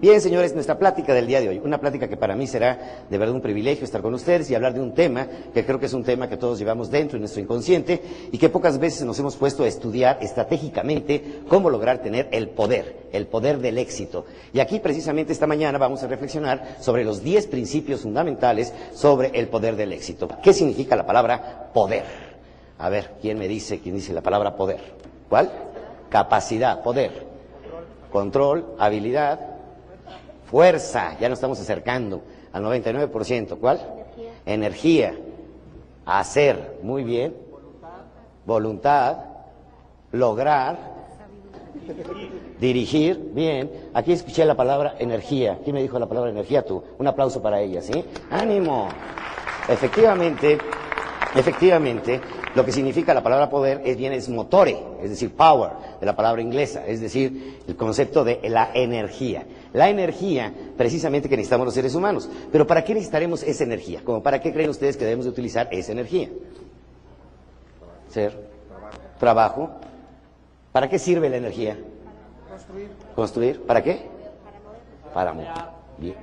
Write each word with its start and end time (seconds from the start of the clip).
Bien, 0.00 0.18
señores, 0.22 0.54
nuestra 0.54 0.78
plática 0.78 1.12
del 1.12 1.26
día 1.26 1.42
de 1.42 1.50
hoy, 1.50 1.60
una 1.62 1.78
plática 1.78 2.08
que 2.08 2.16
para 2.16 2.34
mí 2.34 2.46
será 2.46 3.04
de 3.10 3.18
verdad 3.18 3.34
un 3.34 3.42
privilegio 3.42 3.84
estar 3.84 4.00
con 4.00 4.14
ustedes 4.14 4.50
y 4.50 4.54
hablar 4.54 4.72
de 4.72 4.80
un 4.80 4.94
tema 4.94 5.26
que 5.52 5.66
creo 5.66 5.78
que 5.78 5.84
es 5.84 5.92
un 5.92 6.04
tema 6.04 6.26
que 6.26 6.38
todos 6.38 6.58
llevamos 6.58 6.90
dentro 6.90 7.16
de 7.16 7.20
nuestro 7.20 7.42
inconsciente 7.42 8.00
y 8.32 8.38
que 8.38 8.48
pocas 8.48 8.78
veces 8.78 9.04
nos 9.04 9.18
hemos 9.18 9.36
puesto 9.36 9.62
a 9.62 9.68
estudiar 9.68 10.16
estratégicamente 10.22 11.42
cómo 11.48 11.68
lograr 11.68 11.98
tener 11.98 12.30
el 12.32 12.48
poder, 12.48 13.08
el 13.12 13.26
poder 13.26 13.58
del 13.58 13.76
éxito. 13.76 14.24
Y 14.54 14.60
aquí 14.60 14.80
precisamente 14.80 15.34
esta 15.34 15.46
mañana 15.46 15.76
vamos 15.76 16.02
a 16.02 16.06
reflexionar 16.06 16.78
sobre 16.80 17.04
los 17.04 17.22
10 17.22 17.48
principios 17.48 18.00
fundamentales 18.00 18.72
sobre 18.94 19.38
el 19.38 19.48
poder 19.48 19.76
del 19.76 19.92
éxito. 19.92 20.30
¿Qué 20.42 20.54
significa 20.54 20.96
la 20.96 21.04
palabra 21.04 21.70
poder? 21.74 22.04
A 22.78 22.88
ver, 22.88 23.16
¿quién 23.20 23.38
me 23.38 23.48
dice, 23.48 23.80
quién 23.80 23.96
dice 23.96 24.14
la 24.14 24.22
palabra 24.22 24.56
poder? 24.56 24.80
¿Cuál? 25.28 25.50
Capacidad, 26.08 26.82
poder. 26.82 27.28
Control, 28.10 28.74
habilidad, 28.78 29.59
Fuerza, 30.50 31.16
ya 31.20 31.28
nos 31.28 31.38
estamos 31.38 31.60
acercando 31.60 32.22
al 32.52 32.64
99%. 32.64 33.56
¿Cuál? 33.60 33.80
Energía. 34.44 35.14
Hacer, 36.04 36.80
muy 36.82 37.04
bien. 37.04 37.36
Voluntad. 38.44 39.18
Lograr. 40.10 40.76
Dirigir, 42.58 43.30
bien. 43.32 43.70
Aquí 43.94 44.12
escuché 44.12 44.44
la 44.44 44.56
palabra 44.56 44.96
energía. 44.98 45.60
¿Quién 45.62 45.74
me 45.74 45.82
dijo 45.82 46.00
la 46.00 46.06
palabra 46.06 46.30
energía? 46.30 46.64
Tú. 46.64 46.82
Un 46.98 47.06
aplauso 47.06 47.40
para 47.40 47.60
ella, 47.60 47.80
¿sí? 47.80 48.04
¡Ánimo! 48.30 48.88
Efectivamente, 49.68 50.58
efectivamente, 51.36 52.20
lo 52.56 52.64
que 52.64 52.72
significa 52.72 53.14
la 53.14 53.22
palabra 53.22 53.48
poder 53.48 53.82
es 53.84 53.96
bien, 53.96 54.12
es 54.12 54.28
motore, 54.28 54.76
es 55.00 55.10
decir, 55.10 55.32
power, 55.32 55.70
de 56.00 56.06
la 56.06 56.16
palabra 56.16 56.42
inglesa, 56.42 56.84
es 56.84 57.00
decir, 57.00 57.60
el 57.68 57.76
concepto 57.76 58.24
de 58.24 58.40
la 58.48 58.70
energía. 58.74 59.44
La 59.72 59.88
energía, 59.88 60.52
precisamente, 60.76 61.28
que 61.28 61.36
necesitamos 61.36 61.64
los 61.66 61.74
seres 61.74 61.94
humanos. 61.94 62.28
Pero 62.50 62.66
¿para 62.66 62.82
qué 62.82 62.94
necesitaremos 62.94 63.42
esa 63.42 63.64
energía? 63.64 64.02
¿Como 64.04 64.22
para 64.22 64.40
qué 64.40 64.52
creen 64.52 64.70
ustedes 64.70 64.96
que 64.96 65.04
debemos 65.04 65.26
de 65.26 65.30
utilizar 65.30 65.68
esa 65.70 65.92
energía? 65.92 66.28
Ser. 68.08 68.50
Trabajo. 69.18 69.70
¿Para 70.72 70.88
qué 70.88 70.98
sirve 70.98 71.28
la 71.28 71.36
energía? 71.36 71.78
Construir. 72.48 72.88
¿Construir? 73.14 73.62
¿Para 73.62 73.82
qué? 73.82 74.02
Para 75.14 75.32
mover. 75.32 75.48
Bien. 75.98 76.16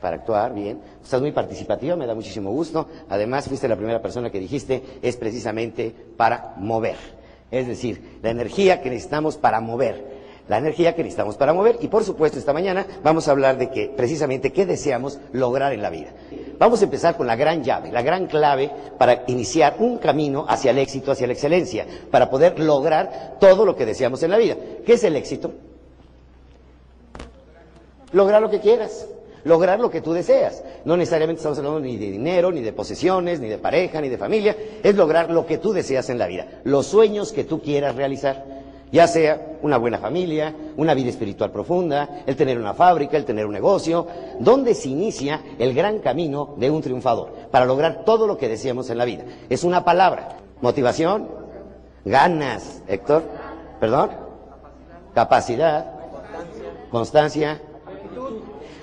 Para 0.00 0.16
actuar, 0.16 0.52
bien. 0.52 0.80
Estás 1.02 1.20
muy 1.20 1.32
participativa, 1.32 1.94
me 1.96 2.06
da 2.06 2.14
muchísimo 2.14 2.50
gusto. 2.50 2.88
Además, 3.08 3.48
fuiste 3.48 3.68
la 3.68 3.76
primera 3.76 4.02
persona 4.02 4.30
que 4.30 4.40
dijiste, 4.40 4.82
es 5.00 5.16
precisamente 5.16 5.94
para 6.16 6.54
mover. 6.56 6.96
Es 7.50 7.68
decir, 7.68 8.18
la 8.22 8.30
energía 8.30 8.82
que 8.82 8.90
necesitamos 8.90 9.36
para 9.36 9.60
mover 9.60 10.11
la 10.48 10.58
energía 10.58 10.94
que 10.94 11.02
necesitamos 11.02 11.36
para 11.36 11.52
mover. 11.52 11.78
Y 11.80 11.88
por 11.88 12.04
supuesto, 12.04 12.38
esta 12.38 12.52
mañana 12.52 12.86
vamos 13.02 13.28
a 13.28 13.30
hablar 13.30 13.58
de 13.58 13.70
que 13.70 13.88
precisamente 13.88 14.52
qué 14.52 14.66
deseamos 14.66 15.18
lograr 15.32 15.72
en 15.72 15.82
la 15.82 15.90
vida. 15.90 16.10
Vamos 16.58 16.80
a 16.80 16.84
empezar 16.84 17.16
con 17.16 17.26
la 17.26 17.36
gran 17.36 17.62
llave, 17.62 17.90
la 17.90 18.02
gran 18.02 18.26
clave 18.26 18.70
para 18.98 19.24
iniciar 19.26 19.76
un 19.78 19.98
camino 19.98 20.44
hacia 20.48 20.70
el 20.70 20.78
éxito, 20.78 21.12
hacia 21.12 21.26
la 21.26 21.32
excelencia, 21.32 21.86
para 22.10 22.30
poder 22.30 22.58
lograr 22.58 23.36
todo 23.40 23.64
lo 23.64 23.76
que 23.76 23.86
deseamos 23.86 24.22
en 24.22 24.30
la 24.30 24.38
vida. 24.38 24.56
¿Qué 24.84 24.94
es 24.94 25.04
el 25.04 25.16
éxito? 25.16 25.52
Lograr 28.12 28.42
lo 28.42 28.50
que 28.50 28.60
quieras 28.60 29.06
lograr 29.44 29.80
lo 29.80 29.90
que 29.90 30.00
tú 30.00 30.12
deseas. 30.12 30.62
No 30.84 30.96
necesariamente 30.96 31.40
estamos 31.40 31.58
hablando 31.58 31.80
ni 31.80 31.96
de 31.96 32.10
dinero, 32.10 32.52
ni 32.52 32.60
de 32.60 32.72
posesiones, 32.72 33.40
ni 33.40 33.48
de 33.48 33.58
pareja, 33.58 34.00
ni 34.00 34.08
de 34.08 34.18
familia. 34.18 34.56
Es 34.82 34.94
lograr 34.94 35.30
lo 35.30 35.46
que 35.46 35.58
tú 35.58 35.72
deseas 35.72 36.10
en 36.10 36.18
la 36.18 36.26
vida. 36.26 36.46
Los 36.64 36.86
sueños 36.86 37.32
que 37.32 37.44
tú 37.44 37.60
quieras 37.60 37.96
realizar 37.96 38.61
ya 38.92 39.08
sea 39.08 39.56
una 39.62 39.78
buena 39.78 39.98
familia, 39.98 40.54
una 40.76 40.92
vida 40.92 41.08
espiritual 41.08 41.50
profunda, 41.50 42.22
el 42.26 42.36
tener 42.36 42.58
una 42.58 42.74
fábrica, 42.74 43.16
el 43.16 43.24
tener 43.24 43.46
un 43.46 43.54
negocio, 43.54 44.06
donde 44.38 44.74
se 44.74 44.90
inicia 44.90 45.40
el 45.58 45.72
gran 45.72 46.00
camino 46.00 46.54
de 46.58 46.70
un 46.70 46.82
triunfador 46.82 47.32
para 47.50 47.64
lograr 47.64 48.04
todo 48.04 48.26
lo 48.26 48.36
que 48.36 48.48
deseamos 48.48 48.90
en 48.90 48.98
la 48.98 49.06
vida. 49.06 49.24
Es 49.48 49.64
una 49.64 49.82
palabra, 49.82 50.36
motivación, 50.60 51.28
ganas, 52.04 52.82
Héctor, 52.86 53.22
perdón, 53.80 54.10
capacidad, 55.14 55.86
constancia. 56.90 57.62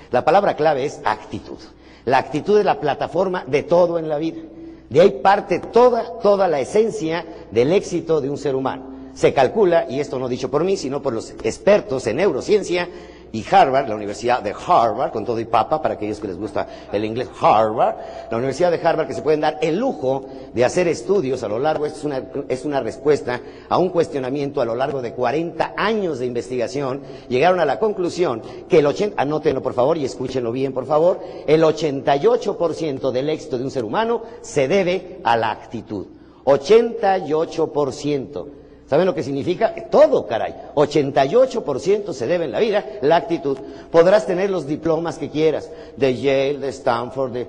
La 0.10 0.26
palabra 0.26 0.56
clave 0.56 0.86
es 0.86 1.00
actitud. 1.06 1.60
La 2.06 2.18
actitud 2.18 2.58
es 2.58 2.66
la 2.66 2.80
plataforma 2.80 3.44
de 3.46 3.62
todo 3.62 4.00
en 4.00 4.10
la 4.10 4.18
vida. 4.18 4.42
De 4.90 5.02
ahí 5.02 5.20
parte 5.22 5.60
toda, 5.60 6.18
toda 6.20 6.48
la 6.48 6.60
esencia 6.60 7.24
del 7.52 7.72
éxito 7.74 8.22
de 8.22 8.30
un 8.32 8.40
ser 8.40 8.56
humano. 8.56 8.99
Se 9.20 9.34
calcula, 9.34 9.86
y 9.90 10.00
esto 10.00 10.18
no 10.18 10.30
dicho 10.30 10.50
por 10.50 10.64
mí, 10.64 10.78
sino 10.78 11.02
por 11.02 11.12
los 11.12 11.32
expertos 11.44 12.08
en 12.08 12.16
neurociencia, 12.16 12.88
y 13.34 13.44
Harvard, 13.52 13.90
la 13.90 13.96
Universidad 13.96 14.42
de 14.42 14.56
Harvard, 14.66 15.12
con 15.12 15.26
todo 15.26 15.42
y 15.42 15.46
papa, 15.46 15.82
para 15.82 15.96
aquellos 15.96 16.22
que 16.22 16.30
les 16.30 16.38
gusta 16.38 16.66
el 16.94 17.04
inglés, 17.04 17.28
Harvard, 17.42 17.98
la 18.32 18.38
Universidad 18.38 18.72
de 18.72 18.80
Harvard 18.82 19.08
que 19.08 19.14
se 19.14 19.22
pueden 19.22 19.42
dar 19.42 19.60
el 19.62 19.78
lujo 19.78 20.26
de 20.54 20.64
hacer 20.64 20.88
estudios 20.88 21.44
a 21.44 21.50
lo 21.50 21.60
largo, 21.60 21.86
es 21.86 22.02
una, 22.06 22.24
es 22.48 22.64
una 22.64 22.80
respuesta 22.80 23.42
a 23.68 23.78
un 23.78 23.90
cuestionamiento 23.90 24.62
a 24.62 24.66
lo 24.66 24.74
largo 24.74 25.02
de 25.02 25.12
40 25.12 25.74
años 25.76 26.20
de 26.20 26.26
investigación, 26.26 27.02
llegaron 27.28 27.60
a 27.60 27.66
la 27.66 27.78
conclusión 27.78 28.42
que 28.70 28.80
el 28.80 28.86
80, 28.86 29.22
anótenlo 29.22 29.62
por 29.62 29.74
favor 29.74 29.98
y 29.98 30.06
escúchenlo 30.06 30.54
bien 30.54 30.72
por 30.72 30.86
favor, 30.86 31.20
el 31.46 31.62
88% 31.62 33.12
del 33.12 33.30
éxito 33.32 33.58
de 33.58 33.66
un 33.66 33.72
ser 33.72 33.84
humano 33.84 34.24
se 34.42 34.70
debe 34.70 35.20
a 35.26 35.36
la 35.36 35.52
actitud. 35.52 36.08
88%. 36.46 38.59
¿Saben 38.90 39.06
lo 39.06 39.14
que 39.14 39.22
significa? 39.22 39.76
Todo, 39.92 40.26
caray. 40.26 40.56
88% 40.74 42.12
se 42.12 42.26
debe 42.26 42.46
en 42.46 42.52
la 42.52 42.60
vida 42.60 42.84
la 43.02 43.18
actitud. 43.18 43.56
Podrás 43.92 44.26
tener 44.26 44.50
los 44.50 44.66
diplomas 44.66 45.20
que 45.20 45.30
quieras, 45.30 45.70
de 45.96 46.16
Yale, 46.16 46.58
de 46.58 46.70
Stanford, 46.70 47.32
de, 47.32 47.48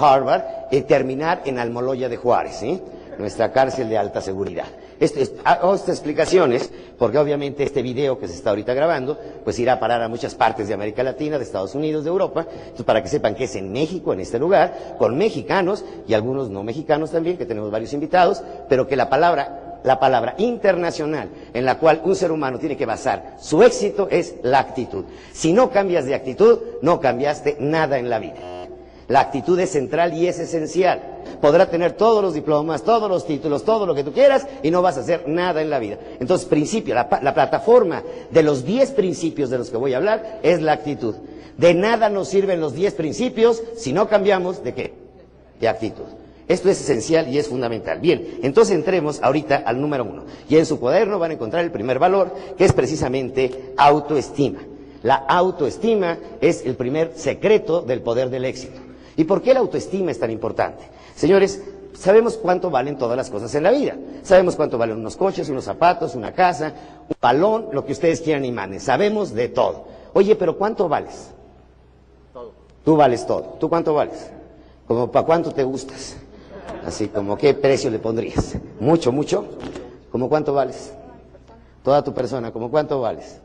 Harvard, 0.00 0.42
y 0.72 0.80
terminar 0.80 1.42
en 1.44 1.60
Almoloya 1.60 2.08
de 2.08 2.16
Juárez, 2.16 2.56
¿sí? 2.56 2.80
Nuestra 3.16 3.52
cárcel 3.52 3.88
de 3.88 3.96
alta 3.96 4.20
seguridad. 4.20 4.66
Este, 4.98 5.36
hago 5.44 5.74
estas 5.74 5.90
explicaciones 5.90 6.72
porque 6.98 7.18
obviamente 7.18 7.62
este 7.62 7.82
video 7.82 8.18
que 8.18 8.26
se 8.26 8.34
está 8.34 8.50
ahorita 8.50 8.74
grabando, 8.74 9.18
pues 9.44 9.58
irá 9.58 9.74
a 9.74 9.80
parar 9.80 10.02
a 10.02 10.08
muchas 10.08 10.34
partes 10.34 10.66
de 10.68 10.74
América 10.74 11.02
Latina, 11.02 11.38
de 11.38 11.44
Estados 11.44 11.74
Unidos, 11.74 12.02
de 12.04 12.10
Europa, 12.10 12.46
entonces 12.50 12.84
para 12.84 13.02
que 13.02 13.08
sepan 13.08 13.34
que 13.34 13.44
es 13.44 13.54
en 13.56 13.70
México, 13.70 14.12
en 14.12 14.20
este 14.20 14.38
lugar, 14.38 14.96
con 14.98 15.16
mexicanos 15.16 15.84
y 16.08 16.14
algunos 16.14 16.50
no 16.50 16.62
mexicanos 16.62 17.10
también, 17.10 17.36
que 17.36 17.46
tenemos 17.46 17.70
varios 17.70 17.92
invitados, 17.92 18.42
pero 18.68 18.88
que 18.88 18.96
la 18.96 19.10
palabra 19.10 19.65
la 19.84 19.98
palabra 20.00 20.34
internacional 20.38 21.28
en 21.52 21.64
la 21.64 21.78
cual 21.78 22.00
un 22.04 22.16
ser 22.16 22.32
humano 22.32 22.58
tiene 22.58 22.76
que 22.76 22.86
basar 22.86 23.36
su 23.40 23.62
éxito 23.62 24.08
es 24.10 24.36
la 24.42 24.58
actitud. 24.58 25.04
Si 25.32 25.52
no 25.52 25.70
cambias 25.70 26.04
de 26.06 26.14
actitud, 26.14 26.58
no 26.82 27.00
cambiaste 27.00 27.56
nada 27.60 27.98
en 27.98 28.10
la 28.10 28.18
vida. 28.18 28.34
La 29.08 29.20
actitud 29.20 29.58
es 29.60 29.70
central 29.70 30.14
y 30.14 30.26
es 30.26 30.38
esencial. 30.38 31.00
Podrá 31.40 31.70
tener 31.70 31.92
todos 31.92 32.22
los 32.22 32.34
diplomas, 32.34 32.82
todos 32.82 33.08
los 33.08 33.24
títulos, 33.26 33.64
todo 33.64 33.86
lo 33.86 33.94
que 33.94 34.02
tú 34.02 34.12
quieras 34.12 34.46
y 34.62 34.70
no 34.70 34.82
vas 34.82 34.96
a 34.96 35.00
hacer 35.00 35.28
nada 35.28 35.62
en 35.62 35.70
la 35.70 35.78
vida. 35.78 35.98
Entonces, 36.18 36.48
principio, 36.48 36.94
la, 36.94 37.08
la 37.22 37.34
plataforma 37.34 38.02
de 38.30 38.42
los 38.42 38.64
10 38.64 38.92
principios 38.92 39.48
de 39.50 39.58
los 39.58 39.70
que 39.70 39.76
voy 39.76 39.94
a 39.94 39.98
hablar 39.98 40.40
es 40.42 40.60
la 40.60 40.72
actitud. 40.72 41.14
De 41.56 41.72
nada 41.72 42.08
nos 42.08 42.28
sirven 42.28 42.60
los 42.60 42.74
10 42.74 42.94
principios 42.94 43.62
si 43.76 43.92
no 43.92 44.08
cambiamos 44.08 44.62
de 44.64 44.74
qué? 44.74 44.94
De 45.60 45.68
actitud. 45.68 46.04
Esto 46.48 46.70
es 46.70 46.80
esencial 46.80 47.28
y 47.28 47.38
es 47.38 47.48
fundamental. 47.48 47.98
Bien, 47.98 48.38
entonces 48.42 48.74
entremos 48.74 49.20
ahorita 49.22 49.56
al 49.56 49.80
número 49.80 50.04
uno. 50.04 50.24
Y 50.48 50.56
en 50.56 50.66
su 50.66 50.78
cuaderno 50.78 51.18
van 51.18 51.32
a 51.32 51.34
encontrar 51.34 51.64
el 51.64 51.72
primer 51.72 51.98
valor, 51.98 52.32
que 52.56 52.64
es 52.64 52.72
precisamente 52.72 53.74
autoestima. 53.76 54.60
La 55.02 55.16
autoestima 55.16 56.18
es 56.40 56.64
el 56.64 56.76
primer 56.76 57.12
secreto 57.16 57.82
del 57.82 58.00
poder 58.00 58.30
del 58.30 58.44
éxito. 58.44 58.78
¿Y 59.16 59.24
por 59.24 59.42
qué 59.42 59.54
la 59.54 59.60
autoestima 59.60 60.10
es 60.10 60.20
tan 60.20 60.30
importante? 60.30 60.84
Señores, 61.16 61.62
sabemos 61.94 62.36
cuánto 62.36 62.70
valen 62.70 62.96
todas 62.96 63.16
las 63.16 63.30
cosas 63.30 63.54
en 63.54 63.64
la 63.64 63.72
vida. 63.72 63.96
Sabemos 64.22 64.54
cuánto 64.54 64.78
valen 64.78 64.98
unos 64.98 65.16
coches, 65.16 65.48
unos 65.48 65.64
zapatos, 65.64 66.14
una 66.14 66.32
casa, 66.32 66.72
un 67.08 67.16
balón, 67.20 67.68
lo 67.72 67.84
que 67.84 67.92
ustedes 67.92 68.20
quieran 68.20 68.44
y 68.44 68.52
manden. 68.52 68.80
Sabemos 68.80 69.34
de 69.34 69.48
todo. 69.48 69.84
Oye, 70.12 70.36
pero 70.36 70.56
¿cuánto 70.56 70.88
vales? 70.88 71.30
Todo. 72.32 72.52
Tú 72.84 72.96
vales 72.96 73.26
todo. 73.26 73.56
¿Tú 73.58 73.68
cuánto 73.68 73.94
vales? 73.94 74.30
Como 74.86 75.10
para 75.10 75.26
cuánto 75.26 75.52
te 75.52 75.64
gustas. 75.64 76.16
Así 76.86 77.08
como, 77.08 77.36
¿qué 77.36 77.52
precio 77.52 77.90
le 77.90 77.98
pondrías? 77.98 78.56
¿Mucho, 78.78 79.10
mucho? 79.10 79.44
¿Como 80.12 80.28
cuánto 80.28 80.54
vales? 80.54 80.94
Toda 81.82 82.04
tu 82.04 82.14
persona, 82.14 82.52
¿como 82.52 82.70
cuánto 82.70 83.00
vales? 83.00 83.40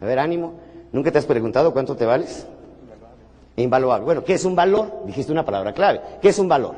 A 0.00 0.06
ver, 0.06 0.20
ánimo. 0.20 0.52
¿Nunca 0.92 1.10
te 1.10 1.18
has 1.18 1.26
preguntado 1.26 1.72
cuánto 1.72 1.96
te 1.96 2.06
vales? 2.06 2.46
Invaluable. 3.56 4.04
Bueno, 4.04 4.22
¿qué 4.22 4.34
es 4.34 4.44
un 4.44 4.54
valor? 4.54 5.02
Dijiste 5.04 5.32
una 5.32 5.44
palabra 5.44 5.72
clave. 5.72 6.00
¿Qué 6.22 6.28
es 6.28 6.38
un 6.38 6.48
valor? 6.48 6.76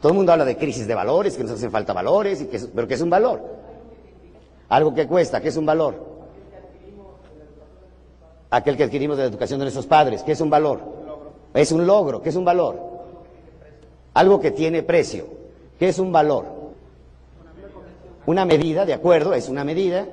Todo 0.00 0.10
el 0.10 0.16
mundo 0.16 0.32
habla 0.32 0.44
de 0.44 0.56
crisis 0.56 0.88
de 0.88 0.94
valores, 0.96 1.36
que 1.36 1.44
nos 1.44 1.52
hacen 1.52 1.70
falta 1.70 1.92
valores, 1.92 2.42
y 2.42 2.46
que 2.46 2.58
pero 2.74 2.88
¿qué 2.88 2.94
es 2.94 3.00
un 3.00 3.10
valor? 3.10 3.40
Algo 4.68 4.92
que 4.94 5.06
cuesta, 5.06 5.40
¿qué 5.40 5.48
es 5.48 5.56
un 5.56 5.64
valor? 5.64 5.94
Aquel 8.50 8.76
que 8.76 8.82
adquirimos 8.82 9.16
de 9.16 9.22
la 9.22 9.28
educación 9.28 9.60
de 9.60 9.66
nuestros 9.66 9.86
padres, 9.86 10.24
¿qué 10.24 10.32
es 10.32 10.40
un 10.40 10.50
valor? 10.50 10.80
Es 11.54 11.70
un 11.70 11.86
logro, 11.86 12.20
¿qué 12.20 12.30
es 12.30 12.36
un 12.36 12.44
valor? 12.44 12.95
Algo 14.16 14.40
que 14.40 14.50
tiene 14.50 14.82
precio, 14.82 15.26
¿qué 15.78 15.90
es 15.90 15.98
un 15.98 16.10
valor? 16.10 16.46
Una 18.24 18.46
medida, 18.46 18.86
de 18.86 18.94
acuerdo, 18.94 19.34
es 19.34 19.50
una 19.50 19.62
medida. 19.62 20.06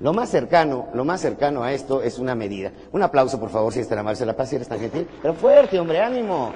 Lo 0.00 0.12
más 0.12 0.28
cercano, 0.28 0.88
lo 0.92 1.02
más 1.02 1.22
cercano 1.22 1.62
a 1.62 1.72
esto 1.72 2.02
es 2.02 2.18
una 2.18 2.34
medida. 2.34 2.72
Un 2.92 3.02
aplauso, 3.02 3.40
por 3.40 3.48
favor, 3.48 3.72
si 3.72 3.80
es 3.80 3.88
tan 3.88 4.00
amable, 4.00 4.26
la 4.26 4.36
paz, 4.36 4.50
si 4.50 4.56
eres 4.56 4.68
tan 4.68 4.80
gentil. 4.80 5.08
Pero 5.22 5.32
fuerte, 5.32 5.80
hombre, 5.80 5.98
ánimo. 5.98 6.52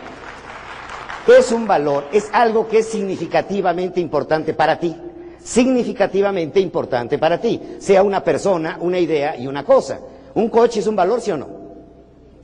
¿Qué 1.25 1.39
es 1.39 1.51
un 1.51 1.67
valor? 1.67 2.05
Es 2.13 2.29
algo 2.31 2.69
que 2.69 2.81
es 2.81 2.89
significativamente 2.89 3.99
importante 3.99 4.53
para 4.53 4.79
ti. 4.79 4.95
Significativamente 5.43 6.61
importante 6.61 7.17
para 7.17 7.41
ti. 7.41 7.77
Sea 7.79 8.03
una 8.03 8.23
persona, 8.23 8.77
una 8.83 8.99
idea 8.99 9.35
y 9.35 9.47
una 9.47 9.65
cosa. 9.65 9.99
¿Un 10.35 10.51
coche 10.51 10.81
es 10.81 10.87
un 10.87 10.95
valor, 10.95 11.23
sí 11.23 11.31
o 11.31 11.39
no? 11.39 11.49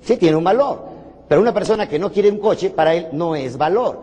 Sí, 0.01 0.17
tiene 0.17 0.39
un 0.39 0.45
valor. 0.45 0.94
Pero 1.29 1.41
una 1.41 1.55
persona 1.55 1.89
que 1.89 1.99
no 1.99 2.13
quiere 2.13 2.31
un 2.31 2.39
coche, 2.39 2.71
para 2.71 2.95
él 2.95 3.09
no 3.13 3.35
es 3.35 3.57
valor. 3.57 4.03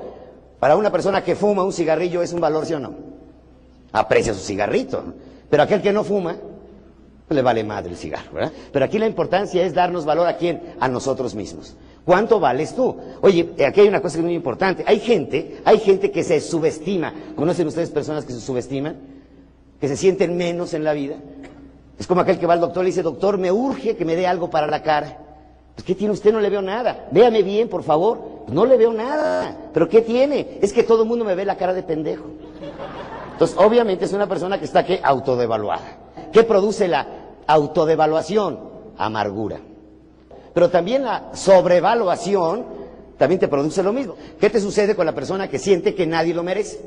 Para 0.59 0.75
una 0.75 0.91
persona 0.91 1.23
que 1.23 1.35
fuma 1.35 1.63
un 1.63 1.73
cigarrillo, 1.73 2.21
¿es 2.21 2.33
un 2.33 2.41
valor, 2.41 2.65
sí 2.65 2.73
o 2.73 2.79
no? 2.79 2.94
Aprecia 3.91 4.33
su 4.33 4.41
cigarrito. 4.41 5.03
Pero 5.50 5.63
aquel 5.63 5.81
que 5.81 5.91
no 5.91 6.03
fuma, 6.03 6.38
le 7.29 7.41
vale 7.41 7.63
madre 7.63 7.91
el 7.91 7.97
cigarro, 7.97 8.33
¿verdad? 8.33 8.51
Pero 8.71 8.85
aquí 8.85 9.00
la 9.00 9.07
importancia 9.07 9.63
es 9.63 9.73
darnos 9.73 10.06
valor 10.06 10.27
a 10.27 10.38
quién? 10.38 10.62
A 10.79 10.88
nosotros 10.88 11.35
mismos. 11.35 11.75
¿Cuánto 12.03 12.39
vales 12.39 12.75
tú? 12.75 12.97
Oye, 13.21 13.51
aquí 13.65 13.81
hay 13.81 13.88
una 13.88 14.01
cosa 14.01 14.15
que 14.15 14.19
es 14.21 14.25
muy 14.25 14.33
importante. 14.33 14.83
Hay 14.88 15.00
gente, 15.00 15.62
hay 15.63 15.79
gente 15.79 16.12
que 16.12 16.24
se 16.24 16.39
subestima. 16.41 17.13
¿Conocen 17.35 17.67
ustedes 17.67 17.89
personas 17.89 18.25
que 18.25 18.33
se 18.33 18.41
subestiman? 18.41 18.97
Que 19.79 19.88
se 19.88 19.95
sienten 19.95 20.35
menos 20.35 20.74
en 20.74 20.83
la 20.83 20.94
vida. 20.94 21.15
Es 22.00 22.07
como 22.07 22.21
aquel 22.21 22.39
que 22.39 22.47
va 22.47 22.53
al 22.53 22.59
doctor 22.59 22.83
y 22.83 22.85
le 22.85 22.89
dice, 22.89 23.03
doctor, 23.03 23.38
me 23.38 23.51
urge 23.51 23.95
que 23.95 24.06
me 24.06 24.15
dé 24.15 24.25
algo 24.25 24.50
para 24.50 24.67
la 24.67 24.81
cara. 24.81 25.31
Pues, 25.75 25.85
¿qué 25.85 25.95
tiene 25.95 26.13
usted? 26.13 26.31
No 26.31 26.39
le 26.39 26.50
veo 26.50 26.62
nada. 26.62 27.07
Véame 27.12 27.44
bien, 27.44 27.69
por 27.69 27.83
favor. 27.83 28.19
Pues, 28.45 28.53
no 28.53 28.65
le 28.65 28.77
veo 28.77 28.94
nada. 28.94 29.56
¿Pero 29.73 29.88
qué 29.89 30.01
tiene? 30.01 30.59
Es 30.62 30.73
que 30.73 30.83
todo 30.83 31.03
el 31.03 31.09
mundo 31.09 31.25
me 31.25 31.35
ve 31.35 31.45
la 31.45 31.57
cara 31.57 31.73
de 31.73 31.83
pendejo. 31.83 32.25
Entonces, 33.33 33.57
obviamente 33.57 34.06
es 34.06 34.13
una 34.13 34.27
persona 34.27 34.59
que 34.59 34.65
está 34.65 34.79
aquí 34.79 35.00
autodevaluada. 35.01 35.97
¿Qué 36.31 36.44
produce 36.44 36.88
la 36.88 37.07
autodevaluación? 37.47 38.59
Amargura. 38.97 39.59
Pero 40.53 40.69
también 40.69 41.03
la 41.03 41.31
sobrevaluación 41.33 42.65
también 43.17 43.39
te 43.39 43.47
produce 43.47 43.81
lo 43.83 43.94
mismo. 43.94 44.15
¿Qué 44.39 44.50
te 44.50 44.59
sucede 44.59 44.95
con 44.95 45.06
la 45.06 45.13
persona 45.13 45.47
que 45.47 45.59
siente 45.59 45.95
que 45.95 46.06
nadie 46.06 46.33
lo 46.33 46.44
merece? 46.44 46.81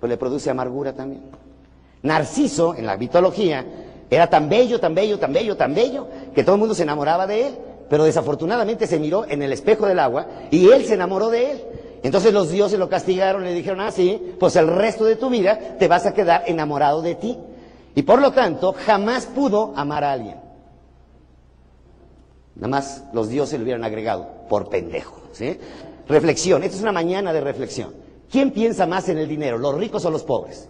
Pues 0.00 0.10
le 0.10 0.16
produce 0.16 0.50
amargura 0.50 0.92
también. 0.92 1.22
Narciso, 2.02 2.74
en 2.74 2.86
la 2.86 2.96
mitología, 2.96 3.64
era 4.10 4.28
tan 4.28 4.48
bello, 4.48 4.80
tan 4.80 4.94
bello, 4.94 5.18
tan 5.18 5.32
bello, 5.32 5.56
tan 5.56 5.74
bello, 5.74 6.08
que 6.34 6.44
todo 6.44 6.56
el 6.56 6.60
mundo 6.60 6.74
se 6.74 6.82
enamoraba 6.82 7.26
de 7.26 7.48
él. 7.48 7.58
Pero 7.88 8.04
desafortunadamente 8.04 8.86
se 8.86 8.98
miró 8.98 9.26
en 9.28 9.42
el 9.42 9.52
espejo 9.52 9.86
del 9.86 9.98
agua 9.98 10.26
y 10.50 10.70
él 10.70 10.84
se 10.86 10.94
enamoró 10.94 11.28
de 11.28 11.50
él. 11.50 11.62
Entonces 12.02 12.32
los 12.32 12.50
dioses 12.50 12.78
lo 12.78 12.88
castigaron 12.88 13.44
le 13.44 13.52
dijeron, 13.52 13.80
ah, 13.80 13.92
sí, 13.92 14.34
pues 14.40 14.56
el 14.56 14.66
resto 14.66 15.04
de 15.04 15.16
tu 15.16 15.30
vida 15.30 15.76
te 15.78 15.88
vas 15.88 16.06
a 16.06 16.14
quedar 16.14 16.44
enamorado 16.46 17.02
de 17.02 17.14
ti. 17.14 17.38
Y 17.94 18.02
por 18.02 18.20
lo 18.20 18.32
tanto, 18.32 18.74
jamás 18.86 19.26
pudo 19.26 19.72
amar 19.76 20.04
a 20.04 20.12
alguien. 20.12 20.36
Nada 22.54 22.68
más 22.68 23.04
los 23.12 23.28
dioses 23.28 23.58
le 23.58 23.64
hubieran 23.64 23.84
agregado, 23.84 24.26
por 24.48 24.68
pendejo. 24.68 25.20
¿sí? 25.32 25.58
Reflexión, 26.08 26.62
esta 26.62 26.76
es 26.76 26.82
una 26.82 26.92
mañana 26.92 27.32
de 27.32 27.40
reflexión. 27.40 27.92
¿Quién 28.30 28.50
piensa 28.50 28.86
más 28.86 29.08
en 29.08 29.18
el 29.18 29.28
dinero, 29.28 29.58
los 29.58 29.74
ricos 29.74 30.04
o 30.04 30.10
los 30.10 30.22
pobres? 30.22 30.68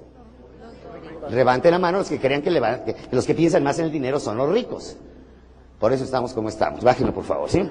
Levanten 1.31 1.71
la 1.71 1.79
mano 1.79 1.99
los 1.99 2.09
que 2.09 2.19
crean 2.19 2.43
que, 2.43 2.51
que, 2.51 2.97
los 3.13 3.25
que 3.25 3.35
piensan 3.35 3.63
más 3.63 3.79
en 3.79 3.87
el 3.87 3.93
dinero 3.93 4.19
son 4.19 4.37
los 4.37 4.51
ricos. 4.51 4.97
Por 5.83 5.93
eso 5.93 6.05
estamos 6.05 6.33
como 6.33 6.49
estamos. 6.49 6.85
Bájenlo, 6.85 7.13
por 7.13 7.25
favor, 7.25 7.51
¿sí? 7.51 7.69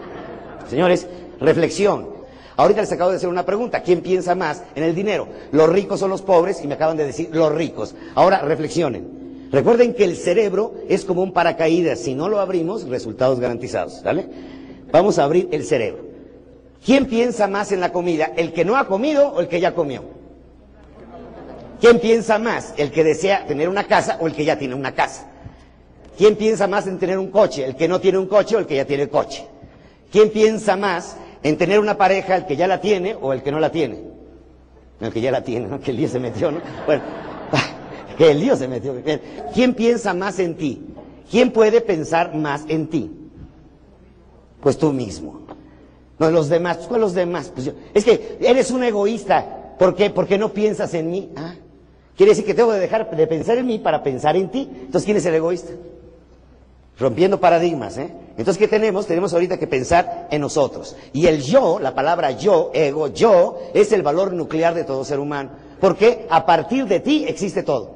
Señores, 0.69 1.07
reflexión. 1.39 2.09
Ahorita 2.57 2.81
les 2.81 2.91
acabo 2.91 3.09
de 3.09 3.15
hacer 3.15 3.29
una 3.29 3.45
pregunta. 3.45 3.83
¿Quién 3.83 4.01
piensa 4.01 4.35
más 4.35 4.63
en 4.75 4.83
el 4.83 4.93
dinero? 4.93 5.29
¿Los 5.53 5.69
ricos 5.69 6.01
o 6.01 6.09
los 6.09 6.21
pobres? 6.21 6.61
Y 6.61 6.67
me 6.67 6.73
acaban 6.73 6.97
de 6.97 7.05
decir 7.05 7.29
los 7.31 7.49
ricos. 7.55 7.95
Ahora, 8.13 8.41
reflexionen. 8.41 9.47
Recuerden 9.49 9.93
que 9.93 10.03
el 10.03 10.17
cerebro 10.17 10.73
es 10.89 11.05
como 11.05 11.23
un 11.23 11.31
paracaídas. 11.31 11.99
Si 11.99 12.13
no 12.13 12.27
lo 12.27 12.41
abrimos, 12.41 12.85
resultados 12.89 13.39
garantizados. 13.39 14.03
¿Vale? 14.03 14.27
Vamos 14.91 15.17
a 15.17 15.23
abrir 15.23 15.47
el 15.53 15.63
cerebro. 15.63 16.03
¿Quién 16.85 17.05
piensa 17.05 17.47
más 17.47 17.71
en 17.71 17.79
la 17.79 17.93
comida? 17.93 18.33
¿El 18.35 18.51
que 18.51 18.65
no 18.65 18.75
ha 18.75 18.87
comido 18.87 19.29
o 19.29 19.39
el 19.39 19.47
que 19.47 19.61
ya 19.61 19.73
comió? 19.73 20.03
¿Quién 21.79 22.01
piensa 22.01 22.39
más? 22.39 22.73
¿El 22.75 22.91
que 22.91 23.05
desea 23.05 23.47
tener 23.47 23.69
una 23.69 23.85
casa 23.87 24.17
o 24.19 24.27
el 24.27 24.33
que 24.33 24.43
ya 24.43 24.59
tiene 24.59 24.75
una 24.75 24.93
casa? 24.93 25.30
¿Quién 26.21 26.35
piensa 26.35 26.67
más 26.67 26.85
en 26.85 26.99
tener 26.99 27.17
un 27.17 27.31
coche? 27.31 27.65
¿El 27.65 27.75
que 27.75 27.87
no 27.87 27.99
tiene 27.99 28.19
un 28.19 28.27
coche 28.27 28.55
o 28.55 28.59
el 28.59 28.67
que 28.67 28.75
ya 28.75 28.85
tiene 28.85 29.09
coche? 29.09 29.43
¿Quién 30.11 30.29
piensa 30.29 30.77
más 30.77 31.17
en 31.41 31.57
tener 31.57 31.79
una 31.79 31.97
pareja, 31.97 32.35
el 32.35 32.45
que 32.45 32.55
ya 32.55 32.67
la 32.67 32.79
tiene 32.79 33.17
o 33.19 33.33
el 33.33 33.41
que 33.41 33.51
no 33.51 33.59
la 33.59 33.71
tiene? 33.71 34.03
El 34.99 35.11
que 35.11 35.19
ya 35.19 35.31
la 35.31 35.43
tiene, 35.43 35.65
¿no? 35.65 35.79
Que 35.81 35.89
el 35.89 35.97
lío 35.97 36.07
se 36.07 36.19
metió, 36.19 36.51
¿no? 36.51 36.61
Bueno, 36.85 37.01
que 38.19 38.29
el 38.29 38.39
lío 38.39 38.55
se 38.55 38.67
metió. 38.67 38.93
¿Quién 39.51 39.73
piensa 39.73 40.13
más 40.13 40.37
en 40.37 40.57
ti? 40.57 40.83
¿Quién 41.31 41.49
puede 41.49 41.81
pensar 41.81 42.35
más 42.35 42.65
en 42.67 42.85
ti? 42.85 43.11
Pues 44.61 44.77
tú 44.77 44.93
mismo. 44.93 45.41
No, 46.19 46.29
los 46.29 46.49
demás. 46.49 46.77
¿Cuáles 46.87 47.01
los 47.01 47.13
demás? 47.15 47.51
Pues. 47.51 47.71
Es 47.95 48.05
que 48.05 48.37
eres 48.41 48.69
un 48.69 48.83
egoísta. 48.83 49.73
¿Por 49.79 49.95
qué? 49.95 50.11
Porque 50.11 50.37
no 50.37 50.49
piensas 50.49 50.93
en 50.93 51.09
mí. 51.09 51.31
¿Ah? 51.35 51.55
Quiere 52.15 52.33
decir 52.33 52.45
que 52.45 52.53
tengo 52.53 52.73
que 52.73 52.77
dejar 52.77 53.09
de 53.09 53.25
pensar 53.25 53.57
en 53.57 53.65
mí 53.65 53.79
para 53.79 54.03
pensar 54.03 54.35
en 54.35 54.51
ti. 54.51 54.69
Entonces, 54.71 55.05
¿quién 55.05 55.17
es 55.17 55.25
el 55.25 55.33
egoísta? 55.33 55.71
Rompiendo 57.01 57.39
paradigmas, 57.39 57.97
¿eh? 57.97 58.13
Entonces, 58.37 58.59
¿qué 58.59 58.67
tenemos? 58.67 59.07
Tenemos 59.07 59.33
ahorita 59.33 59.57
que 59.57 59.65
pensar 59.65 60.27
en 60.29 60.39
nosotros. 60.39 60.95
Y 61.13 61.25
el 61.25 61.41
yo, 61.41 61.79
la 61.79 61.95
palabra 61.95 62.29
yo, 62.29 62.69
ego, 62.75 63.07
yo, 63.07 63.57
es 63.73 63.91
el 63.91 64.03
valor 64.03 64.33
nuclear 64.33 64.75
de 64.75 64.83
todo 64.83 65.03
ser 65.03 65.19
humano. 65.19 65.49
Porque 65.79 66.27
a 66.29 66.45
partir 66.45 66.85
de 66.85 66.99
ti 66.99 67.25
existe 67.27 67.63
todo. 67.63 67.95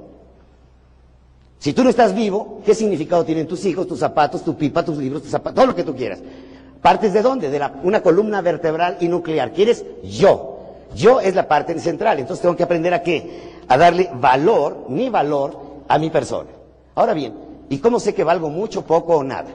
Si 1.60 1.72
tú 1.72 1.84
no 1.84 1.92
estás 1.92 2.16
vivo, 2.16 2.62
¿qué 2.66 2.74
significado 2.74 3.24
tienen 3.24 3.48
tus 3.48 3.64
hijos, 3.66 3.88
tus 3.88 4.00
zapatos, 4.00 4.44
tu 4.44 4.56
pipa, 4.56 4.84
tus 4.84 4.98
libros, 4.98 5.22
tus 5.22 5.30
zapatos, 5.30 5.54
todo 5.54 5.68
lo 5.68 5.76
que 5.76 5.84
tú 5.84 5.96
quieras? 5.96 6.20
¿Partes 6.82 7.14
de 7.14 7.22
dónde? 7.22 7.52
De 7.52 7.60
la, 7.60 7.76
una 7.84 8.02
columna 8.02 8.42
vertebral 8.42 8.98
y 9.02 9.08
nuclear. 9.08 9.54
¿Quieres? 9.54 9.86
Yo. 10.04 10.58
Yo 10.96 11.22
es 11.22 11.36
la 11.36 11.48
parte 11.48 11.80
central. 11.80 12.18
Entonces 12.18 12.42
tengo 12.42 12.56
que 12.56 12.64
aprender 12.64 12.96
a 12.96 13.04
qué? 13.04 13.54
A 13.68 13.78
darle 13.78 14.10
valor, 14.16 14.86
mi 14.90 15.10
valor, 15.10 15.60
a 15.88 16.00
mi 16.00 16.10
persona. 16.10 16.50
Ahora 16.96 17.14
bien, 17.14 17.45
¿y 17.70 17.80
cómo 17.80 18.00
sé 18.00 18.14
que 18.14 18.24
valgo 18.24 18.50
mucho, 18.50 18.86
poco 18.86 19.18
o 19.18 19.24
nada? 19.24 19.50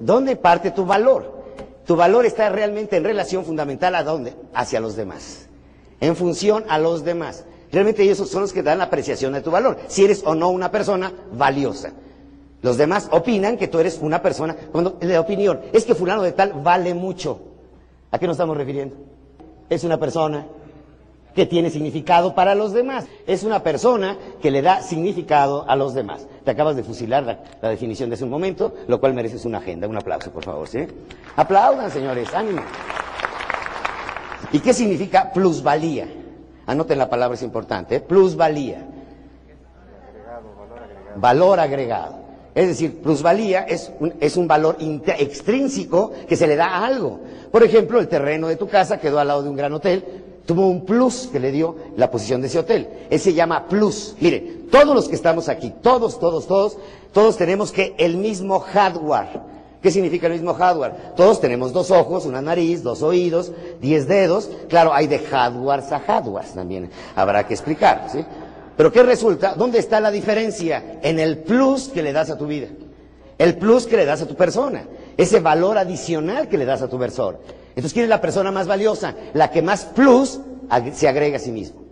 ¿Dónde 0.00 0.36
parte 0.36 0.70
tu 0.70 0.84
valor? 0.84 1.44
Tu 1.86 1.94
valor 1.94 2.26
está 2.26 2.48
realmente 2.48 2.96
en 2.96 3.04
relación 3.04 3.44
fundamental 3.44 3.94
a 3.94 4.02
dónde? 4.02 4.34
Hacia 4.52 4.80
los 4.80 4.96
demás. 4.96 5.46
En 6.00 6.16
función 6.16 6.64
a 6.68 6.78
los 6.78 7.04
demás. 7.04 7.44
Realmente 7.70 8.02
ellos 8.02 8.18
son 8.28 8.42
los 8.42 8.52
que 8.52 8.62
dan 8.62 8.78
la 8.78 8.84
apreciación 8.84 9.32
de 9.32 9.40
tu 9.40 9.50
valor, 9.50 9.78
si 9.88 10.04
eres 10.04 10.22
o 10.24 10.34
no 10.34 10.50
una 10.50 10.70
persona 10.70 11.12
valiosa. 11.32 11.92
Los 12.62 12.76
demás 12.76 13.08
opinan 13.12 13.56
que 13.56 13.68
tú 13.68 13.78
eres 13.78 13.98
una 14.00 14.22
persona, 14.22 14.56
cuando 14.72 14.98
la 15.00 15.20
opinión 15.20 15.60
es 15.72 15.84
que 15.84 15.94
fulano 15.94 16.22
de 16.22 16.32
tal 16.32 16.52
vale 16.64 16.94
mucho. 16.94 17.40
¿A 18.10 18.18
qué 18.18 18.26
nos 18.26 18.34
estamos 18.34 18.56
refiriendo? 18.56 18.96
Es 19.68 19.84
una 19.84 19.98
persona 19.98 20.46
que 21.36 21.44
tiene 21.44 21.68
significado 21.68 22.34
para 22.34 22.54
los 22.54 22.72
demás. 22.72 23.04
Es 23.26 23.44
una 23.44 23.62
persona 23.62 24.16
que 24.40 24.50
le 24.50 24.62
da 24.62 24.80
significado 24.80 25.68
a 25.68 25.76
los 25.76 25.92
demás. 25.92 26.26
Te 26.44 26.50
acabas 26.50 26.76
de 26.76 26.82
fusilar 26.82 27.24
la, 27.60 27.68
definición 27.68 28.08
de 28.08 28.14
hace 28.14 28.24
un 28.24 28.30
momento, 28.30 28.74
lo 28.88 28.98
cual 28.98 29.12
mereces 29.12 29.44
una 29.44 29.58
agenda. 29.58 29.86
Un 29.86 29.98
aplauso, 29.98 30.30
por 30.30 30.44
favor, 30.44 30.66
¿sí? 30.66 30.86
Aplaudan, 31.36 31.90
señores, 31.90 32.32
ánimo. 32.34 32.62
¿Y 34.50 34.60
qué 34.60 34.72
significa 34.72 35.30
plusvalía? 35.30 36.08
Anoten 36.64 36.98
la 36.98 37.10
palabra, 37.10 37.34
es 37.34 37.42
importante. 37.42 37.96
¿eh? 37.96 38.00
Plusvalía. 38.00 38.86
Valor 41.16 41.60
agregado. 41.60 42.16
Es 42.54 42.68
decir, 42.68 43.02
plusvalía 43.02 43.64
es 43.64 43.92
un, 44.00 44.14
es 44.20 44.38
un 44.38 44.48
valor 44.48 44.78
extrínseco 44.80 46.12
que 46.26 46.36
se 46.36 46.46
le 46.46 46.56
da 46.56 46.68
a 46.68 46.86
algo. 46.86 47.20
Por 47.52 47.62
ejemplo, 47.62 47.98
el 47.98 48.08
terreno 48.08 48.48
de 48.48 48.56
tu 48.56 48.68
casa 48.68 48.98
quedó 48.98 49.18
al 49.18 49.28
lado 49.28 49.42
de 49.42 49.50
un 49.50 49.56
gran 49.56 49.74
hotel, 49.74 50.24
tuvo 50.46 50.68
un 50.68 50.84
plus 50.86 51.28
que 51.30 51.40
le 51.40 51.52
dio 51.52 51.76
la 51.96 52.10
posición 52.10 52.40
de 52.40 52.46
ese 52.46 52.60
hotel. 52.60 52.88
Ese 53.10 53.24
se 53.24 53.34
llama 53.34 53.66
plus. 53.68 54.14
Mire, 54.20 54.64
todos 54.70 54.94
los 54.94 55.08
que 55.08 55.16
estamos 55.16 55.48
aquí, 55.48 55.72
todos, 55.82 56.18
todos, 56.18 56.46
todos, 56.46 56.78
todos 57.12 57.36
tenemos 57.36 57.72
que 57.72 57.94
el 57.98 58.16
mismo 58.16 58.60
hardware. 58.60 59.56
¿Qué 59.82 59.90
significa 59.90 60.26
el 60.26 60.34
mismo 60.34 60.54
hardware? 60.54 61.14
Todos 61.16 61.40
tenemos 61.40 61.72
dos 61.72 61.90
ojos, 61.90 62.26
una 62.26 62.40
nariz, 62.40 62.82
dos 62.82 63.02
oídos, 63.02 63.52
diez 63.80 64.08
dedos. 64.08 64.48
Claro, 64.68 64.92
hay 64.94 65.06
de 65.06 65.18
hardware 65.18 65.82
a 65.90 65.98
hardware 66.00 66.46
también. 66.54 66.90
Habrá 67.14 67.46
que 67.46 67.54
explicar, 67.54 68.08
¿sí? 68.10 68.24
Pero 68.76 68.92
¿qué 68.92 69.02
resulta? 69.02 69.54
¿Dónde 69.54 69.78
está 69.78 70.00
la 70.00 70.10
diferencia? 70.10 70.98
En 71.02 71.18
el 71.18 71.38
plus 71.38 71.88
que 71.88 72.02
le 72.02 72.12
das 72.12 72.30
a 72.30 72.38
tu 72.38 72.46
vida. 72.46 72.68
El 73.38 73.56
plus 73.58 73.86
que 73.86 73.96
le 73.96 74.04
das 74.04 74.22
a 74.22 74.26
tu 74.26 74.34
persona. 74.34 74.84
Ese 75.16 75.40
valor 75.40 75.78
adicional 75.78 76.48
que 76.48 76.58
le 76.58 76.64
das 76.64 76.82
a 76.82 76.88
tu 76.88 76.98
persona. 76.98 77.38
Entonces, 77.76 77.92
¿quién 77.92 78.04
es 78.04 78.10
la 78.10 78.22
persona 78.22 78.50
más 78.50 78.66
valiosa? 78.66 79.14
La 79.34 79.50
que 79.50 79.60
más 79.60 79.84
plus 79.84 80.40
se 80.94 81.08
agrega 81.08 81.36
a 81.36 81.40
sí 81.40 81.52
mismo. 81.52 81.82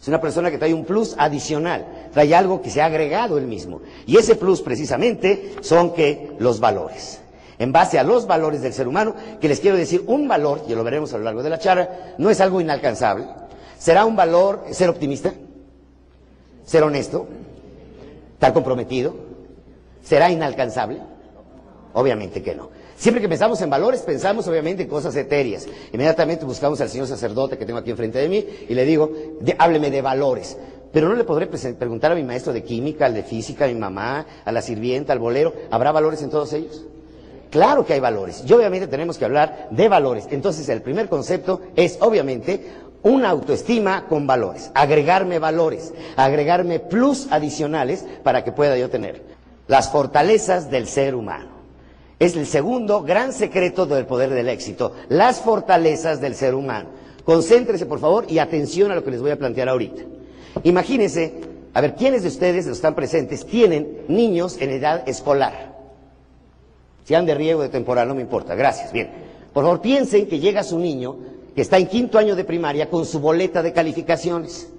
Es 0.00 0.08
una 0.08 0.20
persona 0.20 0.50
que 0.50 0.58
trae 0.58 0.72
un 0.72 0.84
plus 0.84 1.14
adicional, 1.18 2.08
trae 2.12 2.34
algo 2.34 2.60
que 2.60 2.70
se 2.70 2.80
ha 2.80 2.86
agregado 2.86 3.36
él 3.38 3.46
mismo. 3.46 3.82
Y 4.06 4.16
ese 4.16 4.36
plus 4.36 4.62
precisamente 4.62 5.54
son 5.60 5.92
que 5.92 6.32
los 6.38 6.60
valores. 6.60 7.20
En 7.58 7.72
base 7.72 7.98
a 7.98 8.02
los 8.02 8.26
valores 8.26 8.62
del 8.62 8.72
ser 8.72 8.88
humano, 8.88 9.14
que 9.40 9.48
les 9.48 9.60
quiero 9.60 9.76
decir, 9.76 10.02
un 10.06 10.26
valor, 10.26 10.62
y 10.66 10.74
lo 10.74 10.82
veremos 10.82 11.12
a 11.12 11.18
lo 11.18 11.24
largo 11.24 11.42
de 11.42 11.50
la 11.50 11.58
charla, 11.58 12.14
no 12.18 12.30
es 12.30 12.40
algo 12.40 12.60
inalcanzable. 12.60 13.26
¿Será 13.78 14.06
un 14.06 14.16
valor 14.16 14.64
ser 14.72 14.88
optimista? 14.88 15.32
¿Ser 16.64 16.82
honesto? 16.82 17.28
¿Estar 18.32 18.52
comprometido? 18.54 19.14
¿Será 20.02 20.30
inalcanzable? 20.30 21.00
Obviamente 21.92 22.42
que 22.42 22.54
no. 22.54 22.70
Siempre 22.96 23.20
que 23.20 23.28
pensamos 23.28 23.60
en 23.60 23.70
valores, 23.70 24.02
pensamos 24.02 24.46
obviamente 24.46 24.84
en 24.84 24.88
cosas 24.88 25.14
etéreas. 25.16 25.66
Inmediatamente 25.92 26.44
buscamos 26.44 26.80
al 26.80 26.88
señor 26.88 27.06
sacerdote 27.06 27.58
que 27.58 27.66
tengo 27.66 27.78
aquí 27.78 27.90
enfrente 27.90 28.18
de 28.18 28.28
mí 28.28 28.44
y 28.68 28.74
le 28.74 28.84
digo, 28.84 29.10
hábleme 29.58 29.90
de 29.90 30.00
valores. 30.00 30.56
Pero 30.92 31.08
no 31.08 31.16
le 31.16 31.24
podré 31.24 31.46
preguntar 31.46 32.12
a 32.12 32.14
mi 32.14 32.22
maestro 32.22 32.52
de 32.52 32.62
química, 32.62 33.06
al 33.06 33.14
de 33.14 33.24
física, 33.24 33.64
a 33.64 33.68
mi 33.68 33.74
mamá, 33.74 34.26
a 34.44 34.52
la 34.52 34.62
sirvienta, 34.62 35.12
al 35.12 35.18
bolero, 35.18 35.52
¿habrá 35.70 35.90
valores 35.90 36.22
en 36.22 36.30
todos 36.30 36.52
ellos? 36.52 36.84
Claro 37.50 37.84
que 37.84 37.94
hay 37.94 38.00
valores. 38.00 38.44
Y 38.46 38.52
obviamente 38.52 38.86
tenemos 38.86 39.18
que 39.18 39.24
hablar 39.24 39.68
de 39.70 39.88
valores. 39.88 40.26
Entonces 40.30 40.68
el 40.68 40.82
primer 40.82 41.08
concepto 41.08 41.62
es 41.74 41.98
obviamente 42.00 42.64
una 43.02 43.30
autoestima 43.30 44.06
con 44.08 44.26
valores, 44.26 44.70
agregarme 44.74 45.38
valores, 45.38 45.92
agregarme 46.16 46.80
plus 46.80 47.26
adicionales 47.30 48.04
para 48.22 48.44
que 48.44 48.52
pueda 48.52 48.78
yo 48.78 48.88
tener 48.88 49.22
las 49.66 49.90
fortalezas 49.90 50.70
del 50.70 50.88
ser 50.88 51.14
humano. 51.14 51.53
Es 52.24 52.34
el 52.36 52.46
segundo 52.46 53.02
gran 53.02 53.34
secreto 53.34 53.84
del 53.84 54.06
poder 54.06 54.30
del 54.30 54.48
éxito, 54.48 54.92
las 55.10 55.42
fortalezas 55.42 56.22
del 56.22 56.34
ser 56.34 56.54
humano. 56.54 56.88
Concéntrese, 57.22 57.84
por 57.84 58.00
favor, 58.00 58.24
y 58.26 58.38
atención 58.38 58.90
a 58.90 58.94
lo 58.94 59.04
que 59.04 59.10
les 59.10 59.20
voy 59.20 59.30
a 59.30 59.38
plantear 59.38 59.68
ahorita. 59.68 60.04
Imagínense, 60.62 61.34
a 61.74 61.82
ver, 61.82 61.94
¿quiénes 61.96 62.22
de 62.22 62.28
ustedes, 62.28 62.66
están 62.66 62.94
presentes, 62.94 63.44
tienen 63.44 64.04
niños 64.08 64.56
en 64.58 64.70
edad 64.70 65.06
escolar? 65.06 65.76
Si 67.04 67.14
han 67.14 67.26
de 67.26 67.34
riego 67.34 67.60
de 67.60 67.68
temporal, 67.68 68.08
no 68.08 68.14
me 68.14 68.22
importa, 68.22 68.54
gracias, 68.54 68.90
bien. 68.90 69.10
Por 69.52 69.64
favor, 69.64 69.82
piensen 69.82 70.26
que 70.26 70.40
llega 70.40 70.62
su 70.62 70.78
niño, 70.78 71.16
que 71.54 71.60
está 71.60 71.76
en 71.76 71.88
quinto 71.88 72.16
año 72.16 72.36
de 72.36 72.44
primaria, 72.44 72.88
con 72.88 73.04
su 73.04 73.20
boleta 73.20 73.62
de 73.62 73.74
calificaciones. 73.74 74.70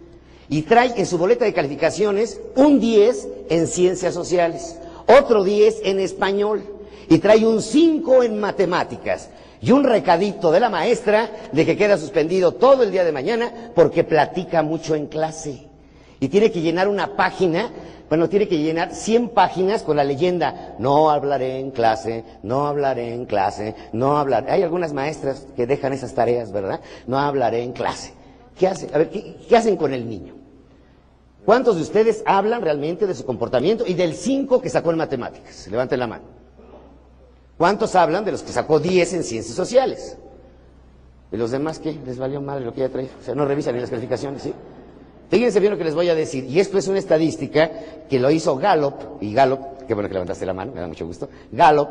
Y 0.50 0.64
trae 0.64 0.94
en 0.98 1.06
su 1.06 1.20
boleta 1.20 1.46
de 1.46 1.54
calificaciones 1.54 2.42
un 2.56 2.80
10 2.80 3.28
en 3.50 3.68
ciencias 3.68 4.16
sociales, 4.16 4.80
otro 5.06 5.44
10 5.44 5.82
en 5.84 6.00
español 6.00 6.75
y 7.10 7.20
trae 7.20 7.46
un 7.46 7.62
5 7.62 8.24
en 8.24 8.40
matemáticas 8.40 9.30
y 9.62 9.72
un 9.72 9.84
recadito 9.84 10.52
de 10.52 10.60
la 10.60 10.70
maestra 10.70 11.30
de 11.52 11.66
que 11.66 11.78
queda 11.78 11.98
suspendido 11.98 12.54
todo 12.54 12.84
el 12.84 12.92
día 12.92 13.04
de 13.04 13.12
mañana 13.12 13.72
porque 13.74 14.04
platica 14.04 14.62
mucho 14.62 14.96
en 14.96 15.08
clase. 15.08 15.68
Y 16.20 16.28
tiene 16.28 16.52
que 16.52 16.62
llenar 16.62 16.88
una 16.88 17.16
página, 17.16 17.72
bueno, 18.08 18.30
tiene 18.30 18.48
que 18.48 18.58
llenar 18.58 18.94
100 18.94 19.30
páginas 19.30 19.84
con 19.84 19.98
la 19.98 20.04
leyenda, 20.04 20.76
no 20.80 21.10
hablaré 21.10 21.60
en 21.60 21.72
clase, 21.72 22.24
no 22.44 22.68
hablaré 22.68 23.14
en 23.14 23.26
clase, 23.26 23.76
no 23.92 24.18
hablaré. 24.18 24.52
Hay 24.52 24.64
algunas 24.64 24.94
maestras 24.94 25.48
que 25.56 25.68
dejan 25.68 25.94
esas 25.94 26.14
tareas, 26.14 26.52
¿verdad? 26.52 26.80
No 27.08 27.20
hablaré 27.20 27.64
en 27.64 27.74
clase. 27.74 28.14
¿Qué 28.58 28.68
hacen? 28.68 28.90
A 28.94 29.00
ver, 29.00 29.10
¿qué, 29.10 29.58
hacen 29.58 29.76
con 29.76 29.94
el 29.94 30.08
niño? 30.08 30.36
¿Cuántos 31.44 31.76
de 31.76 31.82
ustedes 31.82 32.24
hablan 32.26 32.62
realmente 32.62 33.06
de 33.06 33.14
su 33.14 33.26
comportamiento 33.26 33.84
y 33.86 33.94
del 33.94 34.16
5 34.16 34.62
que 34.62 34.70
sacó 34.70 34.92
en 34.92 34.98
matemáticas? 34.98 35.68
Levanten 35.68 36.00
la 36.00 36.08
mano. 36.08 36.35
¿Cuántos 37.58 37.96
hablan 37.96 38.26
de 38.26 38.32
los 38.32 38.44
que 38.44 38.52
sacó 38.52 38.80
10 38.80 39.14
en 39.14 39.24
ciencias 39.24 39.56
sociales? 39.56 40.18
¿Y 41.32 41.38
los 41.38 41.52
demás 41.52 41.80
qué? 41.80 41.98
¿Les 42.06 42.18
valió 42.18 42.42
madre 42.42 42.66
lo 42.66 42.74
que 42.74 42.82
ya 42.82 42.90
trae? 42.90 43.10
O 43.20 43.24
sea, 43.24 43.36
no 43.36 43.46
revisan 43.46 43.74
ni 43.76 43.82
las 43.82 43.90
calificaciones, 43.90 44.42
¿sí? 44.42 44.54
Fíjense 45.30 45.60
bien 45.60 45.72
lo 45.72 45.78
que 45.78 45.84
les 45.84 45.96
voy 45.96 46.08
a 46.10 46.16
decir, 46.16 46.46
y 46.46 46.60
esto 46.60 46.78
es 46.78 46.88
una 46.88 47.00
estadística 47.00 47.72
que 48.08 48.20
lo 48.20 48.30
hizo 48.30 48.56
Gallup, 48.58 49.22
y 49.22 49.34
Gallup, 49.34 49.60
qué 49.88 49.94
bueno 49.94 50.08
que 50.08 50.14
levantaste 50.14 50.46
la 50.46 50.54
mano, 50.54 50.72
me 50.74 50.82
da 50.82 50.88
mucho 50.88 51.06
gusto, 51.08 51.28
Gallup 51.52 51.90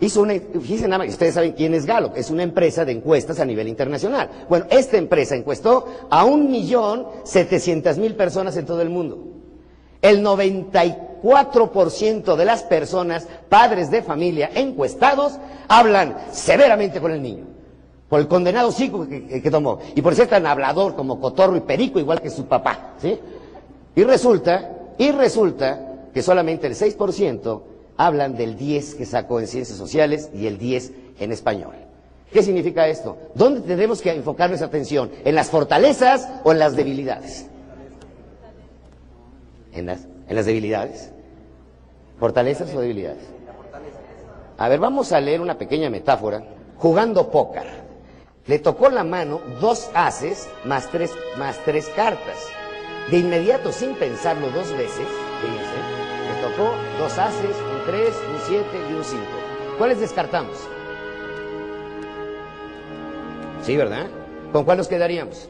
hizo 0.00 0.22
una, 0.22 0.34
fíjense 0.34 0.86
nada 0.86 0.98
más, 0.98 1.08
ustedes 1.08 1.34
saben 1.34 1.52
quién 1.52 1.74
es 1.74 1.84
Gallup, 1.84 2.12
es 2.16 2.30
una 2.30 2.44
empresa 2.44 2.84
de 2.84 2.92
encuestas 2.92 3.40
a 3.40 3.44
nivel 3.44 3.66
internacional. 3.66 4.30
Bueno, 4.48 4.66
esta 4.70 4.96
empresa 4.96 5.34
encuestó 5.34 5.86
a 6.08 6.24
un 6.24 6.50
millón 6.50 7.06
setecientas 7.24 7.98
mil 7.98 8.14
personas 8.14 8.56
en 8.56 8.64
todo 8.64 8.80
el 8.80 8.90
mundo. 8.90 9.37
El 10.00 10.24
94% 10.24 12.36
de 12.36 12.44
las 12.44 12.62
personas, 12.62 13.26
padres 13.48 13.90
de 13.90 14.02
familia 14.02 14.50
encuestados, 14.54 15.38
hablan 15.66 16.16
severamente 16.32 17.00
con 17.00 17.10
el 17.12 17.22
niño. 17.22 17.46
Por 18.08 18.20
el 18.20 18.28
condenado 18.28 18.70
psico 18.72 19.06
que, 19.06 19.50
tomó. 19.50 19.80
Y 19.94 20.02
por 20.02 20.14
ser 20.14 20.28
tan 20.28 20.46
hablador 20.46 20.94
como 20.94 21.20
cotorro 21.20 21.56
y 21.56 21.60
perico, 21.60 21.98
igual 21.98 22.22
que 22.22 22.30
su 22.30 22.46
papá. 22.46 22.94
¿sí? 23.02 23.18
Y 23.94 24.04
resulta, 24.04 24.70
y 24.96 25.10
resulta 25.10 26.06
que 26.14 26.22
solamente 26.22 26.66
el 26.66 26.74
6% 26.74 27.62
hablan 27.96 28.36
del 28.36 28.56
10 28.56 28.94
que 28.94 29.04
sacó 29.04 29.40
en 29.40 29.46
ciencias 29.46 29.76
sociales 29.76 30.30
y 30.32 30.46
el 30.46 30.56
10 30.56 30.92
en 31.18 31.32
español. 31.32 31.74
¿Qué 32.32 32.42
significa 32.42 32.88
esto? 32.88 33.18
¿Dónde 33.34 33.60
tendremos 33.60 34.00
que 34.00 34.12
enfocar 34.12 34.48
nuestra 34.48 34.68
atención? 34.68 35.10
¿En 35.24 35.34
las 35.34 35.50
fortalezas 35.50 36.28
o 36.44 36.52
en 36.52 36.58
las 36.58 36.76
debilidades? 36.76 37.46
En 39.72 39.86
las, 39.86 40.06
en 40.28 40.36
las 40.36 40.46
debilidades. 40.46 41.12
¿Fortalezas 42.18 42.74
o 42.74 42.80
debilidades? 42.80 43.22
A 44.56 44.68
ver, 44.68 44.80
vamos 44.80 45.12
a 45.12 45.20
leer 45.20 45.40
una 45.40 45.56
pequeña 45.56 45.88
metáfora. 45.88 46.42
Jugando 46.76 47.30
póker. 47.30 47.88
Le 48.46 48.58
tocó 48.58 48.88
la 48.88 49.04
mano 49.04 49.40
dos 49.60 49.90
haces 49.94 50.48
más 50.64 50.88
tres, 50.90 51.12
más 51.36 51.58
tres 51.64 51.88
cartas. 51.94 52.36
De 53.10 53.18
inmediato, 53.18 53.72
sin 53.72 53.94
pensarlo 53.94 54.50
dos 54.50 54.70
veces, 54.72 55.06
fíjense, 55.40 55.78
le 56.26 56.48
tocó 56.48 56.74
dos 56.98 57.18
haces, 57.18 57.56
un 57.56 57.86
tres, 57.86 58.14
un 58.30 58.40
siete 58.46 58.78
y 58.90 58.94
un 58.94 59.04
cinco. 59.04 59.24
¿Cuáles 59.78 60.00
descartamos? 60.00 60.56
Sí, 63.62 63.76
¿verdad? 63.76 64.06
¿Con 64.52 64.64
cuál 64.64 64.78
nos 64.78 64.88
quedaríamos? 64.88 65.48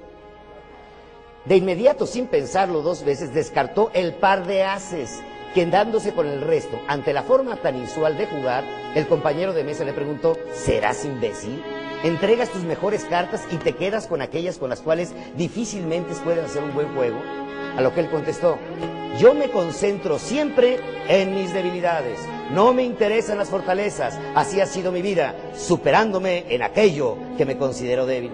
De 1.49 1.57
inmediato, 1.57 2.07
sin 2.07 2.27
pensarlo 2.27 2.83
dos 2.83 3.03
veces, 3.05 3.33
descartó 3.33 3.91
el 3.95 4.13
par 4.13 4.47
de 4.47 4.65
haces, 4.65 5.23
quedándose 5.55 6.13
con 6.13 6.27
el 6.27 6.43
resto. 6.43 6.79
Ante 6.89 7.15
la 7.15 7.23
forma 7.23 7.57
tan 7.57 7.75
inusual 7.77 8.19
de 8.19 8.27
jugar, 8.27 8.65
el 8.95 9.07
compañero 9.07 9.55
de 9.55 9.65
mesa 9.65 9.83
le 9.87 9.95
preguntó, 9.95 10.37
¿serás 10.53 11.07
imbécil? 11.07 11.65
¿Entregas 12.05 12.51
tus 12.51 12.65
mejores 12.65 13.07
cartas 13.07 13.47
y 13.51 13.57
te 13.57 13.73
quedas 13.73 14.07
con 14.07 14.21
aquellas 14.21 14.59
con 14.59 14.69
las 14.69 14.83
cuales 14.83 15.15
difícilmente 15.39 16.15
puedes 16.23 16.45
hacer 16.45 16.63
un 16.63 16.75
buen 16.75 16.95
juego? 16.95 17.19
A 17.79 17.81
lo 17.81 17.95
que 17.95 18.01
él 18.01 18.11
contestó, 18.11 18.59
yo 19.19 19.33
me 19.33 19.49
concentro 19.49 20.19
siempre 20.19 20.79
en 21.09 21.35
mis 21.35 21.55
debilidades, 21.55 22.19
no 22.53 22.75
me 22.75 22.83
interesan 22.83 23.39
las 23.39 23.49
fortalezas, 23.49 24.19
así 24.35 24.61
ha 24.61 24.67
sido 24.67 24.93
mi 24.93 25.01
vida, 25.01 25.35
superándome 25.57 26.45
en 26.51 26.63
aquello 26.63 27.17
que 27.39 27.47
me 27.47 27.57
considero 27.57 28.05
débil. 28.05 28.33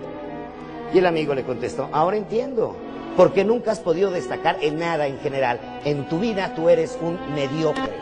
Y 0.92 0.98
el 0.98 1.06
amigo 1.06 1.32
le 1.34 1.44
contestó, 1.44 1.88
ahora 1.92 2.16
entiendo, 2.16 2.76
porque 3.16 3.44
nunca 3.44 3.72
has 3.72 3.80
podido 3.80 4.10
destacar 4.10 4.58
en 4.60 4.78
nada 4.78 5.06
en 5.06 5.18
general. 5.20 5.80
En 5.84 6.08
tu 6.08 6.18
vida 6.18 6.54
tú 6.54 6.68
eres 6.68 6.98
un 7.00 7.18
mediocre. 7.34 7.92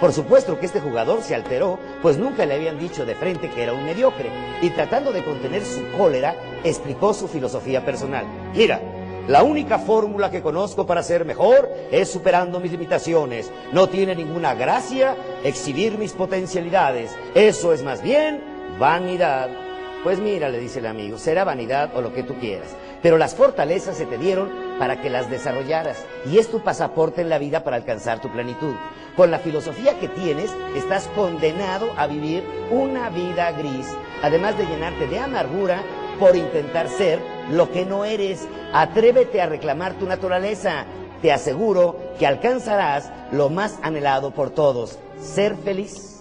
Por 0.00 0.12
supuesto 0.12 0.58
que 0.58 0.66
este 0.66 0.80
jugador 0.80 1.22
se 1.22 1.34
alteró, 1.34 1.78
pues 2.00 2.16
nunca 2.16 2.46
le 2.46 2.54
habían 2.54 2.78
dicho 2.78 3.04
de 3.04 3.14
frente 3.14 3.50
que 3.50 3.62
era 3.62 3.74
un 3.74 3.84
mediocre, 3.84 4.30
y 4.62 4.70
tratando 4.70 5.12
de 5.12 5.22
contener 5.22 5.62
su 5.62 5.82
cólera, 5.98 6.34
explicó 6.64 7.12
su 7.12 7.28
filosofía 7.28 7.84
personal. 7.84 8.24
Mira, 8.54 8.80
la 9.28 9.42
única 9.42 9.78
fórmula 9.78 10.30
que 10.30 10.40
conozco 10.40 10.86
para 10.86 11.02
ser 11.02 11.26
mejor 11.26 11.70
es 11.92 12.10
superando 12.10 12.60
mis 12.60 12.72
limitaciones. 12.72 13.50
No 13.72 13.88
tiene 13.88 14.16
ninguna 14.16 14.54
gracia 14.54 15.14
exhibir 15.44 15.98
mis 15.98 16.12
potencialidades. 16.12 17.14
Eso 17.34 17.74
es 17.74 17.82
más 17.82 18.02
bien 18.02 18.40
vanidad. 18.78 19.69
Pues 20.02 20.18
mira, 20.18 20.48
le 20.48 20.58
dice 20.58 20.78
el 20.78 20.86
amigo, 20.86 21.18
será 21.18 21.44
vanidad 21.44 21.90
o 21.94 22.00
lo 22.00 22.14
que 22.14 22.22
tú 22.22 22.34
quieras. 22.40 22.74
Pero 23.02 23.18
las 23.18 23.34
fortalezas 23.34 23.98
se 23.98 24.06
te 24.06 24.16
dieron 24.16 24.50
para 24.78 25.02
que 25.02 25.10
las 25.10 25.28
desarrollaras 25.28 26.06
y 26.24 26.38
es 26.38 26.48
tu 26.48 26.60
pasaporte 26.60 27.20
en 27.20 27.28
la 27.28 27.38
vida 27.38 27.64
para 27.64 27.76
alcanzar 27.76 28.18
tu 28.18 28.30
plenitud. 28.32 28.74
Con 29.14 29.30
la 29.30 29.38
filosofía 29.38 29.98
que 29.98 30.08
tienes, 30.08 30.50
estás 30.74 31.06
condenado 31.08 31.90
a 31.98 32.06
vivir 32.06 32.42
una 32.70 33.10
vida 33.10 33.52
gris, 33.52 33.86
además 34.22 34.56
de 34.56 34.64
llenarte 34.64 35.06
de 35.06 35.18
amargura 35.18 35.82
por 36.18 36.34
intentar 36.34 36.88
ser 36.88 37.18
lo 37.50 37.70
que 37.70 37.84
no 37.84 38.06
eres. 38.06 38.48
Atrévete 38.72 39.42
a 39.42 39.46
reclamar 39.46 39.94
tu 39.94 40.06
naturaleza. 40.06 40.86
Te 41.20 41.30
aseguro 41.30 42.14
que 42.18 42.26
alcanzarás 42.26 43.12
lo 43.32 43.50
más 43.50 43.78
anhelado 43.82 44.30
por 44.30 44.48
todos, 44.48 44.98
ser 45.20 45.56
feliz. 45.56 46.19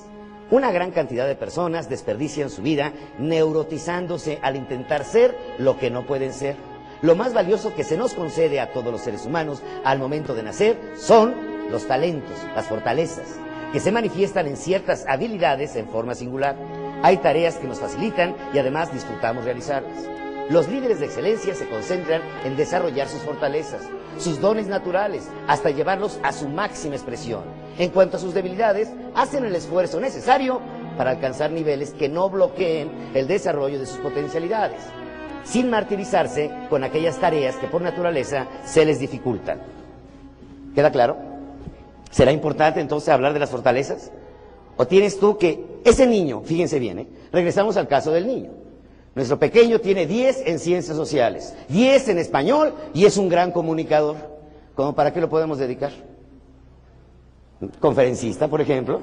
Una 0.52 0.72
gran 0.72 0.90
cantidad 0.90 1.28
de 1.28 1.36
personas 1.36 1.90
desperdician 1.90 2.50
su 2.50 2.64
vida 2.64 2.92
neurotizándose 3.20 4.40
al 4.42 4.56
intentar 4.56 5.04
ser 5.04 5.38
lo 5.60 5.78
que 5.78 5.92
no 5.92 6.08
pueden 6.08 6.34
ser. 6.34 6.56
Lo 7.04 7.16
más 7.16 7.34
valioso 7.34 7.76
que 7.76 7.84
se 7.84 7.98
nos 7.98 8.16
concede 8.16 8.60
a 8.60 8.74
todos 8.74 8.92
los 8.92 9.02
seres 9.02 9.26
humanos 9.26 9.62
al 9.86 10.00
momento 10.00 10.34
de 10.34 10.42
nacer 10.42 10.78
son 10.98 11.36
los 11.70 11.86
talentos, 11.86 12.36
las 12.56 12.66
fortalezas, 12.66 13.28
que 13.72 13.80
se 13.80 13.92
manifiestan 13.92 14.48
en 14.48 14.58
ciertas 14.58 15.06
habilidades 15.08 15.76
en 15.76 15.88
forma 15.88 16.16
singular. 16.16 16.56
Hay 17.04 17.18
tareas 17.18 17.58
que 17.58 17.68
nos 17.68 17.80
facilitan 17.80 18.36
y 18.52 18.58
además 18.58 18.92
disfrutamos 18.92 19.46
realizarlas. 19.46 20.10
Los 20.50 20.68
líderes 20.68 21.00
de 21.00 21.06
excelencia 21.06 21.54
se 21.54 21.70
concentran 21.70 22.24
en 22.44 22.58
desarrollar 22.58 23.08
sus 23.08 23.22
fortalezas, 23.22 23.84
sus 24.18 24.42
dones 24.42 24.66
naturales, 24.66 25.30
hasta 25.48 25.70
llevarlos 25.70 26.20
a 26.24 26.32
su 26.32 26.50
máxima 26.50 26.96
expresión. 26.96 27.59
En 27.80 27.92
cuanto 27.92 28.18
a 28.18 28.20
sus 28.20 28.34
debilidades, 28.34 28.90
hacen 29.16 29.46
el 29.46 29.56
esfuerzo 29.56 30.02
necesario 30.02 30.60
para 30.98 31.12
alcanzar 31.12 31.50
niveles 31.50 31.94
que 31.94 32.10
no 32.10 32.30
bloqueen 32.30 32.92
el 33.14 33.26
desarrollo 33.26 33.80
de 33.80 33.86
sus 33.86 34.00
potencialidades, 34.00 34.82
sin 35.46 35.70
martirizarse 35.70 36.52
con 36.70 36.84
aquellas 36.84 37.18
tareas 37.20 37.56
que 37.56 37.68
por 37.68 37.82
naturaleza 37.82 38.48
se 38.66 38.84
les 38.86 39.00
dificultan. 39.00 39.62
¿Queda 40.76 40.92
claro? 40.92 41.16
¿Será 42.12 42.34
importante 42.34 42.82
entonces 42.82 43.08
hablar 43.08 43.32
de 43.32 43.40
las 43.40 43.50
fortalezas? 43.50 44.12
¿O 44.76 44.86
tienes 44.86 45.18
tú 45.18 45.38
que 45.38 45.80
ese 45.86 46.06
niño, 46.06 46.42
fíjense 46.42 46.80
bien, 46.80 47.00
¿eh? 47.00 47.08
regresamos 47.32 47.78
al 47.78 47.88
caso 47.88 48.12
del 48.12 48.28
niño, 48.28 48.50
nuestro 49.16 49.40
pequeño 49.40 49.80
tiene 49.80 50.06
10 50.06 50.48
en 50.48 50.60
ciencias 50.60 50.98
sociales, 50.98 51.56
10 51.70 52.10
en 52.10 52.18
español 52.18 52.74
y 52.94 53.06
es 53.06 53.16
un 53.16 53.30
gran 53.30 53.54
comunicador. 53.54 54.18
¿Cómo 54.76 54.94
para 54.94 55.14
qué 55.14 55.22
lo 55.22 55.30
podemos 55.30 55.58
dedicar? 55.58 56.09
Conferencista, 57.80 58.48
por 58.48 58.62
ejemplo. 58.62 59.00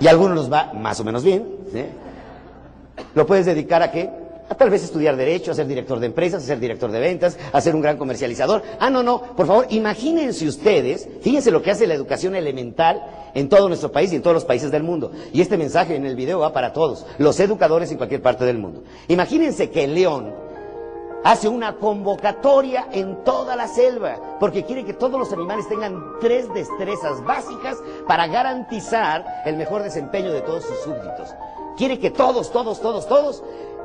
Y 0.00 0.06
a 0.06 0.10
algunos 0.10 0.36
nos 0.36 0.52
va 0.52 0.72
más 0.74 1.00
o 1.00 1.04
menos 1.04 1.24
bien. 1.24 1.46
¿sí? 1.72 1.84
¿Lo 3.14 3.26
puedes 3.26 3.46
dedicar 3.46 3.82
a 3.82 3.90
qué? 3.90 4.10
A 4.50 4.54
tal 4.54 4.70
vez 4.70 4.82
estudiar 4.82 5.16
derecho, 5.16 5.50
a 5.50 5.54
ser 5.54 5.66
director 5.66 6.00
de 6.00 6.06
empresas, 6.06 6.42
a 6.42 6.46
ser 6.46 6.58
director 6.58 6.90
de 6.90 7.00
ventas, 7.00 7.38
a 7.52 7.60
ser 7.60 7.74
un 7.74 7.82
gran 7.82 7.98
comercializador. 7.98 8.62
Ah, 8.80 8.88
no, 8.88 9.02
no, 9.02 9.20
por 9.36 9.46
favor, 9.46 9.66
imagínense 9.68 10.48
ustedes, 10.48 11.06
fíjense 11.20 11.50
lo 11.50 11.60
que 11.60 11.70
hace 11.70 11.86
la 11.86 11.92
educación 11.92 12.34
elemental 12.34 13.02
en 13.34 13.50
todo 13.50 13.68
nuestro 13.68 13.92
país 13.92 14.10
y 14.12 14.16
en 14.16 14.22
todos 14.22 14.32
los 14.32 14.46
países 14.46 14.70
del 14.70 14.82
mundo. 14.82 15.12
Y 15.34 15.42
este 15.42 15.58
mensaje 15.58 15.96
en 15.96 16.06
el 16.06 16.16
video 16.16 16.38
va 16.38 16.54
para 16.54 16.72
todos, 16.72 17.04
los 17.18 17.38
educadores 17.40 17.90
en 17.90 17.98
cualquier 17.98 18.22
parte 18.22 18.46
del 18.46 18.56
mundo. 18.56 18.84
Imagínense 19.08 19.68
que 19.68 19.86
león 19.86 20.32
hace 21.24 21.48
una 21.48 21.76
convocatoria 21.76 22.88
en 22.92 23.24
toda 23.24 23.56
la 23.56 23.68
selva, 23.68 24.16
porque 24.40 24.64
quiere 24.64 24.84
que 24.84 24.94
todos 24.94 25.18
los 25.18 25.32
animales 25.32 25.68
tengan 25.68 26.18
tres 26.20 26.52
destrezas 26.54 27.22
básicas 27.24 27.78
para 28.06 28.26
garantizar 28.26 29.24
el 29.44 29.56
mejor 29.56 29.82
desempeño 29.82 30.32
de 30.32 30.42
todos 30.42 30.64
sus 30.64 30.78
súbditos. 30.80 31.34
Quiere 31.76 31.98
que 31.98 32.10
todos, 32.10 32.50
todos, 32.50 32.80
todos, 32.80 33.06
todos 33.06 33.42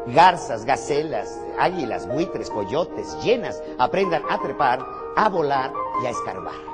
garzas, 0.07 0.65
gacelas, 0.65 1.39
águilas, 1.57 2.07
buitres, 2.07 2.49
coyotes, 2.49 3.17
llenas, 3.23 3.61
aprendan 3.77 4.23
a 4.29 4.39
trepar, 4.39 4.85
a 5.15 5.29
volar 5.29 5.71
y 6.01 6.05
a 6.05 6.09
escarbar. 6.09 6.73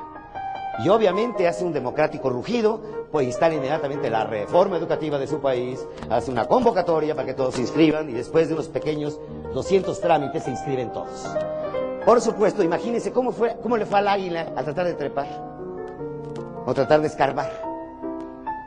Y 0.84 0.89
obviamente 0.89 1.48
hace 1.48 1.65
un 1.65 1.74
democrático 1.74 2.30
rugido, 2.30 2.80
pues 3.12 3.28
instala 3.28 3.56
inmediatamente 3.56 4.10
la 4.10 4.24
reforma 4.24 4.78
educativa 4.78 5.17
de 5.17 5.28
su 5.28 5.39
país, 5.39 5.86
hace 6.10 6.32
una 6.32 6.45
convocatoria 6.45 7.15
para 7.15 7.26
que 7.26 7.34
todos 7.34 7.56
se 7.56 7.62
inscriban 7.62 8.10
y 8.10 8.13
después 8.13 8.48
de 8.48 8.54
unos 8.54 8.69
pequeños 8.69 9.19
200 9.54 10.00
trámites 10.00 10.44
se 10.44 10.52
inscriben 10.52 10.92
todos. 10.92 11.28
Por 12.06 12.22
supuesto, 12.22 12.64
imagínense 12.64 13.12
cómo, 13.12 13.32
fue, 13.32 13.58
cómo 13.62 13.78
le 13.78 13.86
fue 13.86 14.00
al 14.00 14.08
águila 14.08 14.48
al 14.56 14.64
tratar 14.66 14.86
de 14.86 14.94
trepar 14.94 15.28
o 16.66 16.74
tratar 16.74 17.02
de 17.02 17.08
escarbar. 17.08 17.52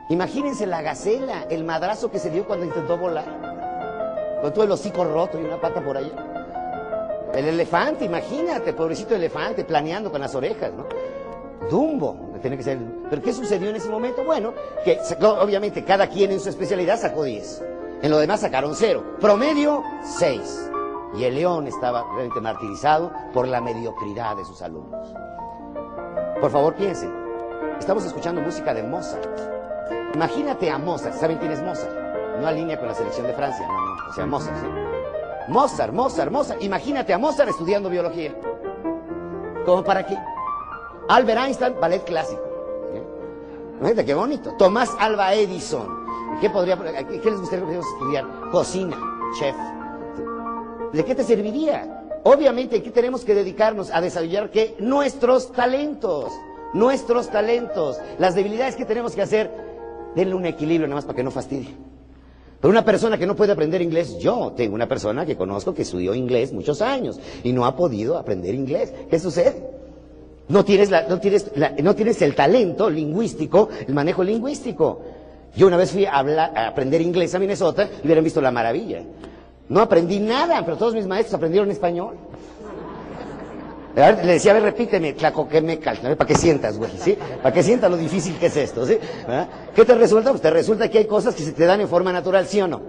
Imagínense 0.09 0.65
la 0.65 0.81
gacela, 0.81 1.45
el 1.49 1.63
madrazo 1.63 2.11
que 2.11 2.19
se 2.19 2.29
dio 2.29 2.45
cuando 2.45 2.65
intentó 2.65 2.97
volar 2.97 3.25
con 4.41 4.51
todo 4.53 4.65
el 4.65 4.71
hocico 4.71 5.05
roto 5.05 5.39
y 5.39 5.43
una 5.45 5.59
pata 5.59 5.81
por 5.81 5.95
allá. 5.95 6.11
El 7.33 7.45
elefante, 7.45 8.05
imagínate, 8.05 8.73
pobrecito 8.73 9.15
elefante, 9.15 9.63
planeando 9.63 10.11
con 10.11 10.19
las 10.19 10.35
orejas, 10.35 10.71
¿no? 10.73 10.85
Dumbo, 11.69 12.33
tiene 12.41 12.57
que 12.57 12.63
ser. 12.63 12.77
¿Pero 13.09 13.21
qué 13.21 13.31
sucedió 13.31 13.69
en 13.69 13.77
ese 13.77 13.89
momento? 13.89 14.23
Bueno, 14.23 14.53
que 14.83 14.99
obviamente 15.21 15.83
cada 15.85 16.07
quien 16.07 16.31
en 16.31 16.41
su 16.41 16.49
especialidad 16.49 16.99
sacó 16.99 17.23
10. 17.23 17.63
En 18.01 18.11
lo 18.11 18.19
demás 18.19 18.41
sacaron 18.41 18.75
0. 18.75 19.15
Promedio, 19.21 19.81
6. 20.03 20.71
Y 21.15 21.25
el 21.25 21.35
león 21.35 21.67
estaba 21.67 22.03
realmente 22.03 22.41
martirizado 22.41 23.11
por 23.33 23.47
la 23.47 23.61
mediocridad 23.61 24.35
de 24.35 24.45
sus 24.45 24.61
alumnos. 24.61 25.13
Por 26.41 26.51
favor, 26.51 26.75
piensen. 26.75 27.13
Estamos 27.79 28.05
escuchando 28.05 28.41
música 28.41 28.73
de 28.73 28.83
Mozart. 28.83 29.25
Imagínate 30.13 30.69
a 30.69 30.77
Mozart. 30.77 31.15
¿Saben 31.15 31.37
quién 31.37 31.51
es 31.51 31.61
Mozart? 31.61 31.91
No 32.39 32.47
alinea 32.47 32.79
con 32.79 32.87
la 32.87 32.95
selección 32.95 33.27
de 33.27 33.33
Francia, 33.33 33.65
no, 33.67 33.73
no. 33.73 34.09
O 34.09 34.13
sea, 34.13 34.25
Mozart, 34.25 34.57
¿sí? 34.57 34.67
Mozart, 35.47 35.93
Mozart, 35.93 36.31
Mozart. 36.31 36.63
Imagínate 36.63 37.13
a 37.13 37.17
Mozart 37.17 37.49
estudiando 37.49 37.89
biología. 37.89 38.33
¿Cómo 39.65 39.83
para 39.83 40.05
qué? 40.05 40.17
Albert 41.09 41.39
Einstein, 41.39 41.75
ballet 41.79 42.03
clásico. 42.03 42.41
Imagínate 43.79 44.05
qué 44.05 44.13
bonito. 44.13 44.53
Tomás 44.57 44.89
Alba 44.99 45.33
Edison. 45.33 45.87
¿Qué, 46.39 46.49
podría, 46.49 46.77
qué 46.77 47.29
les 47.29 47.39
gustaría 47.39 47.79
estudiar? 47.79 48.25
Cocina, 48.51 48.97
chef. 49.37 49.55
¿De 50.93 51.03
qué 51.03 51.15
te 51.15 51.23
serviría? 51.23 52.03
Obviamente 52.23 52.77
aquí 52.77 52.91
tenemos 52.91 53.25
que 53.25 53.33
dedicarnos 53.33 53.89
a 53.89 53.99
desarrollar 53.99 54.51
¿qué? 54.51 54.75
nuestros 54.79 55.51
talentos. 55.51 56.31
Nuestros 56.73 57.29
talentos. 57.29 57.97
Las 58.19 58.35
debilidades 58.35 58.75
que 58.75 58.85
tenemos 58.85 59.13
que 59.13 59.23
hacer, 59.23 59.51
denle 60.15 60.35
un 60.35 60.45
equilibrio 60.45 60.87
nada 60.87 60.95
más 60.95 61.05
para 61.05 61.17
que 61.17 61.23
no 61.23 61.31
fastidie. 61.31 61.69
Pero 62.61 62.71
una 62.71 62.85
persona 62.85 63.17
que 63.17 63.25
no 63.25 63.35
puede 63.35 63.51
aprender 63.51 63.81
inglés, 63.81 64.17
yo 64.19 64.53
tengo 64.55 64.75
una 64.75 64.87
persona 64.87 65.25
que 65.25 65.35
conozco 65.35 65.73
que 65.73 65.81
estudió 65.81 66.15
inglés 66.15 66.53
muchos 66.53 66.81
años 66.81 67.19
y 67.43 67.51
no 67.51 67.65
ha 67.65 67.75
podido 67.75 68.17
aprender 68.17 68.55
inglés. 68.55 68.93
¿Qué 69.09 69.19
sucede? 69.19 69.69
No 70.47 70.63
tienes, 70.63 70.89
no, 71.09 71.19
tienes 71.19 71.51
no 71.81 71.95
tienes 71.95 72.21
el 72.21 72.35
talento 72.35 72.89
lingüístico, 72.89 73.69
el 73.85 73.93
manejo 73.93 74.23
lingüístico. 74.23 75.01
Yo 75.55 75.67
una 75.67 75.77
vez 75.77 75.91
fui 75.91 76.05
a 76.05 76.19
aprender 76.67 77.01
inglés 77.01 77.33
a 77.35 77.39
Minnesota 77.39 77.89
y 78.01 78.05
hubieran 78.05 78.23
visto 78.23 78.39
la 78.39 78.51
maravilla. 78.51 79.03
No 79.69 79.81
aprendí 79.81 80.19
nada, 80.19 80.63
pero 80.65 80.77
todos 80.77 80.93
mis 80.93 81.07
maestros 81.07 81.35
aprendieron 81.35 81.71
español. 81.71 82.15
Le 83.95 84.33
decía, 84.33 84.51
a 84.51 84.53
ver, 84.55 84.63
repíteme, 84.63 85.13
claco, 85.13 85.47
que 85.47 85.61
me 85.61 85.77
calza, 85.77 86.15
para 86.15 86.27
que 86.27 86.33
sientas, 86.35 86.79
güey, 86.79 86.91
¿sí? 86.97 87.15
Para 87.43 87.53
que 87.53 87.61
sientas 87.61 87.91
lo 87.91 87.97
difícil 87.97 88.37
que 88.37 88.47
es 88.47 88.57
esto, 88.57 88.87
¿sí? 88.87 88.97
¿Ah? 89.27 89.45
¿Qué 89.75 89.85
te 89.85 89.93
resulta? 89.93 90.31
Pues 90.31 90.41
te 90.41 90.49
resulta 90.49 90.89
que 90.89 90.97
hay 90.97 91.05
cosas 91.05 91.35
que 91.35 91.43
se 91.43 91.51
te 91.51 91.65
dan 91.65 91.79
en 91.79 91.87
forma 91.87 92.11
natural, 92.11 92.47
¿sí 92.47 92.59
o 92.59 92.67
no? 92.67 92.81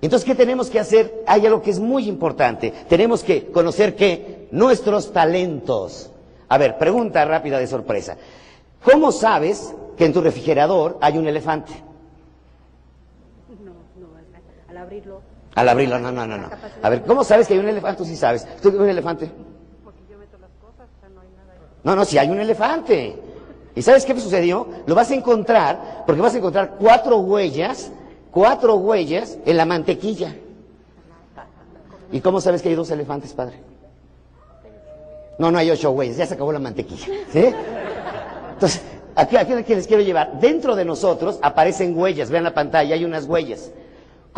Entonces, 0.00 0.24
¿qué 0.24 0.36
tenemos 0.36 0.70
que 0.70 0.78
hacer? 0.78 1.24
Hay 1.26 1.44
algo 1.44 1.60
que 1.60 1.70
es 1.70 1.80
muy 1.80 2.08
importante. 2.08 2.72
Tenemos 2.88 3.24
que 3.24 3.50
conocer 3.50 3.96
que 3.96 4.48
nuestros 4.52 5.12
talentos. 5.12 6.10
A 6.48 6.56
ver, 6.56 6.78
pregunta 6.78 7.24
rápida 7.24 7.58
de 7.58 7.66
sorpresa. 7.66 8.16
¿Cómo 8.84 9.10
sabes 9.10 9.74
que 9.96 10.06
en 10.06 10.12
tu 10.12 10.20
refrigerador 10.20 10.98
hay 11.00 11.18
un 11.18 11.26
elefante? 11.26 11.72
No, 13.62 13.72
no, 14.00 14.08
al 14.68 14.76
abrirlo. 14.76 15.29
Al 15.60 15.68
abrirlo, 15.68 15.98
no, 15.98 16.10
no, 16.10 16.26
no, 16.26 16.38
no. 16.38 16.48
A 16.82 16.88
ver, 16.88 17.02
¿cómo 17.02 17.22
sabes 17.22 17.46
que 17.46 17.52
hay 17.52 17.60
un 17.60 17.68
elefante? 17.68 17.98
Tú 17.98 18.06
sí 18.06 18.16
sabes. 18.16 18.46
¿Tú 18.62 18.70
un 18.70 18.88
elefante? 18.88 19.30
No, 21.84 21.94
no, 21.94 22.06
si 22.06 22.16
hay 22.16 22.30
un 22.30 22.40
elefante. 22.40 23.14
¿Y 23.74 23.82
sabes 23.82 24.06
qué 24.06 24.18
sucedió? 24.18 24.66
Lo 24.86 24.94
vas 24.94 25.10
a 25.10 25.14
encontrar, 25.14 26.04
porque 26.06 26.22
vas 26.22 26.32
a 26.32 26.38
encontrar 26.38 26.76
cuatro 26.78 27.18
huellas, 27.18 27.92
cuatro 28.30 28.76
huellas 28.76 29.36
en 29.44 29.58
la 29.58 29.66
mantequilla. 29.66 30.34
¿Y 32.10 32.22
cómo 32.22 32.40
sabes 32.40 32.62
que 32.62 32.70
hay 32.70 32.74
dos 32.74 32.90
elefantes, 32.90 33.34
padre? 33.34 33.60
No, 35.38 35.50
no 35.50 35.58
hay 35.58 35.70
ocho 35.70 35.90
huellas, 35.90 36.16
ya 36.16 36.24
se 36.24 36.32
acabó 36.32 36.52
la 36.52 36.58
mantequilla. 36.58 37.06
¿Sí? 37.30 37.54
Entonces, 38.54 38.80
aquí 39.14 39.36
aquí 39.36 39.74
les 39.74 39.86
quiero 39.86 40.02
llevar. 40.02 40.40
Dentro 40.40 40.74
de 40.74 40.86
nosotros 40.86 41.38
aparecen 41.42 41.98
huellas, 41.98 42.30
vean 42.30 42.44
la 42.44 42.54
pantalla, 42.54 42.94
hay 42.94 43.04
unas 43.04 43.26
huellas. 43.26 43.70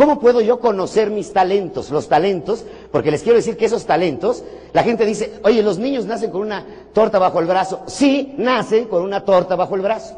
¿Cómo 0.03 0.19
puedo 0.19 0.41
yo 0.41 0.59
conocer 0.59 1.11
mis 1.11 1.33
talentos? 1.33 1.91
Los 1.91 2.09
talentos, 2.09 2.65
porque 2.91 3.12
les 3.12 3.23
quiero 3.23 3.37
decir 3.37 3.57
que 3.57 3.67
esos 3.67 3.87
talentos, 3.87 4.43
la 4.73 4.83
gente 4.83 5.07
dice, 5.07 5.35
oye, 5.45 5.62
los 5.62 5.79
niños 5.79 6.07
nacen 6.07 6.33
con 6.33 6.41
una 6.41 6.67
torta 6.93 7.21
bajo 7.21 7.38
el 7.38 7.47
brazo. 7.47 7.83
Sí, 7.87 8.35
nacen 8.37 8.87
con 8.87 9.05
una 9.05 9.25
torta 9.25 9.55
bajo 9.55 9.77
el 9.77 9.81
brazo. 9.81 10.17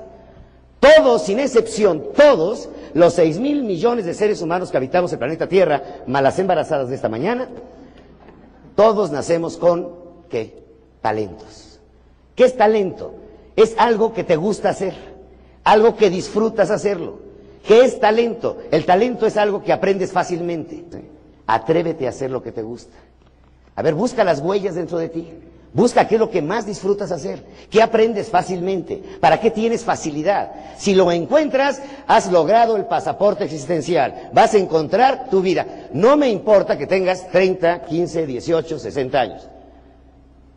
Todos, 0.81 1.25
sin 1.25 1.38
excepción, 1.38 2.03
todos 2.16 2.70
los 2.94 3.12
seis 3.12 3.38
mil 3.38 3.62
millones 3.62 4.07
de 4.07 4.14
seres 4.14 4.40
humanos 4.40 4.70
que 4.70 4.79
habitamos 4.79 5.12
el 5.12 5.18
planeta 5.18 5.51
Tierra, 5.51 5.83
malas 6.07 6.38
embarazadas 6.38 6.88
de 6.88 6.94
esta 6.94 7.11
mañana, 7.11 7.51
todos 8.77 9.11
nacemos 9.11 9.59
con, 9.59 9.90
¿qué? 10.31 10.64
Talentos. 11.03 11.79
¿Qué 12.35 12.44
es 12.44 12.57
talento? 12.57 13.16
Es 13.55 13.75
algo 13.77 14.14
que 14.14 14.25
te 14.25 14.37
gusta 14.37 14.70
hacer, 14.70 14.94
algo 15.62 15.94
que 15.94 16.09
disfrutas 16.09 16.70
hacerlo. 16.70 17.34
¿Qué 17.66 17.85
es 17.85 17.98
talento? 17.98 18.59
El 18.70 18.85
talento 18.85 19.27
es 19.27 19.37
algo 19.37 19.62
que 19.62 19.72
aprendes 19.72 20.12
fácilmente. 20.12 20.85
Atrévete 21.46 22.07
a 22.07 22.11
hacer 22.11 22.31
lo 22.31 22.42
que 22.42 22.53
te 22.53 22.62
gusta. 22.62 22.96
A 23.77 23.83
ver, 23.83 23.94
busca 23.94 24.22
las 24.22 24.40
huellas 24.40 24.74
dentro 24.74 24.98
de 24.98 25.09
ti. 25.09 25.33
Busca 25.74 26.07
qué 26.07 26.14
es 26.14 26.20
lo 26.20 26.31
que 26.31 26.40
más 26.40 26.66
disfrutas 26.66 27.11
hacer, 27.11 27.44
qué 27.68 27.83
aprendes 27.83 28.29
fácilmente, 28.29 29.03
para 29.18 29.40
qué 29.40 29.50
tienes 29.50 29.83
facilidad. 29.83 30.53
Si 30.79 30.94
lo 30.94 31.11
encuentras, 31.11 31.83
has 32.07 32.31
logrado 32.31 32.77
el 32.77 32.85
pasaporte 32.85 33.42
existencial, 33.42 34.31
vas 34.33 34.55
a 34.55 34.59
encontrar 34.59 35.29
tu 35.31 35.40
vida. 35.40 35.66
No 35.92 36.16
me 36.16 36.31
importa 36.31 36.79
que 36.79 36.87
tengas 36.87 37.29
30, 37.29 37.87
15, 37.87 38.24
18, 38.24 38.79
60 38.79 39.20
años. 39.20 39.48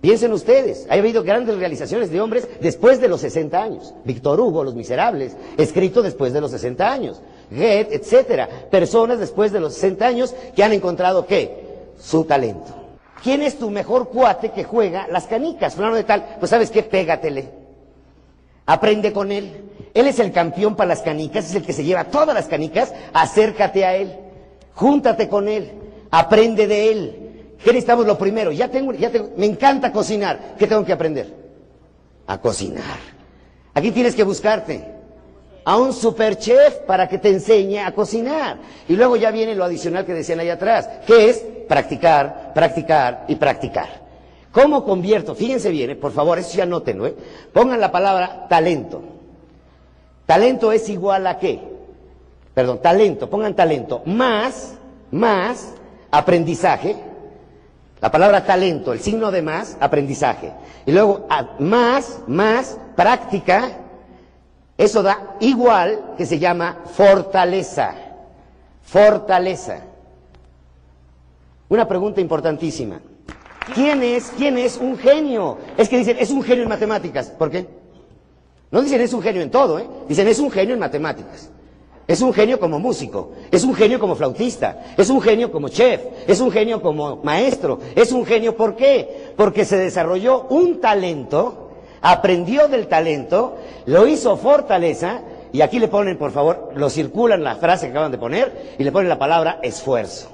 Piensen 0.02 0.32
ustedes, 0.32 0.86
ha 0.90 0.94
habido 0.94 1.24
grandes 1.24 1.58
realizaciones 1.58 2.12
de 2.12 2.22
hombres 2.22 2.48
después 2.62 3.02
de 3.02 3.08
los 3.08 3.22
60 3.22 3.62
años. 3.62 3.94
Víctor 4.04 4.40
Hugo, 4.40 4.64
Los 4.64 4.76
Miserables, 4.76 5.36
escrito 5.58 6.04
después 6.04 6.34
de 6.34 6.42
los 6.42 6.52
60 6.52 6.92
años. 6.92 7.22
Goethe, 7.50 7.96
etcétera. 7.96 8.48
Personas 8.70 9.20
después 9.20 9.52
de 9.52 9.60
los 9.60 9.74
60 9.74 10.06
años 10.06 10.36
que 10.56 10.64
han 10.64 10.74
encontrado 10.74 11.26
qué? 11.26 11.66
Su 12.00 12.26
talento. 12.26 12.76
¿Quién 13.24 13.42
es 13.42 13.58
tu 13.58 13.72
mejor 13.72 14.10
cuate 14.10 14.52
que 14.52 14.64
juega 14.64 15.08
las 15.08 15.26
canicas? 15.26 15.74
Fulano 15.74 15.96
de 15.96 16.04
tal, 16.04 16.38
pues 16.40 16.52
sabes 16.52 16.70
qué, 16.70 16.84
pégatele. 16.84 17.50
Aprende 18.68 19.12
con 19.12 19.32
él. 19.32 19.64
Él 19.96 20.06
es 20.06 20.20
el 20.20 20.32
campeón 20.32 20.76
para 20.76 20.90
las 20.90 21.02
canicas, 21.02 21.50
es 21.50 21.56
el 21.56 21.66
que 21.66 21.74
se 21.74 21.84
lleva 21.84 22.06
todas 22.06 22.36
las 22.36 22.46
canicas, 22.46 22.94
acércate 23.14 23.84
a 23.84 23.96
él. 23.96 24.16
Júntate 24.76 25.28
con 25.28 25.48
él. 25.48 25.72
Aprende 26.12 26.68
de 26.68 26.92
él. 26.92 27.27
¿Qué 27.64 27.72
necesitamos 27.72 28.06
lo 28.06 28.18
primero? 28.18 28.52
Ya 28.52 28.70
tengo, 28.70 28.94
ya 28.94 29.10
tengo, 29.10 29.32
me 29.38 29.46
encanta 29.46 29.92
cocinar. 29.92 30.56
¿Qué 30.58 30.68
tengo 30.68 30.86
que 30.86 30.94
aprender? 30.94 31.34
A 32.28 32.40
cocinar. 32.40 33.00
Aquí 33.74 33.92
tienes 33.92 34.16
que 34.16 34.24
buscarte 34.24 34.84
a 35.66 35.78
un 35.78 35.92
super 35.92 36.38
chef 36.38 36.78
para 36.88 37.10
que 37.10 37.18
te 37.18 37.30
enseñe 37.30 37.80
a 37.80 37.92
cocinar. 37.92 38.58
Y 38.88 38.96
luego 38.96 39.18
ya 39.18 39.32
viene 39.32 39.54
lo 39.54 39.66
adicional 39.66 40.06
que 40.06 40.14
decían 40.14 40.40
ahí 40.40 40.50
atrás, 40.50 40.88
que 41.06 41.30
es 41.30 41.44
practicar, 41.68 42.54
practicar 42.54 43.26
y 43.28 43.36
practicar. 43.36 44.08
¿Cómo 44.52 44.84
convierto? 44.86 45.36
Fíjense 45.36 45.70
bien, 45.70 45.90
eh, 45.90 45.96
por 45.96 46.12
favor, 46.14 46.40
eso 46.40 46.58
ya 46.58 46.64
anótenlo. 46.64 47.06
¿eh? 47.06 47.16
Pongan 47.54 47.80
la 47.80 47.92
palabra 47.92 48.48
talento. 48.48 49.04
Talento 50.26 50.72
es 50.72 50.90
igual 50.90 51.28
a 51.28 51.38
qué? 51.38 51.60
Perdón, 52.54 52.82
talento, 52.82 53.30
pongan 53.30 53.56
talento. 53.56 54.02
Más, 54.06 54.74
más 55.12 55.74
aprendizaje. 56.10 56.96
La 58.00 58.12
palabra 58.12 58.46
talento, 58.46 58.94
el 58.94 59.00
signo 59.00 59.32
de 59.32 59.42
más, 59.42 59.78
aprendizaje. 59.80 60.54
Y 60.86 60.92
luego 60.92 61.28
más, 61.60 62.20
más 62.28 62.78
práctica. 62.96 63.72
Eso 64.78 65.02
da 65.02 65.36
igual 65.40 66.14
que 66.18 66.26
se 66.26 66.38
llama 66.38 66.84
fortaleza. 66.94 67.96
Fortaleza. 68.84 69.80
Una 71.70 71.88
pregunta 71.88 72.22
importantísima. 72.22 73.02
¿Quién 73.74 74.04
es, 74.04 74.32
quién 74.38 74.58
es 74.58 74.78
un 74.78 74.98
genio? 74.98 75.58
Es 75.76 75.90
que 75.90 75.98
dicen, 75.98 76.18
es 76.20 76.30
un 76.30 76.44
genio 76.44 76.64
en 76.64 76.70
matemáticas. 76.70 77.32
¿Por 77.32 77.50
qué? 77.50 77.68
No 78.70 78.82
dicen 78.82 79.02
es 79.02 79.14
un 79.14 79.22
genio 79.22 79.42
en 79.42 79.50
todo, 79.50 79.80
¿eh? 79.80 79.88
Dicen 80.08 80.28
es 80.28 80.40
un 80.40 80.52
genio 80.52 80.74
en 80.74 80.80
matemáticas. 80.80 81.50
Es 82.08 82.22
un 82.22 82.34
genio 82.34 82.58
como 82.58 82.80
músico, 82.80 83.34
es 83.52 83.66
un 83.66 83.76
genio 83.76 84.00
como 84.00 84.16
flautista, 84.16 84.82
es 84.98 85.10
un 85.10 85.22
genio 85.22 85.52
como 85.52 85.68
chef, 85.68 86.02
es 86.26 86.40
un 86.40 86.50
genio 86.50 86.82
como 86.82 87.18
maestro, 87.18 87.80
es 87.96 88.14
un 88.14 88.26
genio 88.26 88.56
¿por 88.56 88.78
qué? 88.78 89.34
Porque 89.36 89.66
se 89.66 89.78
desarrolló 89.78 90.44
un 90.50 90.80
talento, 90.80 91.72
aprendió 92.02 92.70
del 92.70 92.88
talento, 92.88 93.58
lo 93.88 94.08
hizo 94.08 94.38
fortaleza 94.38 95.20
y 95.52 95.60
aquí 95.60 95.80
le 95.80 95.90
ponen, 95.90 96.18
por 96.18 96.32
favor, 96.32 96.72
lo 96.76 96.90
circulan 96.90 97.44
la 97.44 97.58
frase 97.58 97.88
que 97.88 97.92
acaban 97.92 98.12
de 98.14 98.18
poner 98.18 98.76
y 98.80 98.86
le 98.86 98.92
ponen 98.94 99.10
la 99.10 99.20
palabra 99.20 99.60
esfuerzo. 99.62 100.30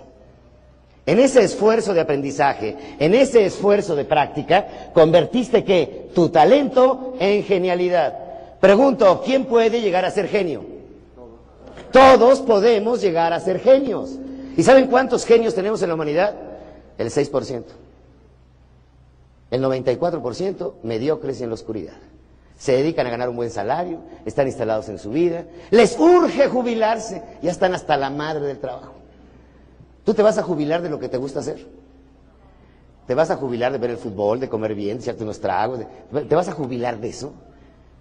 En 1.08 1.20
ese 1.20 1.44
esfuerzo 1.44 1.96
de 1.96 2.02
aprendizaje, 2.02 2.78
en 3.00 3.16
ese 3.16 3.46
esfuerzo 3.46 3.96
de 3.96 4.06
práctica, 4.06 4.92
convertiste 4.94 5.64
que 5.64 6.10
tu 6.14 6.30
talento 6.30 7.16
en 7.20 7.44
genialidad. 7.44 8.16
Pregunto, 8.60 9.24
¿quién 9.26 9.46
puede 9.46 9.82
llegar 9.82 10.06
a 10.06 10.12
ser 10.12 10.28
genio? 10.28 10.73
Todos 11.94 12.42
podemos 12.42 13.02
llegar 13.02 13.32
a 13.34 13.40
ser 13.40 13.60
genios. 13.60 14.18
¿Y 14.58 14.64
saben 14.64 14.88
cuántos 14.88 15.26
genios 15.26 15.54
tenemos 15.54 15.82
en 15.84 15.90
la 15.90 15.96
humanidad? 15.96 16.34
El 16.98 17.12
6%. 17.12 17.64
El 19.52 19.64
94% 19.64 20.74
mediocres 20.82 21.40
en 21.42 21.50
la 21.50 21.54
oscuridad. 21.54 21.94
Se 22.58 22.72
dedican 22.72 23.06
a 23.06 23.12
ganar 23.12 23.30
un 23.30 23.36
buen 23.36 23.52
salario, 23.52 24.00
están 24.26 24.48
instalados 24.48 24.90
en 24.90 24.98
su 24.98 25.12
vida, 25.12 25.46
les 25.70 25.98
urge 26.00 26.48
jubilarse, 26.48 27.22
ya 27.44 27.52
están 27.52 27.76
hasta 27.76 27.96
la 27.96 28.10
madre 28.10 28.48
del 28.48 28.58
trabajo. 28.58 28.94
¿Tú 30.04 30.16
te 30.16 30.24
vas 30.24 30.38
a 30.40 30.44
jubilar 30.44 30.82
de 30.82 30.90
lo 30.90 31.00
que 31.00 31.10
te 31.10 31.18
gusta 31.18 31.42
hacer? 31.42 31.68
¿Te 33.06 33.14
vas 33.14 33.30
a 33.30 33.36
jubilar 33.36 33.72
de 33.72 33.78
ver 33.78 33.92
el 33.92 33.98
fútbol, 33.98 34.40
de 34.40 34.50
comer 34.50 34.74
bien, 34.74 34.98
de 34.98 35.04
echarte 35.04 35.24
unos 35.24 35.40
tragos? 35.40 35.82
¿Te 36.28 36.36
vas 36.36 36.48
a 36.48 36.54
jubilar 36.54 36.98
de 36.98 37.10
eso? 37.10 37.34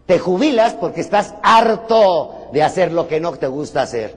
Te 0.06 0.18
jubilas 0.18 0.74
porque 0.74 1.00
estás 1.00 1.34
harto 1.42 2.48
de 2.52 2.62
hacer 2.62 2.92
lo 2.92 3.06
que 3.08 3.20
no 3.20 3.32
te 3.32 3.46
gusta 3.46 3.82
hacer. 3.82 4.16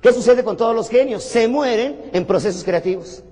¿Qué 0.00 0.12
sucede 0.12 0.44
con 0.44 0.56
todos 0.56 0.74
los 0.74 0.88
genios? 0.88 1.24
Se 1.24 1.48
mueren 1.48 2.10
en 2.12 2.24
procesos 2.24 2.62
creativos. 2.62 3.24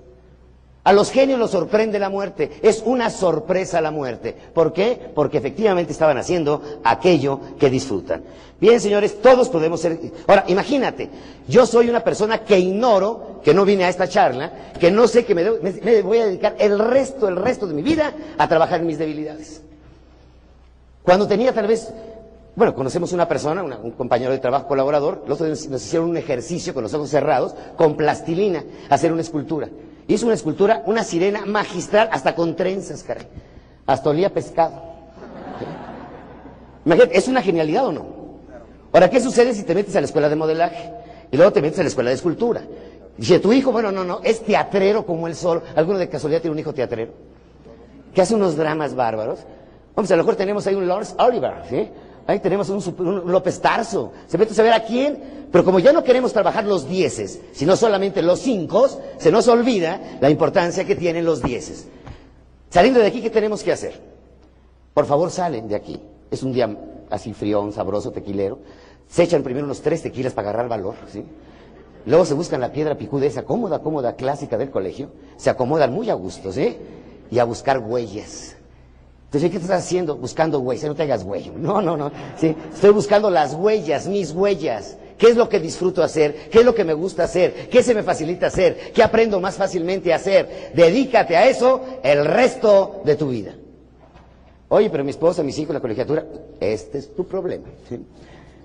A 0.83 0.93
los 0.93 1.11
genios 1.11 1.37
los 1.39 1.51
sorprende 1.51 1.99
la 1.99 2.09
muerte. 2.09 2.59
Es 2.61 2.81
una 2.85 3.09
sorpresa 3.09 3.81
la 3.81 3.91
muerte. 3.91 4.35
¿Por 4.53 4.71
qué? 4.71 5.11
Porque 5.13 5.37
efectivamente 5.37 5.91
estaban 5.91 6.17
haciendo 6.17 6.61
aquello 6.83 7.39
que 7.59 7.69
disfrutan. 7.69 8.23
Bien, 8.59 8.79
señores, 8.79 9.21
todos 9.21 9.49
podemos 9.49 9.81
ser... 9.81 9.99
Ahora, 10.27 10.45
imagínate, 10.47 11.09
yo 11.47 11.65
soy 11.65 11.89
una 11.89 12.03
persona 12.03 12.39
que 12.39 12.57
ignoro, 12.59 13.41
que 13.43 13.53
no 13.53 13.65
vine 13.65 13.83
a 13.83 13.89
esta 13.89 14.07
charla, 14.07 14.71
que 14.79 14.89
no 14.89 15.07
sé 15.07 15.25
que 15.25 15.35
me, 15.35 15.43
debo- 15.45 15.59
me- 15.61 16.01
voy 16.01 16.19
a 16.19 16.25
dedicar 16.25 16.55
el 16.57 16.79
resto, 16.79 17.27
el 17.27 17.35
resto 17.35 17.67
de 17.67 17.73
mi 17.73 17.81
vida 17.81 18.13
a 18.37 18.47
trabajar 18.47 18.79
en 18.79 18.87
mis 18.87 18.97
debilidades. 18.97 19.61
Cuando 21.07 21.25
tenía 21.25 21.53
tal 21.53 21.67
vez, 21.67 21.89
bueno, 22.53 22.75
conocemos 22.75 23.13
una 23.13 23.29
persona, 23.29 23.63
una- 23.63 23.77
un 23.77 23.91
compañero 23.91 24.33
de 24.33 24.39
trabajo 24.39 24.67
colaborador, 24.67 25.23
los 25.25 25.39
otro 25.39 25.45
día 25.45 25.55
nos, 25.69 25.81
hicieron 25.85 26.09
un 26.09 26.17
ejercicio 26.17 26.73
con 26.73 26.83
los 26.83 26.93
ojos 26.93 27.09
cerrados, 27.09 27.55
con 27.77 27.95
plastilina, 27.95 28.65
hacer 28.89 29.13
una 29.13 29.21
escultura. 29.21 29.69
Hizo 30.09 30.25
una 30.25 30.35
escultura, 30.35 30.83
una 30.85 31.05
sirena 31.05 31.45
magistral, 31.45 32.09
hasta 32.11 32.35
con 32.35 32.57
trenzas, 32.57 33.03
caray. 33.03 33.25
Hasta 33.85 34.09
olía 34.09 34.33
pescado. 34.33 34.81
Imagínate, 36.85 37.17
¿es 37.17 37.29
una 37.29 37.41
genialidad 37.41 37.87
o 37.87 37.91
no? 37.93 38.05
Ahora, 38.91 39.09
¿qué 39.09 39.21
sucede 39.21 39.53
si 39.53 39.63
te 39.63 39.73
metes 39.73 39.95
a 39.95 40.01
la 40.01 40.07
escuela 40.07 40.27
de 40.27 40.35
modelaje? 40.35 40.91
Y 41.31 41.37
luego 41.37 41.53
te 41.53 41.61
metes 41.61 41.79
a 41.79 41.83
la 41.83 41.87
escuela 41.87 42.09
de 42.09 42.17
escultura. 42.17 42.63
Dice, 43.15 43.39
tu 43.39 43.53
hijo, 43.53 43.71
bueno, 43.71 43.93
no, 43.93 44.03
no, 44.03 44.19
es 44.25 44.41
teatrero 44.43 45.05
como 45.05 45.25
él 45.27 45.35
solo. 45.35 45.61
¿Alguno 45.73 45.99
de 45.99 46.09
casualidad 46.09 46.41
tiene 46.41 46.51
un 46.55 46.59
hijo 46.59 46.73
teatrero? 46.73 47.13
Que 48.13 48.21
hace 48.21 48.35
unos 48.35 48.57
dramas 48.57 48.93
bárbaros. 48.93 49.39
Vamos, 49.97 50.11
a 50.11 50.15
lo 50.15 50.21
mejor 50.21 50.35
tenemos 50.35 50.67
ahí 50.67 50.75
un 50.75 50.87
Lawrence 50.87 51.15
Oliver, 51.17 51.55
¿sí? 51.67 51.89
Ahí 52.27 52.39
tenemos 52.39 52.69
un, 52.69 53.31
López 53.31 53.59
Tarso. 53.59 54.11
Se 54.27 54.37
mete 54.37 54.51
a 54.51 54.55
saber 54.55 54.73
a 54.73 54.83
quién. 54.83 55.47
Pero 55.51 55.65
como 55.65 55.79
ya 55.79 55.91
no 55.91 56.03
queremos 56.03 56.31
trabajar 56.31 56.65
los 56.65 56.87
dieces, 56.87 57.41
sino 57.51 57.75
solamente 57.75 58.21
los 58.21 58.39
cinco, 58.39 58.87
se 59.17 59.31
nos 59.31 59.47
olvida 59.47 59.99
la 60.21 60.29
importancia 60.29 60.85
que 60.85 60.95
tienen 60.95 61.25
los 61.25 61.41
dieces. 61.41 61.87
Saliendo 62.69 62.99
de 62.99 63.07
aquí, 63.07 63.21
¿qué 63.21 63.31
tenemos 63.31 63.63
que 63.63 63.71
hacer? 63.71 63.99
Por 64.93 65.07
favor, 65.07 65.31
salen 65.31 65.67
de 65.67 65.75
aquí. 65.75 65.99
Es 66.29 66.43
un 66.43 66.53
día 66.53 66.69
así 67.09 67.33
frión, 67.33 67.73
sabroso, 67.73 68.11
tequilero. 68.11 68.59
Se 69.07 69.23
echan 69.23 69.41
primero 69.41 69.65
unos 69.65 69.81
tres 69.81 70.03
tequilas 70.03 70.33
para 70.33 70.49
agarrar 70.49 70.69
valor, 70.69 70.93
¿sí? 71.11 71.23
Luego 72.05 72.23
se 72.23 72.35
buscan 72.35 72.61
la 72.61 72.71
piedra 72.71 72.99
picuda 72.99 73.25
esa 73.25 73.45
cómoda, 73.45 73.79
cómoda, 73.79 74.15
clásica 74.15 74.59
del 74.59 74.69
colegio. 74.69 75.09
Se 75.37 75.49
acomodan 75.49 75.91
muy 75.91 76.11
a 76.11 76.13
gusto, 76.13 76.51
¿sí? 76.51 76.77
Y 77.31 77.39
a 77.39 77.45
buscar 77.45 77.79
huellas. 77.79 78.56
Entonces, 79.27 79.51
¿qué 79.51 79.57
estás 79.57 79.83
haciendo? 79.83 80.15
Buscando 80.15 80.59
huellas. 80.59 80.85
No 80.85 80.95
te 80.95 81.03
hagas 81.03 81.23
huello. 81.23 81.51
No, 81.57 81.81
no, 81.81 81.97
no. 81.97 82.11
Estoy 82.41 82.91
buscando 82.91 83.29
las 83.29 83.53
huellas, 83.53 84.07
mis 84.07 84.31
huellas. 84.31 84.97
¿Qué 85.17 85.27
es 85.27 85.35
lo 85.35 85.49
que 85.49 85.59
disfruto 85.59 86.01
hacer? 86.01 86.49
¿Qué 86.49 86.59
es 86.59 86.65
lo 86.65 86.73
que 86.73 86.85
me 86.85 86.93
gusta 86.93 87.23
hacer? 87.23 87.67
¿Qué 87.69 87.83
se 87.83 87.93
me 87.93 88.03
facilita 88.03 88.47
hacer? 88.47 88.93
¿Qué 88.93 89.03
aprendo 89.03 89.41
más 89.41 89.55
fácilmente 89.55 90.13
a 90.13 90.17
hacer? 90.17 90.71
Dedícate 90.73 91.35
a 91.35 91.47
eso 91.47 91.81
el 92.03 92.23
resto 92.23 93.01
de 93.03 93.15
tu 93.15 93.29
vida. 93.29 93.53
Oye, 94.69 94.89
pero 94.89 95.03
mi 95.03 95.09
esposa, 95.09 95.43
mis 95.43 95.57
hijos, 95.59 95.73
la 95.73 95.81
colegiatura, 95.81 96.25
este 96.59 96.99
es 96.99 97.13
tu 97.15 97.25
problema. 97.25 97.67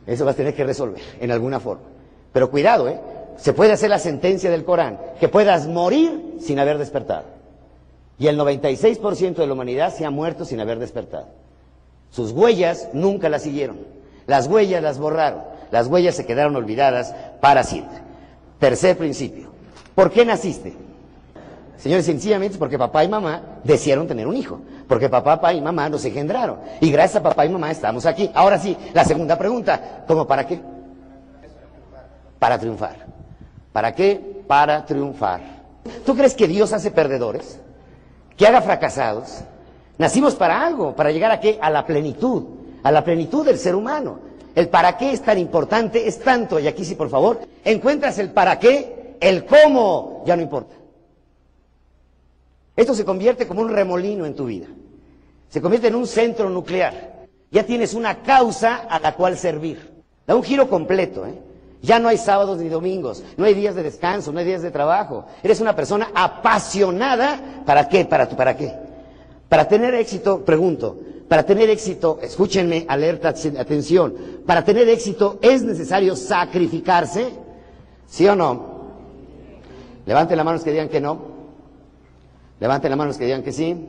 Eso 0.07 0.25
vas 0.25 0.35
a 0.35 0.37
tener 0.37 0.53
que 0.53 0.65
resolver 0.65 1.01
en 1.21 1.31
alguna 1.31 1.61
forma. 1.61 1.85
Pero 2.33 2.51
cuidado, 2.51 2.89
¿eh? 2.89 2.99
Se 3.37 3.53
puede 3.53 3.71
hacer 3.71 3.89
la 3.89 4.01
sentencia 4.01 4.51
del 4.51 4.65
Corán, 4.65 4.99
que 5.21 5.29
puedas 5.29 5.69
morir 5.69 6.39
sin 6.41 6.59
haber 6.59 6.77
despertado. 6.77 7.25
Y 8.19 8.27
el 8.27 8.39
96% 8.39 9.35
de 9.35 9.47
la 9.47 9.53
humanidad 9.53 9.95
se 9.95 10.05
ha 10.05 10.11
muerto 10.11 10.45
sin 10.45 10.61
haber 10.61 10.79
despertado. 10.79 11.29
Sus 12.11 12.33
huellas 12.33 12.89
nunca 12.93 13.29
las 13.29 13.43
siguieron. 13.43 13.79
Las 14.27 14.47
huellas 14.47 14.83
las 14.83 14.99
borraron. 14.99 15.43
Las 15.71 15.87
huellas 15.87 16.15
se 16.15 16.27
quedaron 16.27 16.55
olvidadas 16.55 17.15
para 17.41 17.65
siempre. 17.65 17.99
Tercer 18.59 18.97
principio. 18.97 19.51
¿Por 19.95 20.11
qué 20.11 20.25
naciste? 20.25 20.75
Señores, 21.79 22.07
sencillamente 22.07 22.59
porque 22.59 22.79
papá 22.79 23.03
y 23.03 23.09
mamá 23.09 23.59
desearon 23.65 24.07
tener 24.07 24.27
un 24.27 24.37
hijo. 24.37 24.61
Porque 24.87 25.09
papá 25.09 25.53
y 25.53 25.61
mamá 25.61 25.89
nos 25.89 26.05
engendraron. 26.05 26.59
Y 26.81 26.93
gracias 26.93 27.17
a 27.17 27.23
papá 27.23 27.47
y 27.47 27.49
mamá 27.49 27.71
estamos 27.71 28.07
aquí. 28.07 28.31
Ahora 28.35 28.59
sí, 28.59 28.77
la 28.93 29.05
segunda 29.05 29.37
pregunta. 29.37 30.05
¿Cómo 30.07 30.27
para 30.27 30.47
qué? 30.47 30.61
Para 32.39 32.59
triunfar. 32.59 33.07
¿Para 33.73 33.95
qué? 33.95 34.43
Para 34.47 34.85
triunfar. 34.85 35.41
¿Tú 36.05 36.15
crees 36.15 36.35
que 36.35 36.47
Dios 36.47 36.73
hace 36.73 36.91
perdedores? 36.91 37.59
¿Que 38.43 38.49
haga 38.49 38.61
fracasados? 38.61 39.45
Nacimos 39.99 40.35
para 40.35 40.67
algo, 40.67 40.97
para 40.97 41.13
llegar 41.13 41.31
a 41.31 41.39
qué? 41.39 41.61
A 41.63 41.71
la 41.71 41.87
plenitud, 41.87 42.43
a 42.83 42.91
la 42.91 43.05
plenitud 43.05 43.47
del 43.47 43.57
ser 43.57 43.77
humano. 43.77 44.19
El 44.57 44.69
para 44.69 44.97
qué 44.97 45.13
es 45.13 45.23
tan 45.23 45.39
importante, 45.39 46.09
es 46.09 46.19
tanto, 46.19 46.59
y 46.59 46.67
aquí 46.67 46.85
sí, 46.85 46.97
por 46.97 47.09
favor, 47.09 47.39
encuentras 47.65 48.19
el 48.19 48.33
para 48.33 48.59
qué, 48.59 49.17
el 49.21 49.47
cómo, 49.47 50.25
ya 50.27 50.35
no 50.35 50.43
importa. 50.43 50.75
Esto 52.75 52.97
se 52.97 53.05
convierte 53.05 53.47
como 53.47 53.61
un 53.61 53.69
remolino 53.69 54.27
en 54.27 54.35
tu 54.35 54.47
vida. 54.47 54.67
Se 55.49 55.63
convierte 55.63 55.87
en 55.87 55.95
un 55.95 56.09
centro 56.09 56.51
nuclear. 56.51 57.29
Ya 57.53 57.65
tienes 57.65 57.95
una 57.95 58.25
causa 58.25 58.75
a 58.91 58.99
la 58.99 59.15
cual 59.15 59.39
servir. 59.39 60.03
Da 60.27 60.35
un 60.35 60.43
giro 60.43 60.69
completo, 60.69 61.25
¿eh? 61.27 61.39
Ya 61.83 61.99
no 61.99 62.09
hay 62.09 62.17
sábados 62.17 62.59
ni 62.59 62.69
domingos, 62.69 63.25
no 63.37 63.45
hay 63.45 63.55
días 63.55 63.75
de 63.75 63.83
descanso, 63.83 64.31
no 64.33 64.39
hay 64.39 64.45
días 64.45 64.63
de 64.63 64.71
trabajo. 64.71 65.27
Eres 65.43 65.61
una 65.61 65.75
persona 65.75 66.11
apasionada. 66.15 67.63
¿Para 67.67 67.89
qué? 67.89 68.05
¿Para, 68.05 68.29
tu, 68.29 68.37
para 68.37 68.57
qué? 68.57 68.73
Para 69.49 69.67
tener 69.67 69.93
éxito, 69.95 70.45
pregunto, 70.45 70.97
para 71.29 71.43
tener 71.43 71.69
éxito, 71.71 72.21
escúchenme, 72.23 72.87
alerta, 72.89 73.31
atención, 73.31 74.15
para 74.47 74.65
tener 74.65 74.89
éxito 74.89 75.39
es 75.43 75.63
necesario 75.65 76.15
sacrificarse, 76.15 77.31
¿sí 78.07 78.29
o 78.29 78.37
no? 78.37 78.73
Levanten 80.07 80.37
la 80.37 80.45
mano 80.45 80.63
que 80.63 80.71
digan 80.71 80.89
que 80.89 81.01
no. 81.01 81.19
Levanten 82.61 82.91
la 82.91 82.97
mano 82.97 83.09
los 83.09 83.19
que 83.19 83.25
digan 83.25 83.43
que 83.43 83.53
sí. 83.53 83.89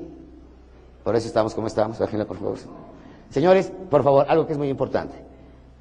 Por 1.03 1.15
eso 1.15 1.27
estamos 1.27 1.53
como 1.53 1.67
estamos, 1.67 1.99
bájenla 1.99 2.25
por 2.25 2.37
favor. 2.39 2.57
Señores, 3.29 3.71
por 3.89 4.03
favor, 4.03 4.25
algo 4.27 4.47
que 4.47 4.53
es 4.53 4.57
muy 4.57 4.69
importante. 4.69 5.15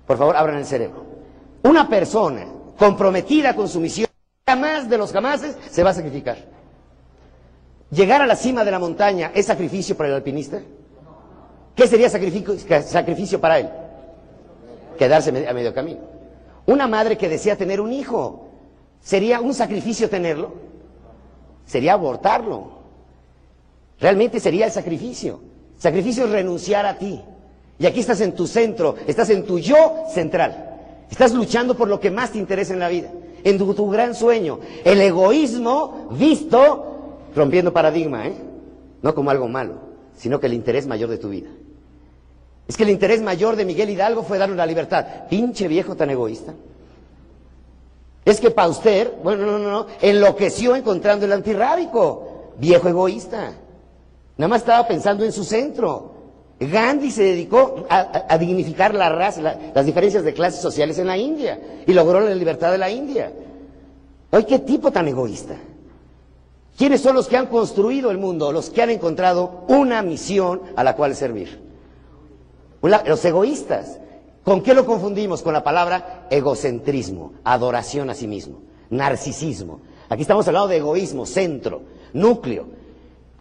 Por 0.07 0.19
favor, 0.19 0.37
abran 0.37 0.59
el 0.59 0.67
cerebro. 0.67 1.12
Una 1.63 1.89
persona 1.89 2.47
comprometida 2.77 3.55
con 3.55 3.69
su 3.69 3.81
misión, 3.81 4.09
jamás 4.47 4.89
de 4.89 4.99
los 4.99 5.13
jamases 5.13 5.57
se 5.71 5.83
va 5.83 5.91
a 5.91 5.95
sacrificar. 5.95 6.39
Llegar 7.91 8.23
a 8.23 8.27
la 8.27 8.37
cima 8.37 8.65
de 8.65 8.71
la 8.71 8.79
montaña 8.79 9.31
es 9.35 9.47
sacrificio 9.47 9.97
para 9.97 10.09
el 10.09 10.17
alpinista. 10.17 10.61
¿Qué 11.77 11.87
sería 11.87 12.09
sacrificio, 12.09 12.57
sacrificio 12.83 13.41
para 13.41 13.59
él? 13.59 13.71
Quedarse 14.99 15.31
a 15.47 15.53
medio 15.53 15.75
camino. 15.75 16.01
Una 16.67 16.87
madre 16.87 17.17
que 17.17 17.29
desea 17.29 17.57
tener 17.57 17.81
un 17.81 17.93
hijo, 17.93 18.49
¿sería 19.01 19.41
un 19.41 19.55
sacrificio 19.55 20.09
tenerlo? 20.09 20.55
Sería 21.67 21.95
abortarlo. 21.95 22.83
Realmente 24.01 24.41
sería 24.41 24.67
el 24.67 24.73
sacrificio. 24.73 25.41
Sacrificio 25.79 26.25
es 26.25 26.31
renunciar 26.31 26.87
a 26.87 26.99
ti. 26.99 27.21
Y 27.79 27.87
aquí 27.87 28.01
estás 28.01 28.21
en 28.21 28.35
tu 28.35 28.47
centro, 28.47 28.97
estás 29.07 29.31
en 29.31 29.45
tu 29.45 29.59
yo 29.59 30.05
central. 30.13 30.72
Estás 31.13 31.35
luchando 31.35 31.77
por 31.77 31.89
lo 31.89 32.01
que 32.01 32.11
más 32.11 32.33
te 32.33 32.39
interesa 32.39 32.73
en 32.73 32.79
la 32.79 32.89
vida, 32.89 33.11
en 33.45 33.59
tu, 33.59 33.91
gran 33.91 34.15
sueño. 34.15 34.61
El 34.83 34.99
egoísmo 34.99 36.09
visto 36.13 37.19
rompiendo 37.37 37.71
paradigma, 37.71 38.29
¿eh? 38.29 38.35
No 39.03 39.15
como 39.15 39.31
algo 39.31 39.47
malo, 39.47 39.75
sino 40.17 40.41
que 40.41 40.47
el 40.47 40.55
interés 40.55 40.87
mayor 40.87 41.11
de 41.11 41.19
tu 41.19 41.29
vida. 41.29 41.51
Es 42.67 42.79
que 42.79 42.85
el 42.85 42.89
interés 42.89 43.21
mayor 43.21 43.57
de 43.57 43.67
Miguel 43.67 43.91
Hidalgo 43.91 44.23
fue 44.23 44.39
darle 44.39 44.57
la 44.57 44.65
libertad. 44.65 45.05
Pinche 45.29 45.69
viejo 45.69 45.95
tan 45.97 46.09
egoísta. 46.09 46.55
Es 48.25 48.41
que 48.41 48.51
Pauster, 48.51 49.19
bueno, 49.23 49.45
no, 49.45 49.59
no, 49.59 49.71
no, 49.71 49.87
enloqueció 50.01 50.75
encontrando 50.75 51.27
el 51.27 51.33
antirrábico. 51.33 52.55
Viejo 52.57 52.89
egoísta. 52.89 53.53
Nada 54.39 54.49
más 54.49 54.63
estaba 54.63 54.89
pensando 54.89 55.27
en 55.27 55.33
su 55.33 55.45
centro. 55.45 56.12
Gandhi 56.71 57.11
se 57.11 57.23
dedicó 57.23 57.87
a, 57.89 58.37
dignificar 58.39 58.95
la 58.95 59.09
raza, 59.09 59.41
las 59.75 59.87
diferencias 59.87 60.25
de 60.25 60.35
clases 60.35 60.61
sociales 60.61 60.99
en 60.99 61.07
la 61.07 61.17
India 61.17 61.59
y 61.87 61.93
logró 61.93 62.21
la 62.21 62.35
libertad 62.35 62.71
de 62.73 62.79
la 62.79 62.91
India. 62.91 63.33
Oye, 64.31 64.47
qué 64.47 64.59
tipo 64.59 64.91
tan 64.91 65.09
egoísta. 65.09 65.57
¿Quiénes 66.77 67.01
son 67.01 67.15
los 67.15 67.29
que 67.29 67.37
han 67.37 67.47
construido 67.47 68.11
el 68.11 68.19
mundo? 68.19 68.51
Los 68.51 68.71
que 68.71 68.83
han 68.83 68.91
encontrado 68.91 69.65
una 69.69 70.03
misión 70.03 70.63
a 70.75 70.85
la 70.85 70.97
cual 70.97 71.15
servir. 71.15 71.61
Los 72.83 73.25
egoístas. 73.25 73.99
¿Con 74.45 74.63
qué 74.63 74.75
lo 74.75 74.85
confundimos? 74.85 75.43
Con 75.43 75.53
la 75.53 75.63
palabra 75.63 76.27
egocentrismo, 76.31 77.35
adoración 77.45 78.11
a 78.11 78.15
sí 78.15 78.27
mismo, 78.27 78.63
narcisismo. 78.91 79.81
Aquí 80.09 80.23
estamos 80.23 80.47
hablando 80.49 80.69
de 80.69 80.79
egoísmo, 80.79 81.27
centro, 81.27 81.83
núcleo. 82.13 82.67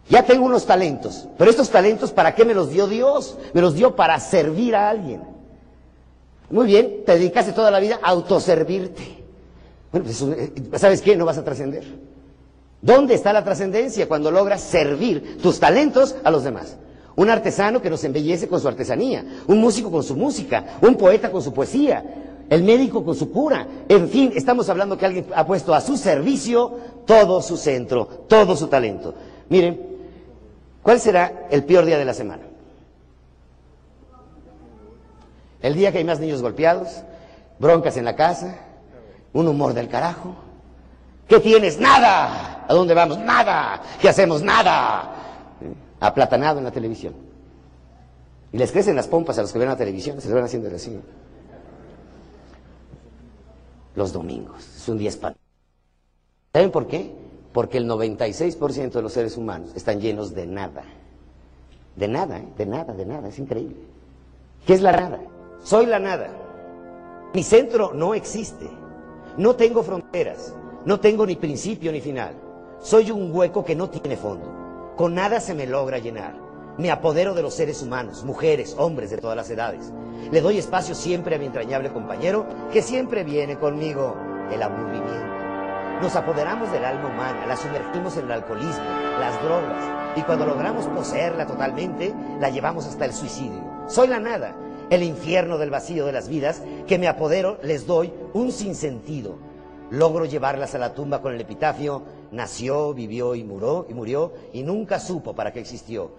Ya 0.08 0.24
tengo 0.24 0.44
unos 0.44 0.66
talentos, 0.66 1.28
pero 1.38 1.50
estos 1.50 1.70
talentos, 1.70 2.12
¿para 2.12 2.34
qué 2.34 2.44
me 2.44 2.54
los 2.54 2.70
dio 2.70 2.86
Dios? 2.86 3.38
Me 3.54 3.60
los 3.60 3.74
dio 3.74 3.94
para 3.94 4.18
servir 4.20 4.74
a 4.74 4.90
alguien. 4.90 5.22
Muy 6.50 6.66
bien, 6.66 7.02
te 7.06 7.12
dedicaste 7.12 7.52
toda 7.52 7.70
la 7.70 7.80
vida 7.80 7.98
a 8.02 8.10
autoservirte. 8.10 9.24
Bueno, 9.90 10.04
pues, 10.04 10.20
eh, 10.22 10.52
¿sabes 10.76 11.00
qué? 11.00 11.16
No 11.16 11.24
vas 11.24 11.38
a 11.38 11.44
trascender. 11.44 11.84
¿Dónde 12.80 13.14
está 13.14 13.32
la 13.32 13.44
trascendencia 13.44 14.08
cuando 14.08 14.30
logras 14.30 14.60
servir 14.60 15.38
tus 15.40 15.60
talentos 15.60 16.16
a 16.24 16.30
los 16.30 16.42
demás? 16.42 16.76
Un 17.14 17.30
artesano 17.30 17.80
que 17.80 17.90
nos 17.90 18.02
embellece 18.04 18.48
con 18.48 18.60
su 18.60 18.66
artesanía, 18.66 19.24
un 19.46 19.60
músico 19.60 19.90
con 19.90 20.02
su 20.02 20.16
música, 20.16 20.78
un 20.80 20.96
poeta 20.96 21.30
con 21.30 21.42
su 21.42 21.52
poesía, 21.52 22.04
el 22.50 22.64
médico 22.64 23.04
con 23.04 23.14
su 23.14 23.30
cura. 23.30 23.66
En 23.88 24.08
fin, 24.08 24.32
estamos 24.34 24.68
hablando 24.68 24.98
que 24.98 25.06
alguien 25.06 25.26
ha 25.34 25.46
puesto 25.46 25.74
a 25.74 25.80
su 25.80 25.96
servicio 25.96 26.72
todo 27.06 27.40
su 27.40 27.56
centro, 27.56 28.06
todo 28.26 28.56
su 28.56 28.66
talento. 28.66 29.14
Miren, 29.48 29.91
¿Cuál 30.82 31.00
será 31.00 31.46
el 31.50 31.64
peor 31.64 31.84
día 31.84 31.98
de 31.98 32.04
la 32.04 32.14
semana? 32.14 32.42
El 35.60 35.74
día 35.74 35.92
que 35.92 35.98
hay 35.98 36.04
más 36.04 36.18
niños 36.18 36.42
golpeados, 36.42 37.02
broncas 37.58 37.96
en 37.96 38.04
la 38.04 38.16
casa, 38.16 38.56
un 39.32 39.46
humor 39.46 39.74
del 39.74 39.88
carajo. 39.88 40.34
¿Qué 41.28 41.38
tienes? 41.38 41.78
Nada. 41.78 42.64
¿A 42.68 42.74
dónde 42.74 42.94
vamos? 42.94 43.18
Nada. 43.18 43.80
¿Qué 44.00 44.08
hacemos? 44.08 44.42
Nada. 44.42 45.14
Aplatanado 46.00 46.58
en 46.58 46.64
la 46.64 46.72
televisión. 46.72 47.14
Y 48.52 48.58
les 48.58 48.72
crecen 48.72 48.96
las 48.96 49.06
pompas 49.06 49.38
a 49.38 49.42
los 49.42 49.52
que 49.52 49.58
ven 49.58 49.68
la 49.68 49.76
televisión, 49.76 50.20
se 50.20 50.26
les 50.26 50.34
van 50.34 50.44
haciendo 50.44 50.74
así. 50.74 51.00
Los 53.94 54.12
domingos. 54.12 54.76
Es 54.76 54.88
un 54.88 54.98
día 54.98 55.08
espantoso. 55.08 55.40
¿Saben 56.52 56.70
por 56.70 56.86
qué? 56.86 57.14
Porque 57.52 57.78
el 57.78 57.88
96% 57.88 58.92
de 58.92 59.02
los 59.02 59.12
seres 59.12 59.36
humanos 59.36 59.72
están 59.74 60.00
llenos 60.00 60.34
de 60.34 60.46
nada. 60.46 60.84
De 61.96 62.08
nada, 62.08 62.38
¿eh? 62.38 62.48
de 62.56 62.66
nada, 62.66 62.94
de 62.94 63.04
nada. 63.04 63.28
Es 63.28 63.38
increíble. 63.38 63.76
¿Qué 64.66 64.74
es 64.74 64.80
la 64.80 64.92
nada? 64.92 65.20
Soy 65.62 65.86
la 65.86 65.98
nada. 65.98 66.30
Mi 67.34 67.42
centro 67.42 67.92
no 67.92 68.14
existe. 68.14 68.68
No 69.36 69.54
tengo 69.56 69.82
fronteras. 69.82 70.54
No 70.84 70.98
tengo 71.00 71.26
ni 71.26 71.36
principio 71.36 71.92
ni 71.92 72.00
final. 72.00 72.34
Soy 72.80 73.10
un 73.10 73.34
hueco 73.34 73.64
que 73.64 73.76
no 73.76 73.90
tiene 73.90 74.16
fondo. 74.16 74.92
Con 74.96 75.14
nada 75.14 75.40
se 75.40 75.54
me 75.54 75.66
logra 75.66 75.98
llenar. 75.98 76.34
Me 76.78 76.90
apodero 76.90 77.34
de 77.34 77.42
los 77.42 77.54
seres 77.54 77.82
humanos, 77.82 78.24
mujeres, 78.24 78.74
hombres 78.78 79.10
de 79.10 79.18
todas 79.18 79.36
las 79.36 79.50
edades. 79.50 79.92
Le 80.30 80.40
doy 80.40 80.58
espacio 80.58 80.94
siempre 80.94 81.36
a 81.36 81.38
mi 81.38 81.46
entrañable 81.46 81.92
compañero 81.92 82.46
que 82.72 82.80
siempre 82.80 83.24
viene 83.24 83.58
conmigo, 83.58 84.16
el 84.50 84.62
aburrimiento. 84.62 85.31
Nos 86.02 86.16
apoderamos 86.16 86.72
del 86.72 86.84
alma 86.84 87.10
humana, 87.10 87.46
la 87.46 87.56
sumergimos 87.56 88.16
en 88.16 88.24
el 88.24 88.32
alcoholismo, 88.32 88.82
las 89.20 89.40
drogas, 89.40 89.84
y 90.16 90.22
cuando 90.22 90.44
logramos 90.44 90.86
poseerla 90.86 91.46
totalmente, 91.46 92.12
la 92.40 92.50
llevamos 92.50 92.86
hasta 92.86 93.04
el 93.04 93.12
suicidio. 93.12 93.62
Soy 93.86 94.08
la 94.08 94.18
nada, 94.18 94.56
el 94.90 95.04
infierno 95.04 95.58
del 95.58 95.70
vacío 95.70 96.04
de 96.04 96.10
las 96.10 96.28
vidas, 96.28 96.60
que 96.88 96.98
me 96.98 97.06
apodero, 97.06 97.58
les 97.62 97.86
doy 97.86 98.12
un 98.32 98.50
sinsentido. 98.50 99.36
Logro 99.90 100.24
llevarlas 100.24 100.74
a 100.74 100.78
la 100.78 100.92
tumba 100.92 101.22
con 101.22 101.34
el 101.34 101.40
epitafio, 101.40 102.02
nació, 102.32 102.92
vivió 102.94 103.36
y 103.36 103.44
murió, 103.44 103.86
y 103.88 103.94
murió, 103.94 104.32
y 104.52 104.64
nunca 104.64 104.98
supo 104.98 105.36
para 105.36 105.52
qué 105.52 105.60
existió. 105.60 106.10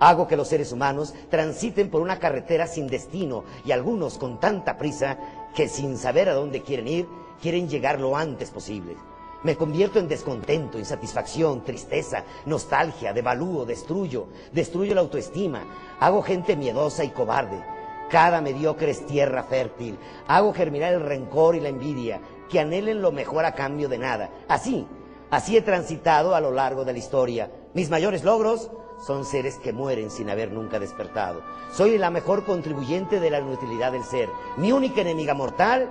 Hago 0.00 0.26
que 0.26 0.36
los 0.36 0.48
seres 0.48 0.72
humanos 0.72 1.14
transiten 1.30 1.90
por 1.90 2.02
una 2.02 2.18
carretera 2.18 2.66
sin 2.66 2.88
destino, 2.88 3.44
y 3.64 3.70
algunos 3.70 4.18
con 4.18 4.40
tanta 4.40 4.76
prisa 4.78 5.16
que 5.54 5.68
sin 5.68 5.96
saber 5.96 6.28
a 6.28 6.34
dónde 6.34 6.62
quieren 6.62 6.88
ir, 6.88 7.06
quieren 7.40 7.68
llegar 7.68 8.00
lo 8.00 8.16
antes 8.16 8.50
posible. 8.50 8.96
Me 9.44 9.56
convierto 9.56 10.00
en 10.00 10.08
descontento, 10.08 10.78
insatisfacción, 10.78 11.62
tristeza, 11.62 12.24
nostalgia, 12.46 13.12
devalúo, 13.12 13.64
destruyo, 13.64 14.26
destruyo 14.52 14.96
la 14.96 15.00
autoestima, 15.00 15.62
hago 16.00 16.22
gente 16.22 16.56
miedosa 16.56 17.04
y 17.04 17.10
cobarde. 17.10 17.62
Cada 18.10 18.40
mediocre 18.40 18.90
es 18.90 19.06
tierra 19.06 19.44
fértil, 19.44 19.96
hago 20.26 20.52
germinar 20.52 20.92
el 20.92 21.02
rencor 21.02 21.54
y 21.54 21.60
la 21.60 21.68
envidia, 21.68 22.20
que 22.48 22.58
anhelen 22.58 23.00
lo 23.00 23.12
mejor 23.12 23.44
a 23.44 23.54
cambio 23.54 23.88
de 23.88 23.98
nada. 23.98 24.30
Así, 24.48 24.88
así 25.30 25.56
he 25.56 25.62
transitado 25.62 26.34
a 26.34 26.40
lo 26.40 26.50
largo 26.50 26.84
de 26.84 26.94
la 26.94 26.98
historia. 26.98 27.52
Mis 27.74 27.90
mayores 27.90 28.24
logros 28.24 28.72
son 29.06 29.24
seres 29.24 29.56
que 29.58 29.72
mueren 29.72 30.10
sin 30.10 30.30
haber 30.30 30.50
nunca 30.50 30.80
despertado. 30.80 31.42
Soy 31.70 31.96
la 31.96 32.10
mejor 32.10 32.44
contribuyente 32.44 33.20
de 33.20 33.30
la 33.30 33.38
inutilidad 33.38 33.92
del 33.92 34.02
ser. 34.02 34.28
Mi 34.56 34.72
única 34.72 35.02
enemiga 35.02 35.34
mortal 35.34 35.90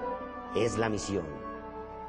es 0.54 0.78
la 0.78 0.90
misión. 0.90 1.47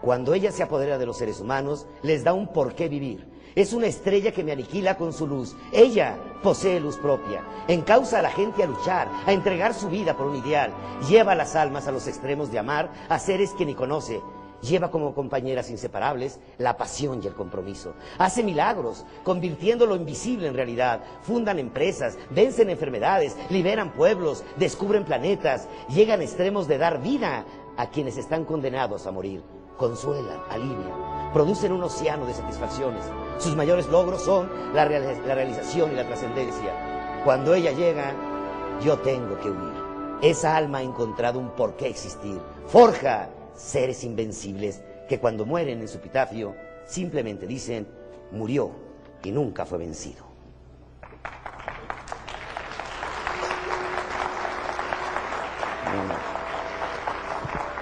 Cuando 0.00 0.32
ella 0.32 0.52
se 0.52 0.62
apodera 0.62 0.96
de 0.96 1.06
los 1.06 1.18
seres 1.18 1.40
humanos, 1.40 1.86
les 2.02 2.22
da 2.22 2.32
un 2.32 2.52
porqué 2.52 2.88
vivir. 2.88 3.26
Es 3.56 3.72
una 3.72 3.88
estrella 3.88 4.30
que 4.30 4.44
me 4.44 4.52
aniquila 4.52 4.96
con 4.96 5.12
su 5.12 5.26
luz. 5.26 5.56
Ella 5.72 6.16
posee 6.44 6.78
luz 6.78 6.96
propia. 6.96 7.42
Encausa 7.66 8.20
a 8.20 8.22
la 8.22 8.30
gente 8.30 8.62
a 8.62 8.66
luchar, 8.66 9.08
a 9.26 9.32
entregar 9.32 9.74
su 9.74 9.88
vida 9.88 10.16
por 10.16 10.28
un 10.28 10.36
ideal. 10.36 10.72
Lleva 11.08 11.32
a 11.32 11.34
las 11.34 11.56
almas 11.56 11.88
a 11.88 11.92
los 11.92 12.06
extremos 12.06 12.52
de 12.52 12.60
amar 12.60 12.92
a 13.08 13.18
seres 13.18 13.54
que 13.54 13.66
ni 13.66 13.74
conoce. 13.74 14.20
Lleva 14.62 14.92
como 14.92 15.14
compañeras 15.14 15.70
inseparables 15.70 16.38
la 16.58 16.76
pasión 16.76 17.20
y 17.20 17.26
el 17.26 17.34
compromiso. 17.34 17.94
Hace 18.18 18.44
milagros, 18.44 19.04
convirtiendo 19.24 19.86
lo 19.86 19.96
invisible 19.96 20.46
en 20.46 20.54
realidad. 20.54 21.00
Fundan 21.22 21.58
empresas, 21.58 22.16
vencen 22.30 22.70
enfermedades, 22.70 23.36
liberan 23.50 23.92
pueblos, 23.92 24.44
descubren 24.56 25.04
planetas, 25.04 25.66
llegan 25.88 26.20
a 26.20 26.24
extremos 26.24 26.68
de 26.68 26.78
dar 26.78 27.02
vida 27.02 27.44
a 27.76 27.90
quienes 27.90 28.16
están 28.16 28.44
condenados 28.44 29.06
a 29.06 29.10
morir 29.10 29.57
consuelan, 29.78 30.42
alivian, 30.50 31.32
producen 31.32 31.72
un 31.72 31.82
océano 31.84 32.26
de 32.26 32.34
satisfacciones. 32.34 33.04
Sus 33.38 33.56
mayores 33.56 33.86
logros 33.86 34.20
son 34.20 34.50
la, 34.74 34.84
realización 34.84 35.92
y 35.92 35.94
la 35.94 36.06
trascendencia. 36.06 37.22
Cuando 37.24 37.54
ella 37.54 37.72
llega, 37.72 38.12
yo 38.84 38.98
tengo 38.98 39.38
que 39.38 39.48
huir. 39.48 39.78
Esa 40.20 40.56
alma 40.56 40.78
ha 40.78 40.82
encontrado 40.82 41.38
un 41.38 41.50
por 41.50 41.76
qué 41.76 41.88
existir. 41.88 42.38
Forja 42.66 43.30
seres 43.54 44.04
invencibles 44.04 44.82
que 45.08 45.18
cuando 45.18 45.46
mueren 45.46 45.80
en 45.80 45.88
su 45.88 45.96
epitafio 45.96 46.54
simplemente 46.84 47.46
dicen, 47.46 47.88
murió 48.32 48.70
y 49.22 49.30
nunca 49.30 49.64
fue 49.64 49.78
vencido. 49.78 50.28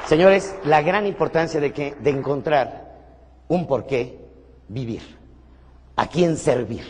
Señores, 0.06 0.54
la 0.64 0.82
gran 0.82 1.06
importancia 1.06 1.60
de, 1.60 1.72
que, 1.72 1.94
de 2.00 2.10
encontrar 2.10 2.94
un 3.48 3.66
porqué 3.66 4.18
vivir, 4.68 5.02
a 5.96 6.06
quién 6.08 6.36
servir. 6.36 6.84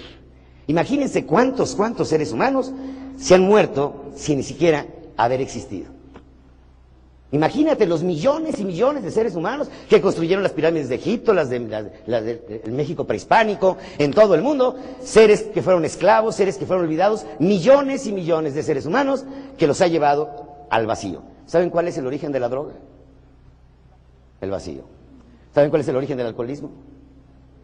Imagínense 0.67 1.25
cuántos, 1.25 1.75
cuántos 1.75 2.09
seres 2.09 2.33
humanos 2.33 2.73
se 3.17 3.35
han 3.35 3.43
muerto 3.43 4.11
sin 4.15 4.39
ni 4.39 4.43
siquiera 4.43 4.87
haber 5.17 5.41
existido. 5.41 5.97
Imagínate 7.33 7.87
los 7.87 8.03
millones 8.03 8.61
y 8.61 8.65
millones 8.65 9.03
de 9.03 9.11
seres 9.11 9.35
humanos 9.35 9.69
que 9.89 10.01
construyeron 10.01 10.43
las 10.43 10.53
pirámides 10.53 10.89
de 10.89 10.95
Egipto, 10.95 11.35
las 11.35 11.51
de, 11.51 12.63
México 12.71 13.05
prehispánico, 13.05 13.79
en 13.99 14.13
todo 14.13 14.35
el 14.35 14.43
mundo, 14.43 14.77
seres 15.01 15.43
que 15.43 15.63
fueron 15.63 15.85
esclavos, 15.85 16.37
seres 16.37 16.57
que 16.57 16.67
fueron 16.67 16.85
olvidados, 16.85 17.27
millones 17.39 18.07
y 18.07 18.13
millones 18.13 18.55
de 18.55 18.63
seres 18.63 18.87
humanos 18.87 19.25
que 19.59 19.67
los 19.67 19.81
ha 19.81 19.89
llevado 19.89 20.67
al 20.71 20.87
vacío. 20.87 21.23
¿Saben 21.47 21.71
cuál 21.71 21.89
es 21.89 21.99
el 21.99 22.07
origen 22.07 22.31
de 22.31 22.41
la 22.41 22.49
droga? 22.49 22.75
El 24.41 24.51
vacío. 24.51 24.83
¿Saben 25.55 25.71
cuál 25.71 25.81
es 25.81 25.89
el 25.89 25.97
origen 25.97 26.19
del 26.19 26.27
alcoholismo? 26.27 26.71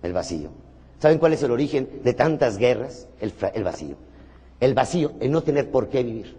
El 0.02 0.12
vacío. 0.12 0.50
¿Saben 0.98 1.18
cuál 1.18 1.32
es 1.32 1.42
el 1.42 1.50
origen 1.50 2.00
de 2.04 2.14
tantas 2.14 2.58
guerras? 2.58 3.08
El, 3.20 3.32
vacío. 3.64 3.96
El 4.60 4.72
vacío, 4.72 5.12
el 5.20 5.30
no 5.30 5.42
tener 5.42 5.70
por 5.70 5.88
qué 5.88 6.02
vivir. 6.02 6.36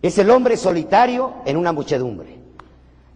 Es 0.00 0.16
el 0.18 0.30
hombre 0.30 0.56
solitario 0.56 1.34
en 1.44 1.56
una 1.56 1.72
muchedumbre. 1.72 2.38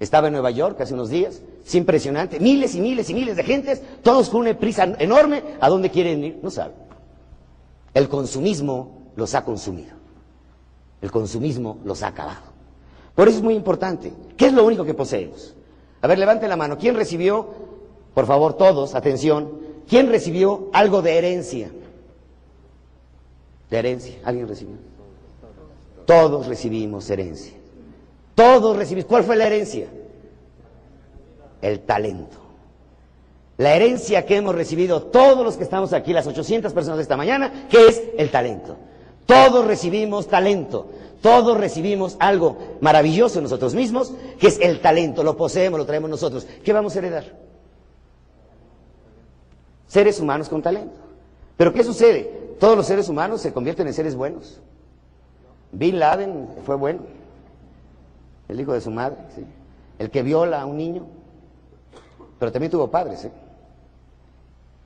Estaba 0.01 0.27
en 0.27 0.33
Nueva 0.33 0.51
York 0.51 0.81
hace 0.81 0.95
unos 0.95 1.09
días, 1.09 1.41
es 1.65 1.75
impresionante, 1.77 2.41
miles 2.41 2.75
y 2.75 2.81
miles 2.81 3.09
y 3.09 3.15
miles 3.15 3.37
de 3.37 3.45
gentes, 3.45 3.81
todos 4.03 4.29
con 4.29 4.41
una 4.41 4.59
prisa 4.59 4.83
enorme, 4.99 5.45
¿a 5.61 5.69
dónde 5.69 5.91
quieren 5.91 6.25
ir? 6.25 6.41
No 6.43 6.51
saben. 6.51 6.75
El 7.95 8.09
consumismo 8.09 9.13
los 9.15 9.37
ha 9.37 9.45
consumido. 9.45 9.95
El 11.01 11.13
consumismo 11.13 11.79
los 11.85 12.03
ha 12.03 12.09
acabado. 12.09 12.53
Por 13.15 13.29
eso 13.29 13.39
es 13.39 13.45
muy 13.45 13.55
importante. 13.55 14.13
¿Qué 14.37 14.47
es 14.47 14.53
lo 14.53 14.65
único 14.65 14.85
que 14.85 14.95
poseemos? 14.95 15.55
A 16.03 16.07
ver, 16.09 16.19
levante 16.19 16.49
la 16.49 16.57
mano. 16.57 16.77
¿Quién 16.77 16.97
recibió, 16.97 17.47
por 18.13 18.27
favor, 18.27 18.55
todos, 18.55 18.95
atención, 18.95 19.61
quién 19.89 20.09
recibió 20.09 20.69
algo 20.73 21.01
de 21.01 21.17
herencia? 21.17 21.71
De 23.71 23.79
herencia. 23.79 24.17
¿Alguien 24.25 24.49
recibió? 24.49 24.75
Todos 26.05 26.47
recibimos 26.47 27.09
herencia. 27.09 27.55
Todos 28.35 28.77
recibimos. 28.77 29.09
¿Cuál 29.09 29.23
fue 29.23 29.37
la 29.37 29.47
herencia? 29.47 29.87
El 31.63 31.81
talento. 31.81 32.39
La 33.59 33.77
herencia 33.77 34.27
que 34.27 34.37
hemos 34.37 34.57
recibido 34.57 35.05
todos 35.05 35.45
los 35.45 35.57
que 35.57 35.63
estamos 35.63 35.93
aquí, 35.93 36.13
las 36.13 36.27
800 36.27 36.73
personas 36.73 36.97
de 36.97 37.03
esta 37.03 37.17
mañana, 37.17 37.69
¿qué 37.71 37.87
es 37.87 38.03
el 38.19 38.31
talento. 38.31 38.77
Todos 39.25 39.65
recibimos 39.67 40.27
talento. 40.27 40.89
Todos 41.23 41.57
recibimos 41.57 42.17
algo 42.19 42.59
maravilloso 42.81 43.39
en 43.39 43.45
nosotros 43.45 43.77
mismos, 43.77 44.13
que 44.41 44.49
es 44.49 44.59
el 44.61 44.81
talento, 44.81 45.23
lo 45.23 45.37
poseemos, 45.37 45.79
lo 45.79 45.87
traemos 45.87 46.11
nosotros. 46.11 46.47
¿Qué 46.65 46.73
vamos 46.73 46.97
a 46.97 46.99
heredar? 46.99 47.25
Seres 49.87 50.19
humanos 50.19 50.49
con 50.49 50.61
talento. 50.61 50.99
Pero 51.57 51.73
¿qué 51.73 51.85
sucede? 51.85 52.57
Todos 52.59 52.77
los 52.77 52.87
seres 52.87 53.09
humanos 53.09 53.41
se 53.41 53.53
convierten 53.53 53.87
en 53.87 53.95
seres 53.95 54.17
buenos. 54.17 54.61
Bin 55.71 56.01
Laden 56.01 56.49
fue 56.67 56.75
bueno, 56.75 57.03
el 58.49 58.61
hijo 58.61 58.73
de 58.73 58.81
su 58.81 58.91
madre, 58.91 59.19
¿sí? 59.35 59.45
el 60.01 60.11
que 60.11 60.25
viola 60.25 60.61
a 60.61 60.67
un 60.67 60.77
niño, 60.77 61.07
pero 62.41 62.51
también 62.51 62.73
tuvo 62.73 62.91
padres. 62.91 63.27
¿eh? 63.27 63.33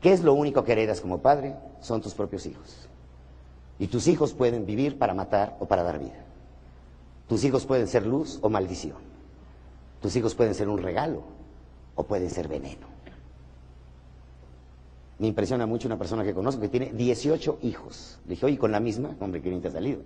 ¿Qué 0.03 0.13
es 0.13 0.23
lo 0.23 0.35
único 0.35 0.65
que 0.65 0.73
heredas 0.73 1.01
como 1.01 1.19
padre? 1.19 1.57
Son 1.81 2.03
tus 2.03 2.13
propios 2.13 2.45
hijos. 2.45 2.89
Y 3.79 3.87
tus 3.87 4.07
hijos 4.07 4.35
pueden 4.35 4.67
vivir 4.67 4.99
para 4.99 5.15
matar 5.15 5.57
o 5.61 5.67
para 5.67 5.83
dar 5.83 5.99
vida. 5.99 6.26
Tus 7.29 7.45
hijos 7.45 7.67
pueden 7.67 7.89
ser 7.89 8.07
luz 8.07 8.39
o 8.43 8.49
maldición. 8.49 8.99
Tus 10.01 10.15
hijos 10.17 10.35
pueden 10.35 10.55
ser 10.55 10.69
un 10.69 10.79
regalo 10.79 11.23
o 11.95 12.05
pueden 12.05 12.31
ser 12.31 12.49
veneno. 12.49 12.87
Me 15.19 15.27
impresiona 15.27 15.67
mucho 15.67 15.89
una 15.89 15.97
persona 15.97 16.25
que 16.25 16.35
conozco 16.35 16.61
que 16.61 16.69
tiene 16.69 16.93
18 16.93 17.61
hijos. 17.63 18.19
Le 18.27 18.31
dije, 18.31 18.47
oye, 18.47 18.59
con 18.59 18.71
la 18.71 18.81
misma, 18.81 19.17
hombre, 19.19 19.41
que 19.41 19.49
bien 19.49 19.63
te 19.63 19.69
ha 19.69 19.73
salido. 19.73 20.03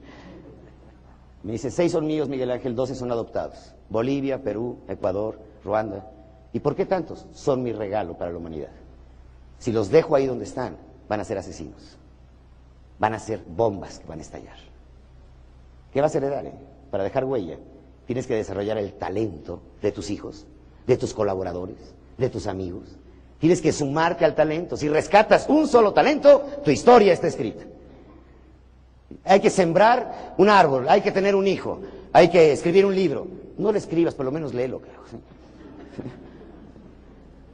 Me 1.43 1.53
dice, 1.53 1.71
seis 1.71 1.93
son 1.93 2.07
míos, 2.07 2.29
Miguel 2.29 2.51
Ángel, 2.51 2.75
12 2.75 2.95
son 2.95 3.11
adoptados. 3.11 3.75
Bolivia, 3.89 4.43
Perú, 4.43 4.79
Ecuador, 4.89 5.39
Ruanda. 5.65 6.09
¿Y 6.53 6.61
por 6.61 6.77
qué 6.77 6.87
tantos? 6.87 7.27
Son 7.33 7.63
mi 7.63 7.73
regalo 7.73 8.17
para 8.17 8.31
la 8.31 8.39
humanidad. 8.39 8.71
Si 9.59 9.73
los 9.73 9.91
dejo 9.91 10.15
ahí 10.15 10.27
donde 10.27 10.45
están, 10.45 10.77
van 11.09 11.21
a 11.21 11.25
ser 11.25 11.39
asesinos. 11.39 11.99
Van 12.99 13.15
a 13.15 13.19
ser 13.19 13.43
bombas 13.45 13.99
que 13.99 14.07
van 14.07 14.21
a 14.21 14.23
estallar. 14.23 14.57
¿Qué 15.93 16.01
vas 16.01 16.15
a 16.15 16.19
heredar? 16.19 16.47
Eh? 16.47 16.55
Para 16.91 17.05
dejar 17.05 17.25
huella, 17.25 17.59
tienes 18.07 18.27
que 18.27 18.35
desarrollar 18.35 18.79
el 18.79 18.93
talento 18.95 19.61
de 19.81 19.93
tus 19.93 20.11
hijos, 20.11 20.47
de 20.87 20.97
tus 20.97 21.15
colaboradores, 21.15 21.77
de 22.19 22.29
tus 22.29 22.47
amigos. 22.47 22.97
Tienes 23.39 23.63
que 23.63 23.73
sumarte 23.73 24.25
al 24.25 24.35
talento. 24.35 24.77
Si 24.77 24.89
rescatas 24.89 25.47
un 25.49 25.67
solo 25.67 25.93
talento, 25.93 26.45
tu 26.65 26.71
historia 26.71 27.13
está 27.13 27.29
escrita. 27.29 27.65
Hay 29.25 29.41
que 29.41 29.51
sembrar 29.51 30.35
un 30.39 30.49
árbol, 30.49 30.87
hay 30.89 31.01
que 31.01 31.13
tener 31.13 31.35
un 31.35 31.47
hijo, 31.47 31.81
hay 32.13 32.29
que 32.29 32.53
escribir 32.53 32.85
un 32.85 32.95
libro. 32.95 33.27
No 33.57 33.73
lo 33.73 33.79
escribas, 33.79 34.15
por 34.15 34.27
lo 34.27 34.33
menos 34.33 34.53
léelo. 34.53 34.83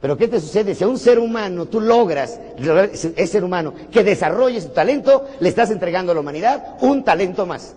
Pero 0.01 0.17
¿qué 0.17 0.27
te 0.27 0.39
sucede? 0.39 0.75
Si 0.75 0.83
a 0.83 0.87
un 0.87 0.99
ser 0.99 1.17
humano 1.19 1.65
tú 1.65 1.81
logras, 1.81 2.39
ese 2.57 3.27
ser 3.27 3.43
humano, 3.43 3.73
que 3.91 4.03
desarrolle 4.03 4.61
su 4.61 4.69
talento, 4.69 5.27
le 5.39 5.49
estás 5.49 5.71
entregando 5.71 6.11
a 6.11 6.15
la 6.15 6.21
humanidad 6.21 6.77
un 6.81 7.03
talento 7.03 7.45
más 7.45 7.75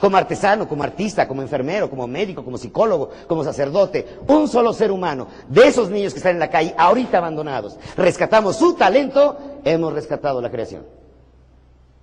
como 0.00 0.16
artesano, 0.16 0.66
como 0.66 0.82
artista, 0.82 1.28
como 1.28 1.42
enfermero, 1.42 1.90
como 1.90 2.06
médico, 2.06 2.42
como 2.42 2.56
psicólogo, 2.56 3.10
como 3.26 3.44
sacerdote, 3.44 4.18
un 4.28 4.48
solo 4.48 4.72
ser 4.72 4.90
humano, 4.90 5.28
de 5.48 5.68
esos 5.68 5.90
niños 5.90 6.14
que 6.14 6.18
están 6.18 6.34
en 6.34 6.40
la 6.40 6.48
calle, 6.48 6.74
ahorita 6.76 7.18
abandonados, 7.18 7.76
rescatamos 7.96 8.56
su 8.56 8.74
talento, 8.74 9.36
hemos 9.62 9.92
rescatado 9.92 10.40
la 10.40 10.50
creación. 10.50 10.84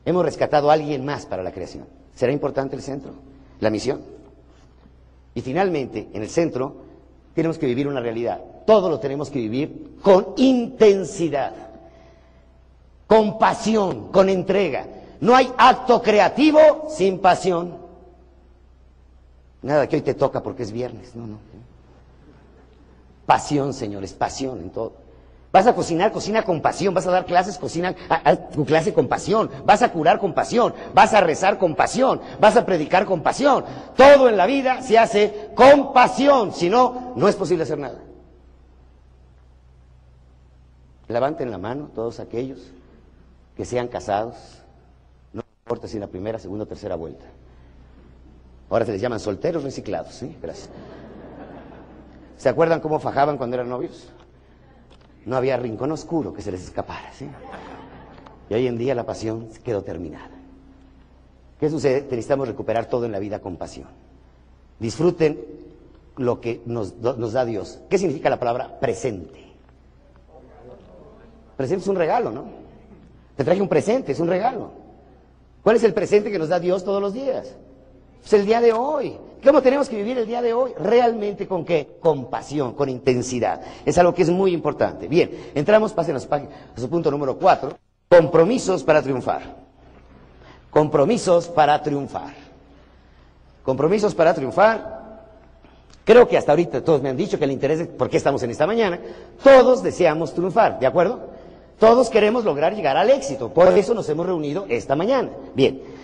Hemos 0.06 0.24
rescatado 0.24 0.70
a 0.70 0.74
alguien 0.74 1.04
más 1.04 1.26
para 1.26 1.44
la 1.44 1.52
creación. 1.52 1.86
¿Será 2.16 2.32
importante 2.32 2.76
el 2.76 2.82
centro? 2.82 3.12
La 3.60 3.70
misión. 3.70 4.02
Y 5.34 5.42
finalmente, 5.42 6.08
en 6.14 6.22
el 6.22 6.30
centro, 6.30 6.78
tenemos 7.34 7.58
que 7.58 7.66
vivir 7.66 7.88
una 7.88 8.00
realidad. 8.00 8.40
Todo 8.66 8.90
lo 8.90 9.00
tenemos 9.00 9.30
que 9.30 9.40
vivir 9.40 9.98
con 10.02 10.34
intensidad, 10.38 11.54
con 13.06 13.38
pasión, 13.38 14.12
con 14.12 14.30
entrega. 14.30 14.86
No 15.20 15.36
hay 15.36 15.52
acto 15.58 16.02
creativo 16.02 16.88
sin 16.90 17.20
pasión. 17.20 17.87
Nada 19.62 19.88
que 19.88 19.98
hoy 19.98 20.02
te 20.02 20.14
toca 20.14 20.44
porque 20.44 20.64
es 20.64 20.72
viernes, 20.72 21.16
no, 21.16 21.28
no. 21.28 21.38
Pasión, 23.26 23.74
señores, 23.74 24.14
pasión 24.14 24.60
en 24.60 24.70
todo. 24.70 25.08
Vas 25.52 25.66
a 25.66 25.74
cocinar, 25.74 26.12
cocina 26.12 26.44
con 26.44 26.62
pasión. 26.62 26.94
Vas 26.94 27.08
a 27.08 27.12
dar 27.12 27.26
clases, 27.26 27.58
cocina 27.58 27.96
tu 28.54 28.66
clase 28.66 28.94
con 28.94 29.08
pasión. 29.08 29.50
Vas 29.66 29.82
a 29.82 29.92
curar 29.92 30.20
con 30.20 30.34
pasión. 30.34 30.74
Vas 30.94 31.14
a 31.14 31.22
rezar 31.22 31.58
con 31.58 31.76
pasión. 31.76 32.22
Vas 32.40 32.58
a 32.58 32.66
predicar 32.66 33.06
con 33.06 33.24
pasión. 33.24 33.66
Todo 33.96 34.30
en 34.30 34.38
la 34.38 34.46
vida 34.46 34.82
se 34.82 34.98
hace 34.98 35.50
con 35.56 35.94
pasión. 35.94 36.54
Si 36.54 36.70
no, 36.70 37.14
no 37.16 37.28
es 37.28 37.36
posible 37.36 37.64
hacer 37.64 37.80
nada. 37.80 38.00
Levanten 41.08 41.50
la 41.50 41.58
mano 41.58 41.90
todos 41.96 42.20
aquellos 42.20 42.60
que 43.56 43.66
sean 43.66 43.88
casados. 43.88 44.36
No 45.32 45.42
importa 45.64 45.88
si 45.88 45.96
en 45.96 46.02
la 46.02 46.08
primera, 46.08 46.38
segunda 46.38 46.66
o 46.66 46.68
tercera 46.68 46.96
vuelta. 46.96 47.26
Ahora 48.70 48.86
se 48.86 48.92
les 48.92 49.02
llaman 49.02 49.20
solteros 49.20 49.64
reciclados, 49.64 50.14
¿sí? 50.14 50.36
Gracias. 50.42 50.70
¿Se 52.38 52.50
acuerdan 52.50 52.80
cómo 52.82 53.00
fajaban 53.00 53.38
cuando 53.38 53.56
eran 53.56 53.70
novios? 53.70 54.10
No 55.26 55.36
había 55.36 55.58
rincón 55.58 55.92
oscuro 55.92 56.34
que 56.34 56.42
se 56.42 56.52
les 56.52 56.64
escapara, 56.64 57.12
¿sí? 57.14 57.28
Y 58.50 58.54
hoy 58.54 58.68
en 58.68 58.78
día 58.78 58.96
la 58.96 59.06
pasión 59.06 59.50
quedó 59.64 59.82
terminada. 59.82 60.32
¿Qué 61.60 61.70
sucede? 61.70 62.04
Necesitamos 62.04 62.48
recuperar 62.48 62.86
todo 62.86 63.06
en 63.06 63.12
la 63.12 63.20
vida 63.20 63.40
con 63.40 63.58
pasión. 63.58 63.88
Disfruten 64.80 65.40
lo 66.18 66.40
que 66.40 66.62
nos, 66.66 66.96
nos 66.98 67.34
da 67.34 67.46
Dios. 67.46 67.80
¿Qué 67.90 67.98
significa 67.98 68.30
la 68.30 68.40
palabra 68.40 68.80
presente? 68.80 69.48
Presente 71.56 71.82
es 71.82 71.88
un 71.88 71.96
regalo, 71.96 72.32
¿no? 72.32 72.46
Te 73.36 73.44
traje 73.44 73.62
un 73.62 73.68
presente, 73.68 74.12
es 74.12 74.20
un 74.20 74.28
regalo. 74.28 74.72
¿Cuál 75.64 75.76
es 75.78 75.84
el 75.84 75.94
presente 75.94 76.32
que 76.32 76.40
nos 76.40 76.50
da 76.50 76.60
Dios 76.60 76.84
todos 76.84 77.02
los 77.02 77.14
días? 77.14 77.56
Es 78.28 78.34
el 78.34 78.46
día 78.46 78.60
de 78.60 78.74
hoy. 78.74 79.18
¿Cómo 79.42 79.62
tenemos 79.62 79.88
que 79.88 79.96
vivir 79.96 80.18
el 80.18 80.28
día 80.28 80.42
de 80.42 80.54
hoy? 80.54 80.74
Realmente 80.78 81.48
con 81.48 81.64
qué? 81.64 81.96
Con 82.02 82.30
pasión, 82.30 82.74
con 82.74 82.90
intensidad. 82.90 83.62
Es 83.86 83.98
algo 83.98 84.14
que 84.14 84.24
es 84.24 84.30
muy 84.30 84.52
importante. 84.54 85.08
Bien, 85.08 85.32
entramos, 85.56 85.94
pasen 85.94 86.18
a 86.18 86.20
su, 86.20 86.28
a 86.34 86.42
su 86.76 86.90
punto 86.90 87.10
número 87.10 87.38
cuatro. 87.38 87.78
Compromisos 88.10 88.84
para 88.84 89.02
triunfar. 89.02 89.44
Compromisos 90.70 91.48
para 91.48 91.82
triunfar. 91.82 92.34
Compromisos 93.64 94.14
para 94.14 94.34
triunfar. 94.34 95.24
Creo 96.04 96.28
que 96.28 96.38
hasta 96.38 96.52
ahorita 96.52 96.84
todos 96.84 97.02
me 97.02 97.08
han 97.08 97.16
dicho 97.16 97.40
que 97.40 97.46
el 97.46 97.52
interés 97.52 97.80
es 97.80 97.88
por 97.88 98.10
qué 98.10 98.18
estamos 98.18 98.44
en 98.44 98.50
esta 98.50 98.68
mañana. 98.68 99.00
Todos 99.42 99.82
deseamos 99.82 100.34
triunfar, 100.34 100.82
¿de 100.82 100.88
acuerdo? 100.88 101.30
Todos 101.80 102.10
queremos 102.10 102.44
lograr 102.44 102.76
llegar 102.76 102.98
al 102.98 103.10
éxito. 103.10 103.54
Por 103.54 103.70
eso 103.78 103.94
nos 103.94 104.10
hemos 104.10 104.26
reunido 104.26 104.66
esta 104.68 104.98
mañana. 104.98 105.30
Bien. 105.56 105.96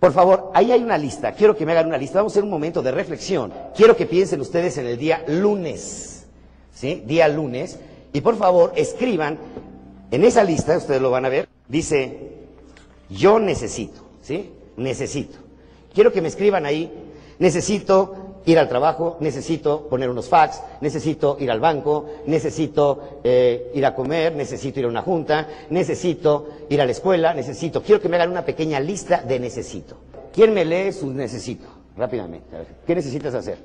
Por 0.00 0.12
favor, 0.12 0.50
ahí 0.54 0.70
hay 0.70 0.82
una 0.82 0.96
lista. 0.96 1.32
Quiero 1.32 1.56
que 1.56 1.66
me 1.66 1.72
hagan 1.72 1.86
una 1.86 1.98
lista. 1.98 2.18
Vamos 2.18 2.32
a 2.32 2.34
hacer 2.34 2.44
un 2.44 2.50
momento 2.50 2.82
de 2.82 2.92
reflexión. 2.92 3.52
Quiero 3.74 3.96
que 3.96 4.06
piensen 4.06 4.40
ustedes 4.40 4.78
en 4.78 4.86
el 4.86 4.96
día 4.96 5.24
lunes. 5.26 6.26
¿Sí? 6.72 7.02
Día 7.04 7.26
lunes. 7.28 7.78
Y 8.12 8.20
por 8.20 8.36
favor, 8.36 8.72
escriban 8.76 9.38
en 10.10 10.24
esa 10.24 10.44
lista, 10.44 10.76
ustedes 10.76 11.02
lo 11.02 11.10
van 11.10 11.26
a 11.26 11.28
ver, 11.28 11.48
dice, 11.68 12.32
yo 13.10 13.38
necesito. 13.38 14.00
¿Sí? 14.22 14.52
Necesito. 14.76 15.36
Quiero 15.92 16.12
que 16.12 16.22
me 16.22 16.28
escriban 16.28 16.64
ahí, 16.64 16.92
necesito 17.38 18.14
ir 18.48 18.58
al 18.58 18.66
trabajo, 18.66 19.18
necesito 19.20 19.86
poner 19.88 20.08
unos 20.08 20.26
fax, 20.26 20.62
necesito 20.80 21.36
ir 21.38 21.50
al 21.50 21.60
banco, 21.60 22.06
necesito 22.26 23.20
eh, 23.22 23.70
ir 23.74 23.84
a 23.84 23.94
comer, 23.94 24.34
necesito 24.34 24.80
ir 24.80 24.86
a 24.86 24.88
una 24.88 25.02
junta, 25.02 25.46
necesito 25.68 26.48
ir 26.70 26.80
a 26.80 26.86
la 26.86 26.92
escuela, 26.92 27.34
necesito. 27.34 27.82
Quiero 27.82 28.00
que 28.00 28.08
me 28.08 28.16
hagan 28.16 28.30
una 28.30 28.46
pequeña 28.46 28.80
lista 28.80 29.20
de 29.20 29.38
necesito. 29.38 29.98
¿Quién 30.32 30.54
me 30.54 30.64
lee 30.64 30.92
su 30.92 31.12
necesito? 31.12 31.66
Rápidamente. 31.94 32.46
¿Qué 32.86 32.94
necesitas 32.94 33.34
hacer? 33.34 33.58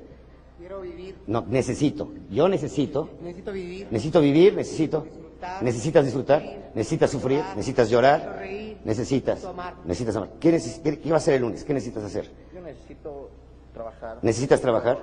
Quiero 0.58 0.82
vivir. 0.82 1.14
No, 1.28 1.46
necesito. 1.48 2.10
Yo 2.30 2.46
necesito. 2.46 3.08
Necesito 3.22 3.52
vivir. 3.52 3.86
Necesito 3.90 4.20
vivir, 4.20 4.54
necesito. 4.54 5.06
necesitas 5.62 6.04
disfrutar, 6.04 6.42
necesitas 6.74 7.10
sufrir, 7.10 7.42
necesitas 7.56 7.88
llorar, 7.88 8.42
necesitas. 8.84 9.48
Necesitas 9.86 10.16
amar. 10.16 10.30
¿Qué, 10.38 10.60
¿Qué 11.02 11.10
va 11.10 11.16
a 11.16 11.20
ser 11.20 11.34
el 11.34 11.42
lunes? 11.42 11.64
¿Qué 11.64 11.72
necesitas 11.72 12.04
hacer? 12.04 12.30
Yo 12.54 12.60
necesito 12.60 13.30
trabajar. 13.74 14.18
¿Necesitas 14.22 14.60
trabajar? 14.60 14.98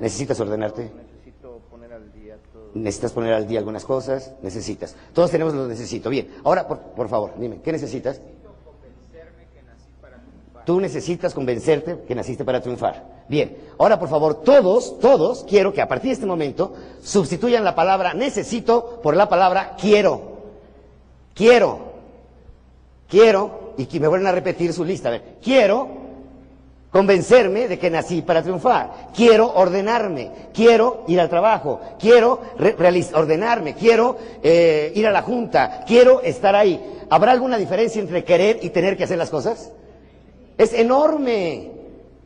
¿Necesitas 0.00 0.38
ordenarte? 0.40 0.90
Necesito 0.94 1.60
poner 1.70 1.92
al 1.92 2.12
día 2.12 2.36
todo. 2.52 2.70
¿Necesitas 2.74 3.12
poner 3.12 3.32
al 3.32 3.46
día 3.46 3.60
algunas 3.60 3.84
cosas? 3.84 4.34
Necesitas. 4.42 4.94
Todos 5.14 5.30
tenemos 5.30 5.54
lo 5.54 5.66
necesito. 5.66 6.10
Bien, 6.10 6.28
ahora, 6.44 6.66
por, 6.66 7.08
favor, 7.08 7.32
dime, 7.38 7.62
¿qué 7.62 7.72
necesitas? 7.72 8.20
Necesito 8.20 8.54
convencerme 8.64 9.46
que 9.54 9.62
nací 9.62 9.90
para 10.02 10.18
triunfar. 10.18 10.64
Tú 10.66 10.80
necesitas 10.80 11.32
convencerte 11.32 12.02
que 12.06 12.14
naciste 12.14 12.44
para 12.44 12.60
triunfar. 12.60 13.24
Bien, 13.28 13.56
ahora 13.78 13.98
por 13.98 14.08
favor, 14.08 14.42
todos, 14.42 14.98
todos, 14.98 15.44
quiero 15.48 15.72
que 15.72 15.80
a 15.80 15.88
partir 15.88 16.08
de 16.08 16.14
este 16.14 16.26
momento 16.26 16.74
sustituyan 17.00 17.62
la 17.62 17.74
palabra 17.74 18.14
necesito 18.14 19.00
por 19.02 19.16
la 19.16 19.28
palabra 19.28 19.76
quiero. 19.80 20.38
Quiero. 21.34 21.88
Quiero, 23.08 23.72
y 23.78 23.86
que 23.86 24.00
me 24.00 24.08
vuelven 24.08 24.26
a 24.26 24.32
repetir 24.32 24.72
su 24.74 24.84
lista. 24.84 25.08
A 25.08 25.12
ver, 25.12 25.36
quiero 25.42 26.07
convencerme 26.90 27.68
de 27.68 27.78
que 27.78 27.90
nací 27.90 28.22
para 28.22 28.42
triunfar. 28.42 29.10
Quiero 29.14 29.52
ordenarme, 29.54 30.30
quiero 30.54 31.04
ir 31.06 31.20
al 31.20 31.28
trabajo, 31.28 31.80
quiero 31.98 32.40
ordenarme, 33.14 33.74
quiero 33.74 34.16
eh, 34.42 34.92
ir 34.94 35.06
a 35.06 35.10
la 35.10 35.22
junta, 35.22 35.84
quiero 35.86 36.22
estar 36.22 36.54
ahí. 36.54 36.80
¿Habrá 37.10 37.32
alguna 37.32 37.58
diferencia 37.58 38.00
entre 38.00 38.24
querer 38.24 38.58
y 38.62 38.70
tener 38.70 38.96
que 38.96 39.04
hacer 39.04 39.18
las 39.18 39.30
cosas? 39.30 39.72
Es 40.56 40.72
enorme, 40.72 41.72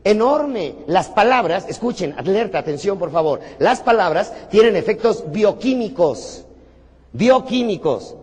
enorme. 0.05 0.77
Las 0.87 1.09
palabras, 1.09 1.67
escuchen, 1.69 2.15
alerta, 2.17 2.59
atención 2.59 2.99
por 2.99 3.11
favor, 3.11 3.41
las 3.59 3.81
palabras 3.81 4.33
tienen 4.51 4.77
efectos 4.77 5.25
bioquímicos, 5.31 6.47
bioquímicos 7.13 8.17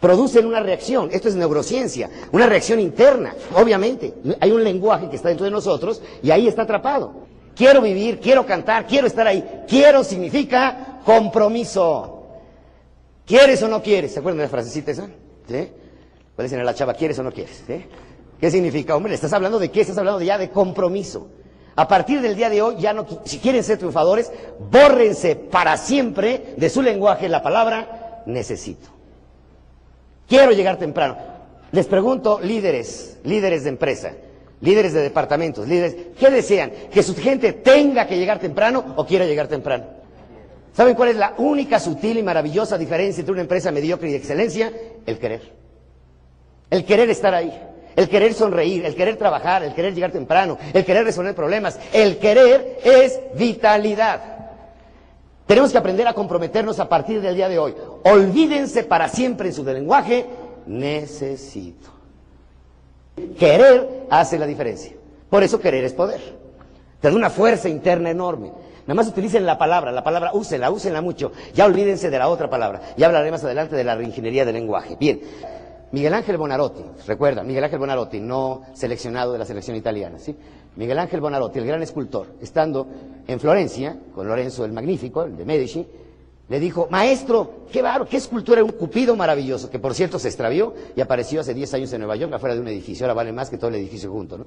producen 0.00 0.46
una 0.46 0.60
reacción. 0.60 1.10
Esto 1.12 1.28
es 1.28 1.34
neurociencia, 1.34 2.10
una 2.32 2.46
reacción 2.46 2.80
interna. 2.80 3.34
Obviamente, 3.54 4.14
hay 4.40 4.50
un 4.50 4.62
lenguaje 4.64 5.08
que 5.08 5.16
está 5.16 5.28
dentro 5.28 5.44
de 5.44 5.50
nosotros 5.50 6.02
y 6.22 6.30
ahí 6.30 6.48
está 6.48 6.62
atrapado. 6.62 7.28
Quiero 7.54 7.80
vivir, 7.80 8.20
quiero 8.20 8.46
cantar, 8.46 8.86
quiero 8.86 9.06
estar 9.06 9.26
ahí. 9.26 9.64
Quiero 9.66 10.04
significa 10.04 11.00
compromiso. 11.04 12.26
¿Quieres 13.26 13.62
o 13.62 13.68
no 13.68 13.82
quieres? 13.82 14.12
¿Se 14.12 14.20
acuerdan 14.20 14.38
de 14.38 14.44
la 14.44 14.50
frasecita 14.50 14.92
esa? 14.92 15.08
¿Sí? 15.48 15.68
Decir 16.36 16.60
a 16.60 16.64
la 16.64 16.74
chava, 16.74 16.94
¿quieres 16.94 17.18
o 17.18 17.24
no 17.24 17.32
quieres? 17.32 17.64
¿Qué 18.40 18.50
significa? 18.50 18.94
Hombre, 18.94 19.12
estás 19.12 19.32
hablando 19.32 19.58
de 19.58 19.70
qué? 19.72 19.80
Estás 19.80 19.98
hablando 19.98 20.22
ya 20.22 20.38
de 20.38 20.50
compromiso. 20.50 21.28
A 21.74 21.88
partir 21.88 22.20
del 22.20 22.36
día 22.36 22.48
de 22.48 22.62
hoy, 22.62 22.76
ya 22.78 22.92
no, 22.92 23.06
si 23.24 23.38
quieren 23.38 23.64
ser 23.64 23.78
triunfadores, 23.78 24.30
bórrense 24.70 25.34
para 25.34 25.76
siempre 25.76 26.54
de 26.56 26.70
su 26.70 26.80
lenguaje 26.80 27.28
la 27.28 27.42
palabra 27.42 28.22
necesito. 28.26 28.97
Quiero 30.28 30.52
llegar 30.52 30.78
temprano. 30.78 31.16
Les 31.72 31.86
pregunto, 31.86 32.38
líderes, 32.40 33.18
líderes 33.24 33.64
de 33.64 33.70
empresa, 33.70 34.12
líderes 34.60 34.92
de 34.92 35.02
departamentos, 35.02 35.66
líderes, 35.66 35.96
¿qué 36.18 36.30
desean? 36.30 36.70
¿Que 36.90 37.02
su 37.02 37.14
gente 37.16 37.52
tenga 37.52 38.06
que 38.06 38.18
llegar 38.18 38.38
temprano 38.38 38.94
o 38.96 39.06
quiera 39.06 39.24
llegar 39.24 39.48
temprano? 39.48 39.84
¿Saben 40.72 40.94
cuál 40.94 41.10
es 41.10 41.16
la 41.16 41.34
única 41.38 41.80
sutil 41.80 42.18
y 42.18 42.22
maravillosa 42.22 42.78
diferencia 42.78 43.20
entre 43.20 43.32
una 43.32 43.42
empresa 43.42 43.72
mediocre 43.72 44.08
y 44.08 44.12
de 44.12 44.18
excelencia? 44.18 44.72
El 45.06 45.18
querer. 45.18 45.52
El 46.70 46.84
querer 46.84 47.10
estar 47.10 47.34
ahí. 47.34 47.52
El 47.96 48.08
querer 48.08 48.32
sonreír, 48.32 48.84
el 48.84 48.94
querer 48.94 49.16
trabajar, 49.16 49.64
el 49.64 49.74
querer 49.74 49.92
llegar 49.92 50.12
temprano, 50.12 50.56
el 50.72 50.84
querer 50.84 51.04
resolver 51.04 51.34
problemas. 51.34 51.80
El 51.92 52.18
querer 52.18 52.78
es 52.84 53.18
vitalidad. 53.34 54.37
Tenemos 55.48 55.72
que 55.72 55.78
aprender 55.78 56.06
a 56.06 56.12
comprometernos 56.12 56.78
a 56.78 56.90
partir 56.90 57.22
del 57.22 57.34
día 57.34 57.48
de 57.48 57.58
hoy. 57.58 57.74
Olvídense 58.04 58.84
para 58.84 59.08
siempre 59.08 59.48
en 59.48 59.54
su 59.54 59.64
lenguaje, 59.64 60.26
necesito. 60.66 61.88
Querer 63.38 64.04
hace 64.10 64.38
la 64.38 64.46
diferencia. 64.46 64.92
Por 65.30 65.42
eso 65.42 65.58
querer 65.58 65.84
es 65.84 65.94
poder. 65.94 66.20
Te 67.00 67.08
da 67.08 67.16
una 67.16 67.30
fuerza 67.30 67.70
interna 67.70 68.10
enorme. 68.10 68.52
Nada 68.82 68.94
más 68.94 69.08
utilicen 69.08 69.46
la 69.46 69.56
palabra, 69.56 69.90
la 69.90 70.04
palabra 70.04 70.32
úsenla, 70.34 70.70
úsenla 70.70 71.00
mucho. 71.00 71.32
Ya 71.54 71.64
olvídense 71.64 72.10
de 72.10 72.18
la 72.18 72.28
otra 72.28 72.50
palabra. 72.50 72.82
Ya 72.98 73.06
hablaré 73.06 73.30
más 73.30 73.42
adelante 73.42 73.74
de 73.74 73.84
la 73.84 73.94
reingeniería 73.94 74.44
del 74.44 74.54
lenguaje. 74.54 74.98
Bien. 75.00 75.18
Miguel 75.92 76.12
Ángel 76.12 76.36
Bonarotti, 76.36 76.84
recuerda, 77.06 77.42
Miguel 77.42 77.64
Ángel 77.64 77.78
Bonarotti, 77.78 78.20
no 78.20 78.60
seleccionado 78.74 79.32
de 79.32 79.38
la 79.38 79.46
selección 79.46 79.74
italiana, 79.74 80.18
¿sí? 80.18 80.36
Miguel 80.78 81.00
Ángel 81.00 81.20
Bonarotti, 81.20 81.58
el 81.58 81.66
gran 81.66 81.82
escultor, 81.82 82.28
estando 82.40 82.86
en 83.26 83.40
Florencia, 83.40 83.98
con 84.14 84.28
Lorenzo 84.28 84.64
el 84.64 84.70
Magnífico, 84.70 85.24
el 85.24 85.36
de 85.36 85.44
Medici, 85.44 85.84
le 86.48 86.60
dijo, 86.60 86.86
maestro, 86.88 87.64
qué 87.72 87.82
baro, 87.82 88.06
qué 88.06 88.16
escultura, 88.16 88.62
un 88.62 88.70
cupido 88.70 89.16
maravilloso, 89.16 89.68
que 89.70 89.80
por 89.80 89.92
cierto 89.92 90.20
se 90.20 90.28
extravió 90.28 90.72
y 90.94 91.00
apareció 91.00 91.40
hace 91.40 91.52
10 91.52 91.74
años 91.74 91.92
en 91.92 91.98
Nueva 91.98 92.14
York, 92.14 92.32
afuera 92.32 92.54
de 92.54 92.60
un 92.60 92.68
edificio, 92.68 93.04
ahora 93.04 93.14
vale 93.14 93.32
más 93.32 93.50
que 93.50 93.58
todo 93.58 93.70
el 93.70 93.74
edificio 93.74 94.12
junto, 94.12 94.38
¿no? 94.38 94.46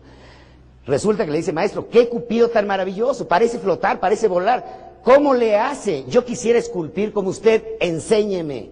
Resulta 0.86 1.26
que 1.26 1.32
le 1.32 1.38
dice, 1.40 1.52
maestro, 1.52 1.90
qué 1.90 2.08
cupido 2.08 2.48
tan 2.48 2.66
maravilloso, 2.66 3.28
parece 3.28 3.60
flotar, 3.60 4.00
parece 4.00 4.30
volar, 4.30 5.00
¿cómo 5.04 5.34
le 5.34 5.58
hace? 5.58 6.06
Yo 6.08 6.24
quisiera 6.24 6.58
esculpir 6.58 7.12
como 7.12 7.30
usted, 7.30 7.62
enséñeme. 7.82 8.72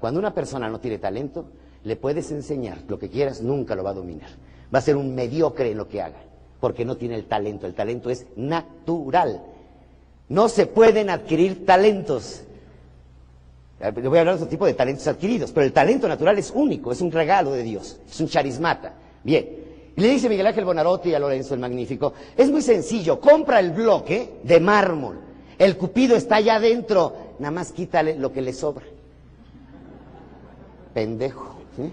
Cuando 0.00 0.18
una 0.18 0.34
persona 0.34 0.68
no 0.68 0.80
tiene 0.80 0.98
talento, 0.98 1.44
le 1.84 1.94
puedes 1.94 2.32
enseñar 2.32 2.78
lo 2.88 2.98
que 2.98 3.08
quieras, 3.08 3.42
nunca 3.42 3.76
lo 3.76 3.84
va 3.84 3.90
a 3.90 3.94
dominar. 3.94 4.30
Va 4.74 4.80
a 4.80 4.82
ser 4.82 4.96
un 4.96 5.14
mediocre 5.14 5.70
en 5.70 5.78
lo 5.78 5.86
que 5.86 6.02
haga, 6.02 6.18
porque 6.60 6.84
no 6.84 6.96
tiene 6.96 7.14
el 7.14 7.24
talento. 7.24 7.66
El 7.66 7.74
talento 7.74 8.10
es 8.10 8.26
natural. 8.36 9.42
No 10.28 10.48
se 10.48 10.66
pueden 10.66 11.10
adquirir 11.10 11.66
talentos. 11.66 12.42
Le 13.80 13.90
voy 13.90 14.18
a 14.18 14.20
hablar 14.20 14.36
de 14.36 14.42
otro 14.42 14.48
tipo 14.50 14.66
de 14.66 14.74
talentos 14.74 15.06
adquiridos, 15.08 15.52
pero 15.52 15.64
el 15.64 15.72
talento 15.72 16.06
natural 16.06 16.38
es 16.38 16.52
único, 16.54 16.92
es 16.92 17.00
un 17.00 17.10
regalo 17.10 17.52
de 17.52 17.62
Dios, 17.62 17.98
es 18.08 18.20
un 18.20 18.28
charismata. 18.28 18.92
Bien, 19.24 19.48
le 19.96 20.08
dice 20.08 20.28
Miguel 20.28 20.46
Ángel 20.46 20.66
Bonarotti 20.66 21.14
a 21.14 21.18
Lorenzo 21.18 21.54
el 21.54 21.60
Magnífico, 21.60 22.12
es 22.36 22.50
muy 22.50 22.60
sencillo, 22.60 23.18
compra 23.18 23.58
el 23.58 23.70
bloque 23.70 24.34
de 24.42 24.60
mármol, 24.60 25.18
el 25.58 25.78
cupido 25.78 26.14
está 26.14 26.36
allá 26.36 26.56
adentro, 26.56 27.14
nada 27.38 27.52
más 27.52 27.72
quítale 27.72 28.16
lo 28.16 28.30
que 28.30 28.42
le 28.42 28.52
sobra. 28.52 28.84
Pendejo. 30.92 31.56
¿sí? 31.76 31.90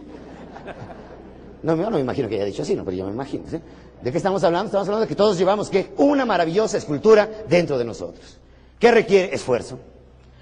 No, 1.64 1.76
no 1.76 1.92
me 1.92 2.00
imagino 2.02 2.28
que 2.28 2.36
haya 2.36 2.46
dicho 2.46 2.64
así, 2.64 2.76
no, 2.76 2.84
pero 2.84 2.98
yo 2.98 3.06
me 3.06 3.14
imagino. 3.14 3.44
¿sí? 3.50 3.58
¿De 4.02 4.12
qué 4.12 4.18
estamos 4.18 4.44
hablando? 4.44 4.68
Estamos 4.68 4.88
hablando 4.88 5.06
de 5.06 5.08
que 5.08 5.16
todos 5.16 5.38
llevamos 5.38 5.70
¿qué? 5.70 5.92
una 5.98 6.26
maravillosa 6.26 6.78
escultura 6.78 7.28
dentro 7.48 7.78
de 7.78 7.86
nosotros. 7.86 8.38
¿Qué 8.80 8.92
requiere? 8.92 9.34
Esfuerzo, 9.34 9.80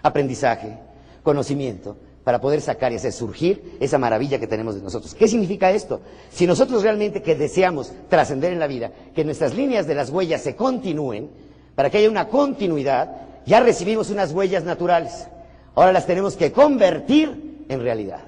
aprendizaje, 0.03 0.77
conocimiento, 1.23 1.95
para 2.25 2.41
poder 2.41 2.59
sacar 2.59 2.91
y 2.91 2.95
hacer 2.95 3.13
surgir 3.13 3.77
esa 3.79 3.97
maravilla 3.97 4.39
que 4.39 4.47
tenemos 4.47 4.75
de 4.75 4.81
nosotros. 4.81 5.15
¿Qué 5.15 5.27
significa 5.27 5.71
esto? 5.71 6.01
Si 6.31 6.45
nosotros 6.45 6.83
realmente 6.83 7.21
que 7.21 7.35
deseamos 7.35 7.93
trascender 8.09 8.51
en 8.51 8.59
la 8.59 8.67
vida, 8.67 8.91
que 9.13 9.23
nuestras 9.23 9.53
líneas 9.53 9.87
de 9.87 9.95
las 9.95 10.09
huellas 10.09 10.41
se 10.41 10.55
continúen, 10.55 11.29
para 11.75 11.89
que 11.89 11.99
haya 11.99 12.09
una 12.09 12.27
continuidad, 12.27 13.11
ya 13.45 13.59
recibimos 13.61 14.09
unas 14.09 14.33
huellas 14.33 14.63
naturales. 14.63 15.27
Ahora 15.75 15.93
las 15.93 16.05
tenemos 16.07 16.35
que 16.35 16.51
convertir 16.51 17.65
en 17.69 17.81
realidad. 17.81 18.23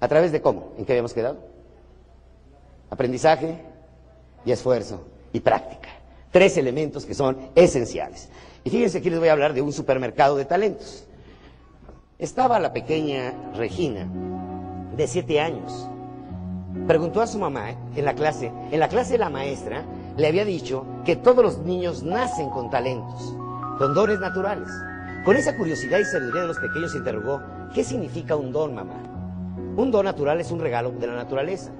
¿A 0.00 0.08
través 0.08 0.32
de 0.32 0.40
cómo? 0.40 0.72
¿En 0.78 0.84
qué 0.84 0.92
habíamos 0.92 1.12
quedado? 1.12 1.38
Aprendizaje 2.90 3.73
y 4.44 4.52
esfuerzo 4.52 5.04
y 5.32 5.40
práctica. 5.40 5.88
Tres 6.30 6.56
elementos 6.56 7.04
que 7.04 7.14
son 7.14 7.36
esenciales. 7.54 8.28
Y 8.64 8.70
fíjense 8.70 9.02
que 9.02 9.10
les 9.10 9.18
voy 9.18 9.28
a 9.28 9.32
hablar 9.32 9.54
de 9.54 9.62
un 9.62 9.72
supermercado 9.72 10.36
de 10.36 10.44
talentos. 10.44 11.04
Estaba 12.18 12.58
la 12.58 12.72
pequeña 12.72 13.34
Regina, 13.54 14.08
de 14.96 15.06
siete 15.06 15.40
años. 15.40 15.88
Preguntó 16.86 17.20
a 17.20 17.26
su 17.26 17.38
mamá 17.38 17.70
en 17.94 18.04
la 18.04 18.14
clase, 18.14 18.52
en 18.70 18.80
la 18.80 18.88
clase 18.88 19.18
la 19.18 19.30
maestra 19.30 19.84
le 20.16 20.26
había 20.28 20.44
dicho 20.44 20.84
que 21.04 21.16
todos 21.16 21.44
los 21.44 21.58
niños 21.58 22.02
nacen 22.02 22.50
con 22.50 22.70
talentos, 22.70 23.34
con 23.78 23.94
dones 23.94 24.20
naturales. 24.20 24.68
Con 25.24 25.36
esa 25.36 25.56
curiosidad 25.56 25.98
y 25.98 26.04
sabiduría 26.04 26.42
de 26.42 26.48
los 26.48 26.58
pequeños 26.58 26.94
interrogó, 26.94 27.40
¿qué 27.74 27.82
significa 27.82 28.36
un 28.36 28.52
don, 28.52 28.74
mamá? 28.74 29.02
Un 29.76 29.90
don 29.90 30.04
natural 30.04 30.40
es 30.40 30.50
un 30.50 30.60
regalo 30.60 30.90
de 30.90 31.06
la 31.06 31.14
naturaleza. 31.14 31.72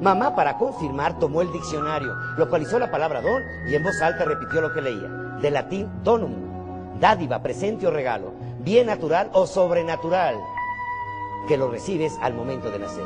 Mamá, 0.00 0.34
para 0.34 0.58
confirmar, 0.58 1.18
tomó 1.18 1.42
el 1.42 1.52
diccionario, 1.52 2.14
localizó 2.36 2.78
la 2.78 2.90
palabra 2.90 3.20
don 3.20 3.42
y 3.68 3.74
en 3.74 3.82
voz 3.82 4.00
alta 4.02 4.24
repitió 4.24 4.60
lo 4.60 4.72
que 4.72 4.82
leía. 4.82 5.08
De 5.40 5.50
latín 5.50 5.88
donum, 6.02 6.98
dádiva, 7.00 7.42
presente 7.42 7.86
o 7.86 7.90
regalo, 7.90 8.32
bien 8.60 8.86
natural 8.86 9.30
o 9.32 9.46
sobrenatural, 9.46 10.36
que 11.48 11.56
lo 11.56 11.70
recibes 11.70 12.18
al 12.20 12.34
momento 12.34 12.70
de 12.70 12.78
nacer. 12.78 13.04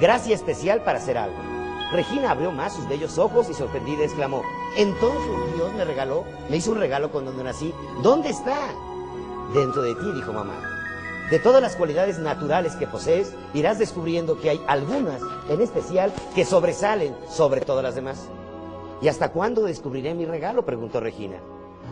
Gracia 0.00 0.34
especial 0.34 0.82
para 0.82 0.98
hacer 0.98 1.18
algo. 1.18 1.36
Regina 1.92 2.32
abrió 2.32 2.50
más 2.50 2.74
sus 2.74 2.88
bellos 2.88 3.18
ojos 3.18 3.48
y 3.48 3.54
sorprendida 3.54 4.04
exclamó, 4.04 4.42
entonces 4.76 5.54
Dios 5.54 5.72
me 5.74 5.84
regaló, 5.84 6.24
me 6.50 6.56
hizo 6.56 6.72
un 6.72 6.78
regalo 6.78 7.10
cuando 7.10 7.32
nací. 7.42 7.72
¿Dónde 8.02 8.30
está? 8.30 8.56
Dentro 9.54 9.82
de 9.82 9.94
ti, 9.94 10.12
dijo 10.12 10.32
mamá. 10.32 10.75
De 11.30 11.40
todas 11.40 11.60
las 11.60 11.74
cualidades 11.74 12.20
naturales 12.20 12.76
que 12.76 12.86
posees, 12.86 13.34
irás 13.52 13.80
descubriendo 13.80 14.40
que 14.40 14.50
hay 14.50 14.60
algunas 14.68 15.20
en 15.48 15.60
especial 15.60 16.12
que 16.36 16.44
sobresalen 16.44 17.16
sobre 17.28 17.62
todas 17.62 17.82
las 17.82 17.96
demás. 17.96 18.28
¿Y 19.02 19.08
hasta 19.08 19.32
cuándo 19.32 19.64
descubriré 19.64 20.14
mi 20.14 20.24
regalo? 20.24 20.64
preguntó 20.64 21.00
Regina. 21.00 21.38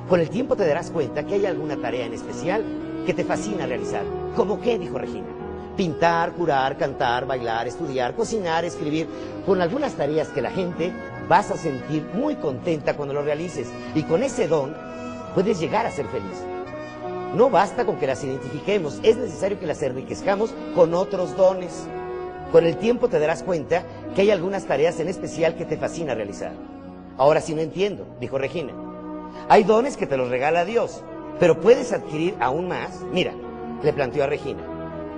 Con 0.09 0.21
el 0.21 0.31
tiempo 0.31 0.55
te 0.55 0.65
darás 0.65 0.93
cuenta 0.93 1.27
que 1.27 1.35
hay 1.35 1.47
alguna 1.47 1.77
tarea 1.77 2.07
en 2.07 2.13
especial 2.13 2.65
que 3.07 3.13
te 3.13 3.25
fascina 3.25 3.67
realizar. 3.67 4.05
¿Cómo 4.37 4.61
qué? 4.61 4.79
dijo 4.79 4.99
Regina. 4.99 5.27
Pintar, 5.77 6.35
curar, 6.35 6.79
cantar, 6.79 7.27
bailar, 7.27 7.67
estudiar, 7.67 8.15
cocinar, 8.15 8.65
escribir, 8.65 9.09
con 9.45 9.61
algunas 9.61 9.95
tareas 9.95 10.29
que 10.29 10.43
la 10.43 10.53
gente 10.53 10.93
vas 11.29 11.51
a 11.51 11.57
sentir 11.57 12.09
muy 12.15 12.37
contenta 12.37 12.95
cuando 12.95 13.15
lo 13.15 13.23
realices. 13.23 13.67
Y 13.97 14.05
con 14.05 14.23
ese 14.23 14.47
don 14.47 14.77
puedes 15.35 15.59
llegar 15.59 15.87
a 15.87 15.91
ser 15.91 16.07
feliz. 16.07 16.54
No 17.35 17.51
basta 17.51 17.85
con 17.85 17.97
que 17.97 18.07
las 18.07 18.23
identifiquemos, 18.23 19.01
es 19.03 19.17
necesario 19.17 19.59
que 19.59 19.67
las 19.67 19.83
enriquezcamos 19.83 20.55
con 20.77 20.95
otros 20.95 21.37
dones. 21.37 21.89
Con 22.53 22.65
el 22.65 22.77
tiempo 22.77 23.09
te 23.09 23.19
darás 23.19 23.43
cuenta 23.43 23.83
que 24.15 24.23
hay 24.23 24.31
algunas 24.31 24.67
tareas 24.67 25.01
en 25.01 25.09
especial 25.09 25.57
que 25.57 25.65
te 25.65 25.77
fascina 25.77 26.15
realizar. 26.15 26.53
Ahora 27.19 27.41
sí 27.41 27.53
no 27.55 27.61
entiendo, 27.61 28.07
dijo 28.21 28.39
Regina. 28.39 28.73
Hay 29.49 29.65
dones 29.65 29.97
que 29.97 30.07
te 30.07 30.17
los 30.17 30.29
regala 30.29 30.65
Dios, 30.65 31.03
pero 31.41 31.61
puedes 31.61 31.93
adquirir 31.93 32.37
aún 32.39 32.69
más. 32.69 33.01
Mira, 33.13 33.33
le 33.83 33.93
planteó 33.93 34.23
a 34.23 34.29
Regina. 34.29 34.63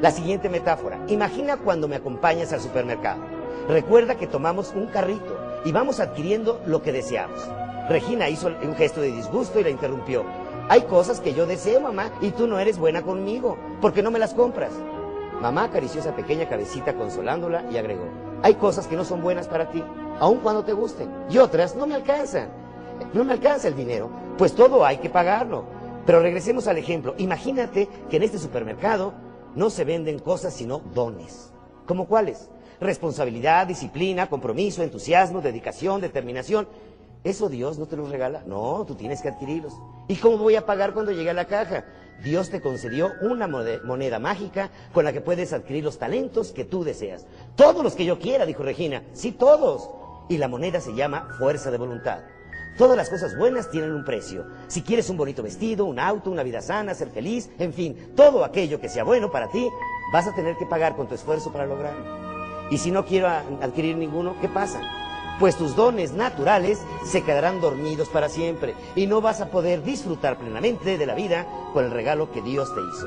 La 0.01 0.11
siguiente 0.11 0.49
metáfora. 0.49 0.99
Imagina 1.09 1.59
cuando 1.59 1.87
me 1.87 1.97
acompañas 1.97 2.51
al 2.55 2.63
supermercado. 2.63 3.21
Recuerda 3.69 4.15
que 4.15 4.27
tomamos 4.27 4.73
un 4.75 4.87
carrito 4.87 5.39
y 5.67 5.73
vamos 5.73 6.01
adquiriendo 6.01 6.63
lo 6.65 6.81
que 6.83 6.93
deseamos. 6.93 7.47
Regina 7.91 8.31
hizo 8.31 8.49
un 8.49 8.75
gesto 8.75 9.03
de 9.03 9.13
disgusto 9.13 9.61
y 9.61 9.65
la 9.65 9.71
interrumpió. 9.71 10.25
Hay 10.69 10.83
cosas 10.83 11.21
que 11.21 11.33
yo 11.33 11.47
deseo, 11.47 11.81
mamá, 11.81 12.11
y 12.21 12.31
tú 12.31 12.49
no 12.49 12.59
eres 12.59 12.77
buena 12.77 13.03
conmigo. 13.03 13.57
¿Por 13.81 13.93
qué 13.93 14.03
no 14.03 14.11
me 14.11 14.19
las 14.19 14.35
compras? 14.35 14.73
Mamá 15.41 15.65
acarició 15.65 16.01
esa 16.01 16.17
pequeña 16.17 16.49
cabecita 16.49 16.95
consolándola 16.95 17.65
y 17.71 17.77
agregó. 17.77 18.09
Hay 18.43 18.55
cosas 18.55 18.89
que 18.89 18.97
no 18.97 19.05
son 19.05 19.23
buenas 19.23 19.47
para 19.47 19.71
ti, 19.71 19.85
aun 20.19 20.39
cuando 20.39 20.65
te 20.65 20.73
gusten, 20.73 21.09
y 21.31 21.39
otras 21.39 21.77
no 21.77 21.87
me 21.87 21.95
alcanzan. 21.95 22.49
No 23.13 23.25
me 23.25 23.35
alcanza 23.35 23.69
el 23.69 23.77
dinero, 23.77 24.11
pues 24.39 24.55
todo 24.55 24.85
hay 24.85 24.99
que 24.99 25.11
pagarlo. 25.11 25.65
Pero 26.05 26.21
regresemos 26.21 26.67
al 26.67 26.79
ejemplo. 26.79 27.15
Imagínate 27.19 27.89
que 28.11 28.17
en 28.17 28.23
este 28.25 28.39
supermercado 28.39 29.13
no 29.55 29.71
se 29.71 29.85
venden 29.85 30.19
cosas 30.19 30.55
sino 30.55 30.81
dones. 30.95 31.53
¿Como 31.87 32.07
cuáles? 32.07 32.51
Responsabilidad, 32.81 33.67
disciplina, 33.67 34.29
compromiso, 34.29 34.83
entusiasmo, 34.83 35.41
dedicación, 35.41 36.01
determinación. 36.01 36.69
¿Eso 37.27 37.49
Dios 37.49 37.77
no 37.77 37.87
te 37.87 37.97
los 37.97 38.09
regala? 38.09 38.45
No, 38.47 38.85
tú 38.87 38.95
tienes 38.95 39.21
que 39.21 39.27
adquirirlos. 39.27 39.73
¿Y 40.07 40.15
cómo 40.15 40.39
voy 40.39 40.55
a 40.55 40.65
pagar 40.65 40.95
cuando 40.95 41.11
llegue 41.11 41.31
a 41.31 41.35
la 41.35 41.47
caja? 41.47 41.85
Dios 42.23 42.51
te 42.51 42.61
concedió 42.61 43.15
una 43.21 43.49
moneda 43.49 44.21
mágica 44.21 44.71
con 44.93 45.05
la 45.05 45.13
que 45.13 45.21
puedes 45.21 45.53
adquirir 45.53 45.83
los 45.83 45.99
talentos 45.99 46.53
que 46.53 46.65
tú 46.65 46.85
deseas. 46.85 47.27
Todos 47.57 47.83
los 47.83 47.97
que 47.97 48.05
yo 48.05 48.21
quiera, 48.21 48.47
dijo 48.47 48.63
Regina. 48.63 49.03
Sí, 49.13 49.33
todos. 49.33 49.91
Y 50.29 50.39
la 50.39 50.47
moneda 50.47 50.81
se 50.81 50.95
llama 50.95 51.27
fuerza 51.37 51.73
de 51.73 51.79
voluntad. 51.79 52.21
Todas 52.79 52.97
las 52.97 53.11
cosas 53.11 53.37
buenas 53.37 53.73
tienen 53.73 53.91
un 53.91 54.05
precio. 54.05 54.47
Si 54.69 54.83
quieres 54.83 55.11
un 55.11 55.17
bonito 55.17 55.43
vestido, 55.43 55.85
un 55.85 55.99
auto, 55.99 56.31
una 56.31 56.45
vida 56.45 56.63
sana, 56.63 56.95
ser 56.95 57.09
feliz, 57.09 57.51
en 57.59 57.73
fin, 57.73 58.13
todo 58.15 58.45
aquello 58.45 58.81
que 58.81 58.89
sea 58.89 59.03
bueno 59.03 59.33
para 59.33 59.49
ti, 59.49 59.69
vas 60.13 60.29
a 60.29 60.35
tener 60.37 60.57
que 60.59 60.67
pagar 60.67 60.95
con 60.95 61.09
tu 61.09 61.17
esfuerzo 61.17 61.51
para 61.51 61.67
lograrlo. 61.67 62.05
Y 62.71 62.79
si 62.79 62.93
no 62.93 63.05
quiero 63.05 63.27
adquirir 63.27 63.97
ninguno, 63.97 64.37
¿qué 64.41 64.49
pasa? 64.49 65.06
Pues 65.39 65.57
tus 65.57 65.77
dones 65.77 66.13
naturales 66.15 66.81
se 67.05 67.23
quedarán 67.23 67.61
dormidos 67.61 68.09
para 68.09 68.31
siempre 68.31 68.75
y 68.95 69.07
no 69.07 69.21
vas 69.21 69.43
a 69.43 69.51
poder 69.51 69.83
disfrutar 69.83 70.39
plenamente 70.39 70.97
de 70.97 71.07
la 71.07 71.15
vida 71.15 71.47
con 71.75 71.85
el 71.85 71.91
regalo 71.91 72.33
que 72.33 72.41
Dios 72.41 72.75
te 72.75 72.81
hizo. 72.81 73.07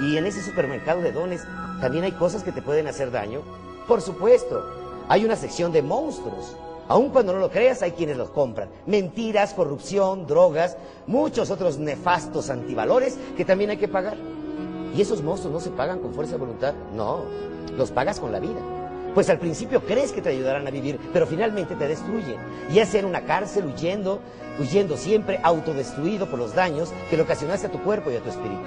Y 0.00 0.16
en 0.16 0.26
ese 0.26 0.42
supermercado 0.42 1.02
de 1.02 1.10
dones 1.10 1.42
también 1.80 2.04
hay 2.04 2.12
cosas 2.12 2.44
que 2.44 2.52
te 2.52 2.62
pueden 2.62 2.86
hacer 2.86 3.10
daño. 3.10 3.40
Por 3.88 4.00
supuesto, 4.00 4.62
hay 5.08 5.24
una 5.24 5.34
sección 5.34 5.72
de 5.72 5.82
monstruos. 5.82 6.56
Aun 6.86 7.10
cuando 7.10 7.32
no 7.32 7.40
lo 7.40 7.50
creas, 7.50 7.82
hay 7.82 7.92
quienes 7.92 8.16
los 8.16 8.30
compran. 8.30 8.68
Mentiras, 8.86 9.52
corrupción, 9.52 10.24
drogas, 10.28 10.76
muchos 11.08 11.50
otros 11.50 11.78
nefastos 11.78 12.48
antivalores 12.48 13.18
que 13.36 13.44
también 13.44 13.70
hay 13.70 13.76
que 13.76 13.88
pagar. 13.88 14.16
¿Y 14.94 15.00
esos 15.00 15.20
monstruos 15.20 15.52
no 15.52 15.60
se 15.60 15.70
pagan 15.70 15.98
con 15.98 16.14
fuerza 16.14 16.34
de 16.34 16.38
voluntad? 16.38 16.74
No, 16.94 17.22
los 17.76 17.90
pagas 17.90 18.20
con 18.20 18.30
la 18.30 18.38
vida. 18.38 18.60
Pues 19.16 19.30
al 19.30 19.38
principio 19.38 19.80
crees 19.80 20.12
que 20.12 20.20
te 20.20 20.28
ayudarán 20.28 20.66
a 20.66 20.70
vivir, 20.70 21.00
pero 21.10 21.26
finalmente 21.26 21.74
te 21.74 21.88
destruyen. 21.88 22.36
Y 22.70 22.80
es 22.80 22.94
en 22.94 23.06
una 23.06 23.22
cárcel 23.22 23.64
huyendo, 23.64 24.20
huyendo 24.60 24.98
siempre 24.98 25.40
autodestruido 25.42 26.26
por 26.26 26.38
los 26.38 26.54
daños 26.54 26.92
que 27.08 27.16
le 27.16 27.22
ocasionaste 27.22 27.68
a 27.68 27.72
tu 27.72 27.82
cuerpo 27.82 28.10
y 28.10 28.16
a 28.16 28.20
tu 28.20 28.28
espíritu. 28.28 28.60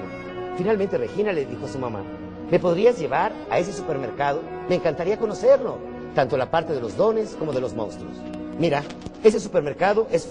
Finalmente 0.58 0.98
Regina 0.98 1.32
le 1.34 1.46
dijo 1.46 1.68
a 1.68 1.70
su 1.70 1.78
mamá, 1.78 2.02
¿me 2.50 2.58
podrías 2.58 2.98
llevar 2.98 3.32
a 3.52 3.60
ese 3.60 3.72
supermercado? 3.72 4.42
Me 4.68 4.74
encantaría 4.74 5.20
conocerlo, 5.20 5.78
tanto 6.16 6.36
la 6.36 6.50
parte 6.50 6.74
de 6.74 6.82
los 6.82 6.98
dones 6.98 7.36
como 7.38 7.54
de 7.54 7.62
los 7.62 7.76
monstruos. 7.76 8.18
Mira, 8.58 8.82
ese 9.24 9.40
supermercado 9.40 10.08
es, 10.10 10.28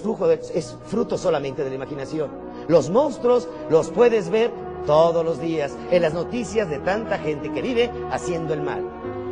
fruto 0.88 1.16
solamente 1.16 1.62
de 1.62 1.70
la 1.70 1.76
imaginación. 1.76 2.28
Los 2.66 2.90
monstruos 2.90 3.46
los 3.70 3.90
puedes 3.90 4.30
ver 4.30 4.50
todos 4.84 5.24
los 5.24 5.40
días 5.40 5.76
en 5.92 6.02
las 6.02 6.12
noticias 6.12 6.68
de 6.68 6.80
tanta 6.80 7.18
gente 7.18 7.52
que 7.52 7.62
vive 7.62 7.88
haciendo 8.10 8.52
el 8.52 8.62
mal. 8.62 8.82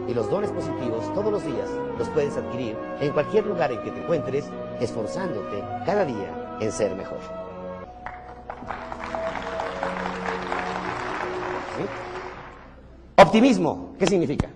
Y 0.07 0.14
los 0.14 0.30
dones 0.30 0.50
positivos 0.50 1.12
todos 1.14 1.32
los 1.32 1.44
días 1.44 1.68
los 1.98 2.09
puedes 2.11 2.36
adquirir 2.36 2.76
en 3.00 3.12
cualquier 3.12 3.46
lugar 3.46 3.72
en 3.72 3.82
que 3.82 3.90
te 3.90 4.00
encuentres, 4.00 4.44
esforzándote 4.80 5.62
cada 5.84 6.04
día 6.04 6.59
en 6.61 6.70
ser 6.70 6.94
mejor. 6.94 7.18
¿Sí? 11.76 13.22
Optimismo, 13.22 13.94
¿qué 13.98 14.07
significa? 14.07 14.48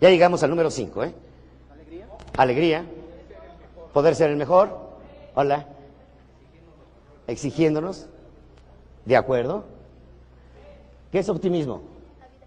Ya 0.00 0.10
llegamos 0.10 0.42
al 0.42 0.50
número 0.50 0.70
5, 0.70 1.04
¿eh? 1.04 1.14
Alegría. 1.72 2.06
Alegría. 2.36 2.84
Poder 3.92 4.14
ser 4.14 4.30
el 4.30 4.36
mejor. 4.36 4.70
Hola. 5.34 5.66
Exigiéndonos. 7.26 8.06
¿De 9.04 9.16
acuerdo? 9.16 9.64
¿Qué 11.10 11.20
es 11.20 11.28
optimismo? 11.28 11.82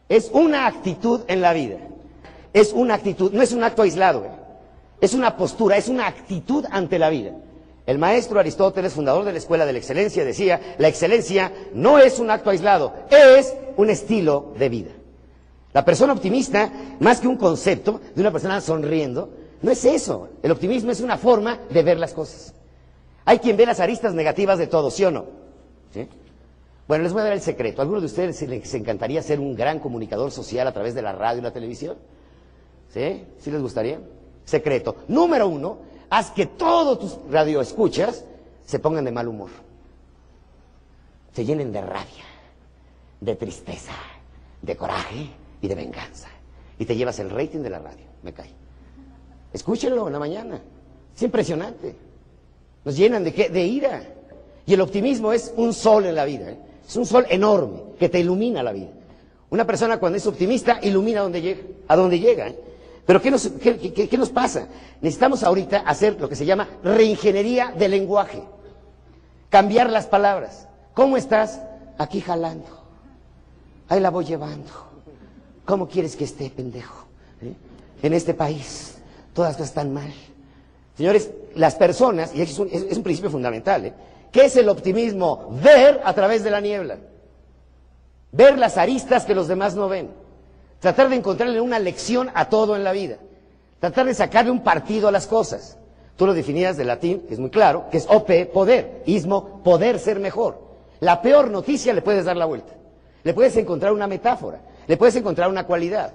Es 0.07 0.29
una 0.33 0.67
actitud 0.67 1.21
en 1.27 1.41
la 1.41 1.53
vida. 1.53 1.77
Es 2.53 2.73
una 2.73 2.95
actitud, 2.95 3.31
no 3.31 3.41
es 3.41 3.51
un 3.51 3.63
acto 3.63 3.81
aislado. 3.81 4.25
Es 5.01 5.13
una 5.13 5.37
postura, 5.37 5.77
es 5.77 5.87
una 5.87 6.07
actitud 6.07 6.65
ante 6.69 6.99
la 6.99 7.09
vida. 7.09 7.31
El 7.85 7.97
maestro 7.97 8.39
Aristóteles, 8.39 8.93
fundador 8.93 9.25
de 9.25 9.31
la 9.31 9.37
Escuela 9.37 9.65
de 9.65 9.73
la 9.73 9.79
Excelencia, 9.79 10.23
decía, 10.23 10.75
la 10.77 10.87
excelencia 10.87 11.51
no 11.73 11.97
es 11.97 12.19
un 12.19 12.29
acto 12.29 12.51
aislado, 12.51 12.93
es 13.09 13.55
un 13.77 13.89
estilo 13.89 14.53
de 14.59 14.69
vida. 14.69 14.91
La 15.73 15.85
persona 15.85 16.13
optimista, 16.13 16.71
más 16.99 17.19
que 17.19 17.27
un 17.27 17.37
concepto 17.37 18.01
de 18.13 18.21
una 18.21 18.31
persona 18.31 18.61
sonriendo, 18.61 19.29
no 19.61 19.71
es 19.71 19.85
eso. 19.85 20.29
El 20.43 20.51
optimismo 20.51 20.91
es 20.91 21.01
una 21.01 21.17
forma 21.17 21.59
de 21.69 21.83
ver 21.83 21.97
las 21.97 22.13
cosas. 22.13 22.53
Hay 23.25 23.39
quien 23.39 23.57
ve 23.57 23.65
las 23.65 23.79
aristas 23.79 24.13
negativas 24.13 24.57
de 24.57 24.67
todo, 24.67 24.91
¿sí 24.91 25.05
o 25.05 25.11
no? 25.11 25.25
Bueno, 26.87 27.03
les 27.03 27.13
voy 27.13 27.21
a 27.21 27.25
dar 27.25 27.33
el 27.33 27.41
secreto. 27.41 27.81
¿A 27.81 27.83
alguno 27.83 27.99
de 28.01 28.07
ustedes 28.07 28.41
les 28.41 28.73
encantaría 28.73 29.21
ser 29.21 29.39
un 29.39 29.55
gran 29.55 29.79
comunicador 29.79 30.31
social 30.31 30.67
a 30.67 30.73
través 30.73 30.95
de 30.95 31.03
la 31.03 31.11
radio 31.11 31.39
y 31.39 31.43
la 31.43 31.53
televisión? 31.53 31.97
¿Sí? 32.93 33.25
¿Sí 33.39 33.51
les 33.51 33.61
gustaría? 33.61 33.99
Secreto. 34.45 34.95
Número 35.07 35.47
uno, 35.47 35.77
haz 36.09 36.31
que 36.31 36.47
todos 36.47 36.99
tus 36.99 37.31
radioescuchas 37.31 38.25
se 38.65 38.79
pongan 38.79 39.05
de 39.05 39.11
mal 39.11 39.27
humor. 39.27 39.49
Se 41.33 41.45
llenen 41.45 41.71
de 41.71 41.81
rabia, 41.81 42.25
de 43.21 43.35
tristeza, 43.35 43.93
de 44.61 44.75
coraje 44.75 45.29
y 45.61 45.67
de 45.67 45.75
venganza. 45.75 46.27
Y 46.79 46.85
te 46.85 46.95
llevas 46.95 47.19
el 47.19 47.29
rating 47.29 47.59
de 47.59 47.69
la 47.69 47.79
radio. 47.79 48.05
Me 48.23 48.33
cae. 48.33 48.49
Escúchenlo 49.53 50.07
en 50.07 50.13
la 50.13 50.19
mañana. 50.19 50.61
Es 51.15 51.21
impresionante. 51.21 51.95
Nos 52.85 52.95
llenan 52.97 53.23
de 53.23 53.33
qué? 53.33 53.49
De 53.49 53.65
ira. 53.65 54.01
Y 54.65 54.73
el 54.73 54.81
optimismo 54.81 55.33
es 55.33 55.53
un 55.57 55.73
sol 55.73 56.05
en 56.05 56.15
la 56.15 56.25
vida. 56.25 56.51
¿eh? 56.51 56.57
Es 56.87 56.95
un 56.95 57.05
sol 57.05 57.25
enorme 57.29 57.81
que 57.99 58.09
te 58.09 58.19
ilumina 58.19 58.63
la 58.63 58.71
vida. 58.71 58.89
Una 59.49 59.65
persona 59.65 59.99
cuando 59.99 60.17
es 60.17 60.27
optimista 60.27 60.79
ilumina 60.81 61.19
a 61.19 61.23
donde 61.23 61.41
llega. 61.41 61.61
A 61.87 61.95
donde 61.95 62.19
llega 62.19 62.47
¿eh? 62.47 62.68
Pero 63.10 63.24
¿qué 63.24 63.32
nos, 64.20 64.30
pasa? 64.30 64.68
Necesitamos 65.01 65.41
ahorita 65.41 65.80
hacer 65.80 66.22
lo 66.22 66.30
que 66.30 66.36
se 66.36 66.45
llama 66.45 66.68
reingeniería 66.84 67.74
del 67.76 67.89
lenguaje. 67.89 68.43
Cambiar 69.49 69.89
las 69.89 70.05
palabras. 70.05 70.68
¿Cómo 70.93 71.18
estás? 71.18 71.60
Aquí 71.97 72.22
jalando. 72.22 72.68
Ahí 73.88 73.99
la 73.99 74.12
voy 74.12 74.26
llevando. 74.26 74.70
¿Cómo 75.66 75.88
quieres 75.88 76.16
que 76.16 76.26
esté, 76.26 76.51
pendejo? 76.51 77.07
¿Eh? 77.41 77.55
En 78.03 78.14
este 78.14 78.36
país 78.36 78.99
todas 79.34 79.53
cosas 79.53 79.70
están 79.70 79.91
mal. 79.91 80.14
Señores, 80.95 81.32
las 81.55 81.74
personas, 81.74 82.36
y 82.36 82.43
es 82.43 82.60
un, 82.60 82.68
es, 82.72 82.84
es 82.84 82.97
un 82.97 83.01
principio 83.01 83.32
fundamental, 83.32 83.88
¿eh? 83.88 83.93
¿qué 84.32 84.45
es 84.45 84.55
el 84.55 84.70
optimismo? 84.70 85.57
Ver 85.64 85.99
a 86.03 86.14
través 86.14 86.43
de 86.43 86.51
la 86.51 86.62
niebla. 86.62 86.99
Ver 88.32 88.60
las 88.60 88.78
aristas 88.78 89.26
que 89.26 89.34
los 89.34 89.47
demás 89.47 89.74
no 89.74 89.89
ven. 89.89 90.12
Tratar 90.80 91.09
de 91.09 91.17
encontrarle 91.17 91.59
una 91.59 91.80
lección 91.80 92.30
a 92.34 92.49
todo 92.49 92.75
en 92.75 92.84
la 92.84 92.91
vida. 92.91 93.17
Tratar 93.80 94.05
de 94.05 94.13
sacarle 94.13 94.51
un 94.51 94.63
partido 94.63 95.07
a 95.07 95.11
las 95.11 95.27
cosas. 95.27 95.77
Tú 96.15 96.25
lo 96.25 96.34
definías 96.34 96.77
de 96.77 96.86
latín, 96.86 97.25
que 97.27 97.34
es 97.34 97.39
muy 97.39 97.49
claro, 97.49 97.86
que 97.89 97.97
es 97.97 98.07
OP, 98.09 98.51
poder, 98.53 99.03
ismo, 99.05 99.61
poder 99.63 99.99
ser 99.99 100.19
mejor. 100.19 100.59
La 100.99 101.21
peor 101.21 101.49
noticia 101.49 101.93
le 101.93 102.01
puedes 102.01 102.25
dar 102.25 102.36
la 102.36 102.45
vuelta. 102.45 102.73
Le 103.23 103.34
puedes 103.34 103.55
encontrar 103.57 103.93
una 103.93 104.07
metáfora, 104.07 104.61
le 104.88 104.97
puedes 104.97 105.15
encontrar 105.15 105.49
una 105.49 105.65
cualidad. 105.65 106.13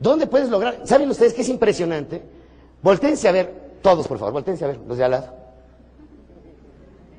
¿Dónde 0.00 0.26
puedes 0.26 0.48
lograr? 0.48 0.80
¿Saben 0.84 1.08
ustedes 1.10 1.34
qué 1.34 1.42
es 1.42 1.48
impresionante? 1.48 2.22
Voltéense 2.82 3.28
a 3.28 3.32
ver, 3.32 3.78
todos 3.82 4.08
por 4.08 4.18
favor, 4.18 4.32
voltéense 4.32 4.64
a 4.64 4.68
ver, 4.68 4.78
los 4.86 4.98
de 4.98 5.04
al 5.04 5.10
lado. 5.12 5.34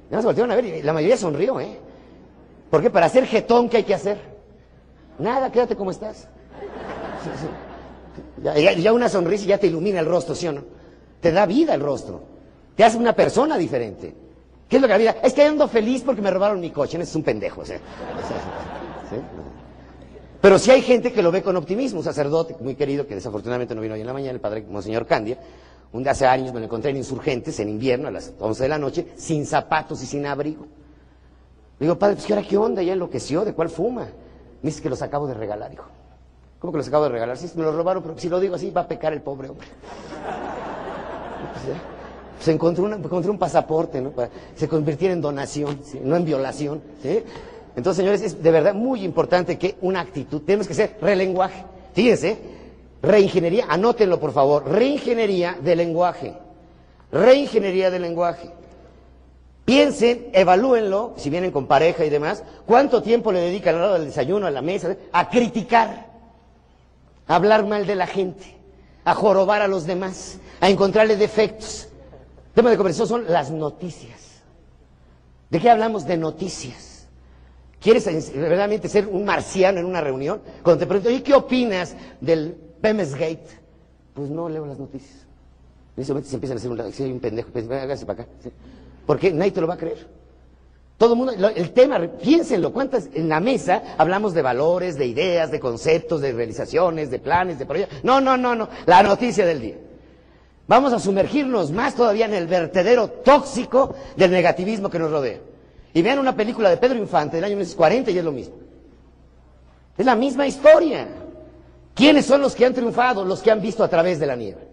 Ya 0.10 0.18
nos 0.18 0.26
voltearon 0.26 0.52
a 0.52 0.56
ver 0.56 0.66
y 0.66 0.82
la 0.82 0.94
mayoría 0.94 1.18
sonrió, 1.18 1.60
¿eh? 1.60 1.80
Porque 2.70 2.90
para 2.90 3.06
hacer 3.06 3.26
jetón, 3.26 3.70
¿qué 3.70 3.78
hay 3.78 3.84
que 3.84 3.94
hacer? 3.94 4.20
Nada, 5.20 5.52
quédate 5.52 5.76
como 5.76 5.92
estás. 5.92 6.28
Ya, 8.42 8.94
una 8.94 9.10
sonrisa 9.10 9.46
ya 9.46 9.58
te 9.58 9.68
ilumina 9.68 10.00
el 10.00 10.06
rostro, 10.06 10.36
¿sí 10.36 10.48
o 10.48 10.52
no? 10.52 10.64
Te 11.20 11.32
da 11.32 11.46
vida 11.46 11.74
el 11.74 11.82
rostro. 11.82 12.22
Te 12.76 12.84
hace 12.84 12.98
una 12.98 13.14
persona 13.14 13.58
diferente. 13.58 14.14
¿Qué 14.68 14.78
es 14.78 14.82
lo 14.82 14.88
que 14.88 14.94
la 14.94 14.98
vida? 14.98 15.16
Es 15.24 15.34
que 15.34 15.44
ando 15.44 15.68
feliz 15.68 16.02
porque 16.04 16.22
me 16.22 16.32
robaron 16.32 16.60
mi 16.60 16.72
coche. 16.72 16.98
No 16.98 17.04
es 17.04 17.16
un 17.16 17.24
pendejo. 17.24 17.64
Pero 20.42 20.60
sí 20.60 20.72
hay 20.72 20.82
gente 20.82 21.14
que 21.14 21.22
lo 21.22 21.32
ve 21.32 21.42
con 21.42 21.56
optimismo. 21.56 22.00
Un 22.00 22.04
sacerdote 22.04 22.56
muy 22.60 22.76
querido 22.76 23.08
que 23.08 23.16
desafortunadamente 23.16 23.74
no 23.76 23.82
vino 23.82 23.94
hoy 23.94 24.02
en 24.02 24.08
la 24.08 24.14
mañana, 24.14 24.32
el 24.32 24.42
padre 24.42 24.66
Monseñor 24.68 25.06
Candia. 25.06 25.38
Un 25.94 26.02
día 26.02 26.12
hace 26.12 26.26
años 26.26 26.52
me 26.54 26.60
lo 26.60 26.66
encontré 26.66 26.90
en 26.90 26.98
Insurgentes, 26.98 27.60
en 27.60 27.70
invierno, 27.70 28.08
a 28.08 28.12
las 28.12 28.34
11 28.40 28.64
de 28.64 28.70
la 28.70 28.80
noche, 28.80 29.08
sin 29.16 29.46
zapatos 29.46 30.02
y 30.02 30.08
sin 30.08 30.26
abrigo. 30.26 30.64
Le 31.80 31.86
digo, 31.86 32.00
padre, 32.00 32.16
pues 32.16 32.26
¿qué, 32.26 32.34
ahora, 32.34 32.48
¿qué 32.48 32.58
onda? 32.58 32.82
Ya 32.82 32.94
enloqueció, 32.94 33.46
¿de 33.46 33.54
cuál 33.54 33.70
fuma? 33.70 34.08
Me 34.62 34.70
dice 34.70 34.82
que 34.82 34.90
los 34.90 35.02
acabo 35.04 35.28
de 35.28 35.36
regalar, 35.36 35.72
hijo. 35.72 35.86
¿Cómo 36.64 36.72
que 36.72 36.78
los 36.78 36.88
acabo 36.88 37.04
de 37.04 37.10
regalar? 37.10 37.38
Sí, 37.38 37.52
me 37.56 37.64
los 37.64 37.76
robaron, 37.76 38.02
pero 38.02 38.18
si 38.18 38.30
lo 38.30 38.40
digo 38.40 38.56
así, 38.56 38.72
va 38.72 38.80
a 38.80 38.88
pecar 38.88 39.12
el 39.12 39.22
pobre 39.22 39.50
hombre. 39.50 39.68
Pues, 41.52 41.78
pues 42.38 42.48
encontró, 42.48 42.86
una, 42.86 42.96
encontré 42.96 43.30
un 43.30 43.38
pasaporte, 43.38 44.00
¿no? 44.00 44.12
Para, 44.12 44.30
se 44.56 44.70
convirtiera 44.70 45.14
en 45.14 45.20
donación, 45.20 45.82
no 46.04 46.16
en 46.16 46.24
violación, 46.24 46.82
¿sí? 47.02 47.22
Entonces, 47.76 47.98
señores, 47.98 48.22
es 48.22 48.42
de 48.42 48.50
verdad 48.50 48.74
muy 48.74 49.04
importante 49.04 49.58
que 49.58 49.76
una 49.82 50.00
actitud, 50.00 50.44
tenemos 50.44 50.66
que 50.66 50.74
ser 50.74 50.96
relenguaje. 51.02 51.66
Fíjense, 51.92 52.38
reingeniería, 53.02 53.66
anótenlo 53.68 54.18
por 54.22 54.32
favor, 54.32 54.66
reingeniería 54.66 55.58
del 55.62 55.80
lenguaje. 55.80 56.34
Reingeniería 57.12 57.92
del 57.92 58.04
lenguaje. 58.04 58.50
Piensen, 59.66 60.30
evalúenlo, 60.32 61.14
si 61.18 61.30
vienen 61.30 61.52
con 61.52 61.68
pareja 61.68 62.06
y 62.06 62.10
demás, 62.10 62.42
cuánto 62.66 63.04
tiempo 63.04 63.34
le 63.34 63.42
dedican 63.42 63.76
a 63.76 63.80
la 63.80 63.86
hora 63.88 63.94
del 63.96 64.06
desayuno, 64.06 64.48
a 64.48 64.52
la 64.52 64.62
mesa, 64.62 64.96
a 65.12 65.30
criticar, 65.30 66.13
hablar 67.36 67.66
mal 67.66 67.86
de 67.86 67.96
la 67.96 68.08
gente, 68.08 68.58
a 69.04 69.16
jorobar 69.16 69.62
a 69.62 69.68
los 69.68 69.86
demás, 69.86 70.40
a 70.60 70.70
encontrarle 70.70 71.16
defectos. 71.16 71.88
El 72.48 72.54
tema 72.54 72.70
de 72.70 72.78
conversación 72.78 73.08
son 73.08 73.32
las 73.32 73.52
noticias. 73.52 74.42
¿De 75.50 75.60
qué 75.60 75.70
hablamos? 75.70 76.06
De 76.06 76.18
noticias. 76.18 77.08
¿Quieres 77.80 78.06
verdaderamente 78.34 78.88
ser 78.88 79.08
un 79.08 79.26
marciano 79.26 79.80
en 79.80 79.86
una 79.86 80.00
reunión? 80.00 80.42
Cuando 80.64 80.80
te 80.80 80.88
pregunto, 80.88 81.10
¿y 81.10 81.22
qué 81.22 81.34
opinas 81.34 81.96
del 82.22 82.56
Pemes 82.82 83.14
Gate? 83.14 83.48
Pues 84.14 84.30
no 84.30 84.48
leo 84.48 84.66
las 84.66 84.80
noticias. 84.80 85.26
En 85.98 86.04
ese 86.04 86.14
momento 86.14 86.30
se 86.30 86.36
empiezan 86.36 86.58
a 86.58 86.60
hacer 86.60 86.72
un, 86.72 86.94
si 86.94 87.04
hay 87.04 87.12
un 87.12 87.20
pendejo, 87.20 87.50
pues, 87.52 87.70
hágase 87.70 88.06
para 88.06 88.24
acá. 88.24 88.32
¿sí? 88.42 88.50
Porque 89.06 89.32
nadie 89.34 89.52
te 89.52 89.62
lo 89.62 89.68
va 89.68 89.74
a 89.74 89.78
creer. 89.78 90.08
Todo 91.04 91.16
el 91.16 91.18
mundo, 91.18 91.50
el 91.54 91.72
tema, 91.72 92.00
piénsenlo, 92.00 92.72
¿cuántas 92.72 93.10
en 93.14 93.28
la 93.28 93.42
mesa 93.42 93.84
hablamos 93.98 94.34
de 94.34 94.42
valores, 94.42 94.98
de 94.98 95.06
ideas, 95.06 95.52
de 95.52 95.60
conceptos, 95.60 96.22
de 96.22 96.32
realizaciones, 96.32 97.12
de 97.12 97.20
planes, 97.20 97.60
de 97.60 97.66
proyectos? 97.66 98.06
No, 98.06 98.22
no, 98.22 98.38
no, 98.38 98.56
no, 98.56 98.70
la 98.86 99.04
noticia 99.04 99.46
del 99.46 99.60
día. 99.60 99.76
Vamos 100.66 100.94
a 100.94 101.00
sumergirnos 101.02 101.72
más 101.72 101.96
todavía 101.96 102.26
en 102.26 102.34
el 102.34 102.48
vertedero 102.48 103.10
tóxico 103.10 103.94
del 104.16 104.32
negativismo 104.32 104.90
que 104.90 104.98
nos 104.98 105.12
rodea. 105.12 105.40
Y 105.94 106.02
vean 106.02 106.20
una 106.20 106.38
película 106.38 106.70
de 106.70 106.78
Pedro 106.78 106.98
Infante 106.98 107.36
del 107.36 107.44
año 107.44 107.58
1940 107.58 108.12
y 108.12 108.18
es 108.20 108.24
lo 108.24 108.32
mismo. 108.32 108.56
Es 109.98 110.06
la 110.06 110.16
misma 110.16 110.48
historia. 110.48 111.06
¿Quiénes 111.94 112.26
son 112.26 112.40
los 112.40 112.56
que 112.56 112.66
han 112.66 112.74
triunfado? 112.74 113.26
Los 113.26 113.42
que 113.42 113.52
han 113.52 113.62
visto 113.62 113.84
a 113.84 113.90
través 113.90 114.22
de 114.22 114.26
la 114.26 114.38
nieve. 114.38 114.70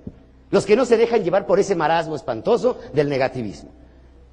Los 0.53 0.65
que 0.65 0.77
no 0.77 0.85
se 0.85 0.97
dejan 0.97 1.25
llevar 1.25 1.45
por 1.45 1.59
ese 1.59 1.75
marasmo 1.75 2.15
espantoso 2.15 2.79
del 2.93 3.09
negativismo. 3.09 3.80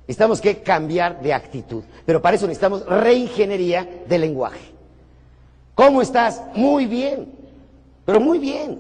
Necesitamos 0.08 0.40
que 0.40 0.62
cambiar 0.62 1.22
de 1.22 1.34
actitud. 1.34 1.84
Pero 2.06 2.22
para 2.22 2.38
eso 2.38 2.48
necesitamos 2.48 2.86
reingeniería 2.86 4.04
del 4.08 4.22
lenguaje. 4.22 4.72
¿Cómo 5.76 6.02
estás? 6.02 6.42
Muy 6.56 6.86
bien. 6.86 7.34
Pero 8.06 8.22
muy 8.22 8.40
bien. 8.40 8.80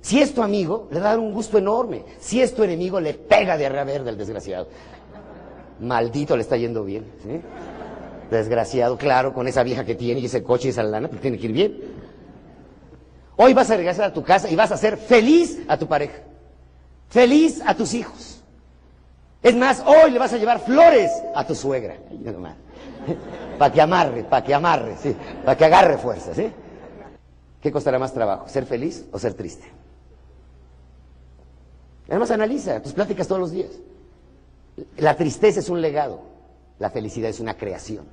Si 0.00 0.20
es 0.20 0.32
tu 0.32 0.42
amigo, 0.42 0.88
le 0.90 1.00
va 1.00 1.06
a 1.06 1.10
dar 1.10 1.18
un 1.18 1.32
gusto 1.32 1.58
enorme. 1.58 2.04
Si 2.18 2.40
es 2.40 2.54
tu 2.54 2.62
enemigo, 2.62 3.00
le 3.00 3.12
pega 3.12 3.58
de 3.58 3.66
arriba 3.66 3.84
verde 3.84 4.08
al 4.08 4.16
desgraciado. 4.16 4.68
Maldito 5.80 6.36
le 6.36 6.42
está 6.42 6.56
yendo 6.56 6.84
bien. 6.84 7.04
¿sí? 7.22 7.40
Desgraciado, 8.30 8.96
claro, 8.96 9.34
con 9.34 9.46
esa 9.48 9.62
vieja 9.62 9.84
que 9.84 9.94
tiene 9.94 10.20
y 10.20 10.26
ese 10.26 10.42
coche 10.42 10.68
y 10.68 10.70
esa 10.70 10.82
lana, 10.82 11.08
pero 11.08 11.20
tiene 11.20 11.38
que 11.38 11.46
ir 11.46 11.52
bien. 11.52 11.80
Hoy 13.36 13.52
vas 13.52 13.70
a 13.70 13.76
regresar 13.76 14.06
a 14.06 14.12
tu 14.14 14.22
casa 14.22 14.50
y 14.50 14.56
vas 14.56 14.72
a 14.72 14.78
ser 14.78 14.96
feliz 14.96 15.60
a 15.68 15.76
tu 15.76 15.86
pareja. 15.86 16.22
Feliz 17.08 17.60
a 17.66 17.74
tus 17.74 17.92
hijos. 17.92 18.35
Es 19.46 19.54
más, 19.54 19.80
hoy 19.86 20.10
le 20.10 20.18
vas 20.18 20.32
a 20.32 20.38
llevar 20.38 20.58
flores 20.58 21.08
a 21.32 21.46
tu 21.46 21.54
suegra. 21.54 21.96
Para 23.58 23.72
que 23.72 23.80
amarre, 23.80 24.24
para 24.24 24.44
que 24.44 24.52
amarre, 24.52 24.96
sí, 25.00 25.14
para 25.44 25.56
que 25.56 25.64
agarre 25.64 25.98
fuerza, 25.98 26.34
¿sí? 26.34 26.50
¿Qué 27.62 27.70
costará 27.70 27.96
más 28.00 28.12
trabajo? 28.12 28.48
¿Ser 28.48 28.66
feliz 28.66 29.06
o 29.12 29.20
ser 29.20 29.34
triste? 29.34 29.64
Además, 32.08 32.32
analiza 32.32 32.82
tus 32.82 32.92
pláticas 32.92 33.28
todos 33.28 33.40
los 33.40 33.52
días. 33.52 33.70
La 34.96 35.16
tristeza 35.16 35.60
es 35.60 35.68
un 35.68 35.80
legado, 35.80 36.22
la 36.80 36.90
felicidad 36.90 37.30
es 37.30 37.38
una 37.38 37.56
creación. 37.56 38.04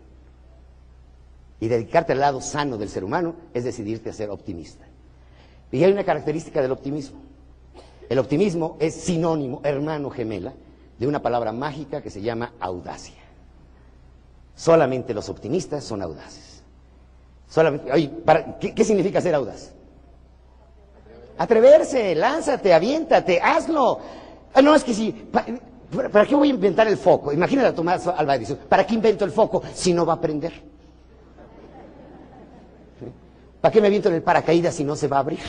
Y 1.59 1.67
dedicarte 1.67 2.13
al 2.13 2.19
lado 2.19 2.41
sano 2.41 2.77
del 2.77 2.89
ser 2.89 3.03
humano 3.03 3.35
es 3.55 3.63
decidirte 3.63 4.11
a 4.11 4.13
ser 4.13 4.29
optimista. 4.29 4.85
Y 5.71 5.83
hay 5.83 5.91
una 5.91 6.03
característica 6.03 6.61
del 6.61 6.71
optimismo. 6.71 7.17
El 8.07 8.19
optimismo 8.19 8.77
es 8.79 8.93
sinónimo, 8.93 9.61
hermano 9.63 10.11
gemela, 10.11 10.53
de 10.97 11.07
una 11.07 11.21
palabra 11.21 11.51
mágica 11.51 12.01
que 12.01 12.09
se 12.09 12.21
llama 12.21 12.53
audacia. 12.59 13.15
Solamente 14.55 15.13
los 15.13 15.29
optimistas 15.29 15.83
son 15.83 16.01
audaces. 16.01 16.63
Solamente, 17.49 18.09
para, 18.25 18.57
¿qué, 18.59 18.83
significa 18.83 19.21
ser 19.21 19.35
audaz? 19.35 19.73
Atreverse, 21.37 22.15
lánzate, 22.15 22.73
aviéntate, 22.73 23.39
hazlo. 23.41 23.99
Ah, 24.53 24.61
no, 24.61 24.75
es 24.75 24.83
que 24.83 24.93
si, 24.93 25.11
pa- 25.11 25.45
¿para, 26.11 26.25
qué 26.25 26.35
voy 26.35 26.49
a 26.49 26.51
inventar 26.51 26.87
el 26.87 26.97
foco? 26.97 27.31
Imagínate 27.31 27.67
a 27.69 27.75
Tomás 27.75 28.07
Alva 28.07 28.35
Edison, 28.35 28.57
¿para 28.69 28.85
qué 28.85 28.95
invento 28.95 29.25
el 29.25 29.31
foco 29.31 29.61
si 29.73 29.93
no 29.93 30.05
va 30.05 30.13
a 30.13 30.21
prender? 30.21 30.53
¿Para 33.61 33.71
qué 33.71 33.81
me 33.81 33.87
aviento 33.87 34.09
en 34.09 34.15
el 34.15 34.23
paracaídas 34.23 34.75
si 34.75 34.83
no 34.83 34.95
se 34.95 35.07
va 35.07 35.17
a 35.17 35.19
abrir? 35.21 35.39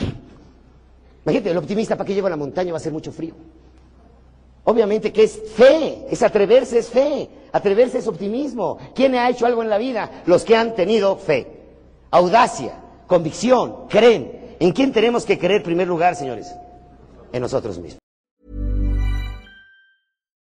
Imagínate, 1.25 1.51
el 1.51 1.57
optimista, 1.57 1.95
¿para 1.95 2.07
qué 2.07 2.13
llevo 2.13 2.27
a 2.27 2.29
la 2.31 2.37
montaña? 2.37 2.71
Va 2.71 2.77
a 2.77 2.81
ser 2.81 2.93
mucho 2.93 3.11
frío. 3.11 3.33
Obviamente 4.65 5.13
que 5.13 5.23
es 5.23 5.39
fe, 5.55 6.05
es 6.09 6.21
atreverse, 6.23 6.79
es 6.79 6.89
fe. 6.89 7.29
Atreverse 7.51 7.99
es 7.99 8.07
optimismo. 8.07 8.77
¿Quién 8.93 9.15
ha 9.15 9.29
hecho 9.29 9.45
algo 9.45 9.61
en 9.63 9.69
la 9.69 9.77
vida? 9.77 10.23
Los 10.25 10.43
que 10.43 10.55
han 10.55 10.75
tenido 10.75 11.15
fe. 11.17 11.47
Audacia, 12.11 12.73
convicción, 13.07 13.87
creen. 13.87 14.55
¿En 14.59 14.71
quién 14.71 14.91
tenemos 14.91 15.25
que 15.25 15.37
creer 15.37 15.57
en 15.57 15.63
primer 15.63 15.87
lugar, 15.87 16.15
señores? 16.15 16.53
En 17.31 17.41
nosotros 17.41 17.77
mismos. 17.77 18.04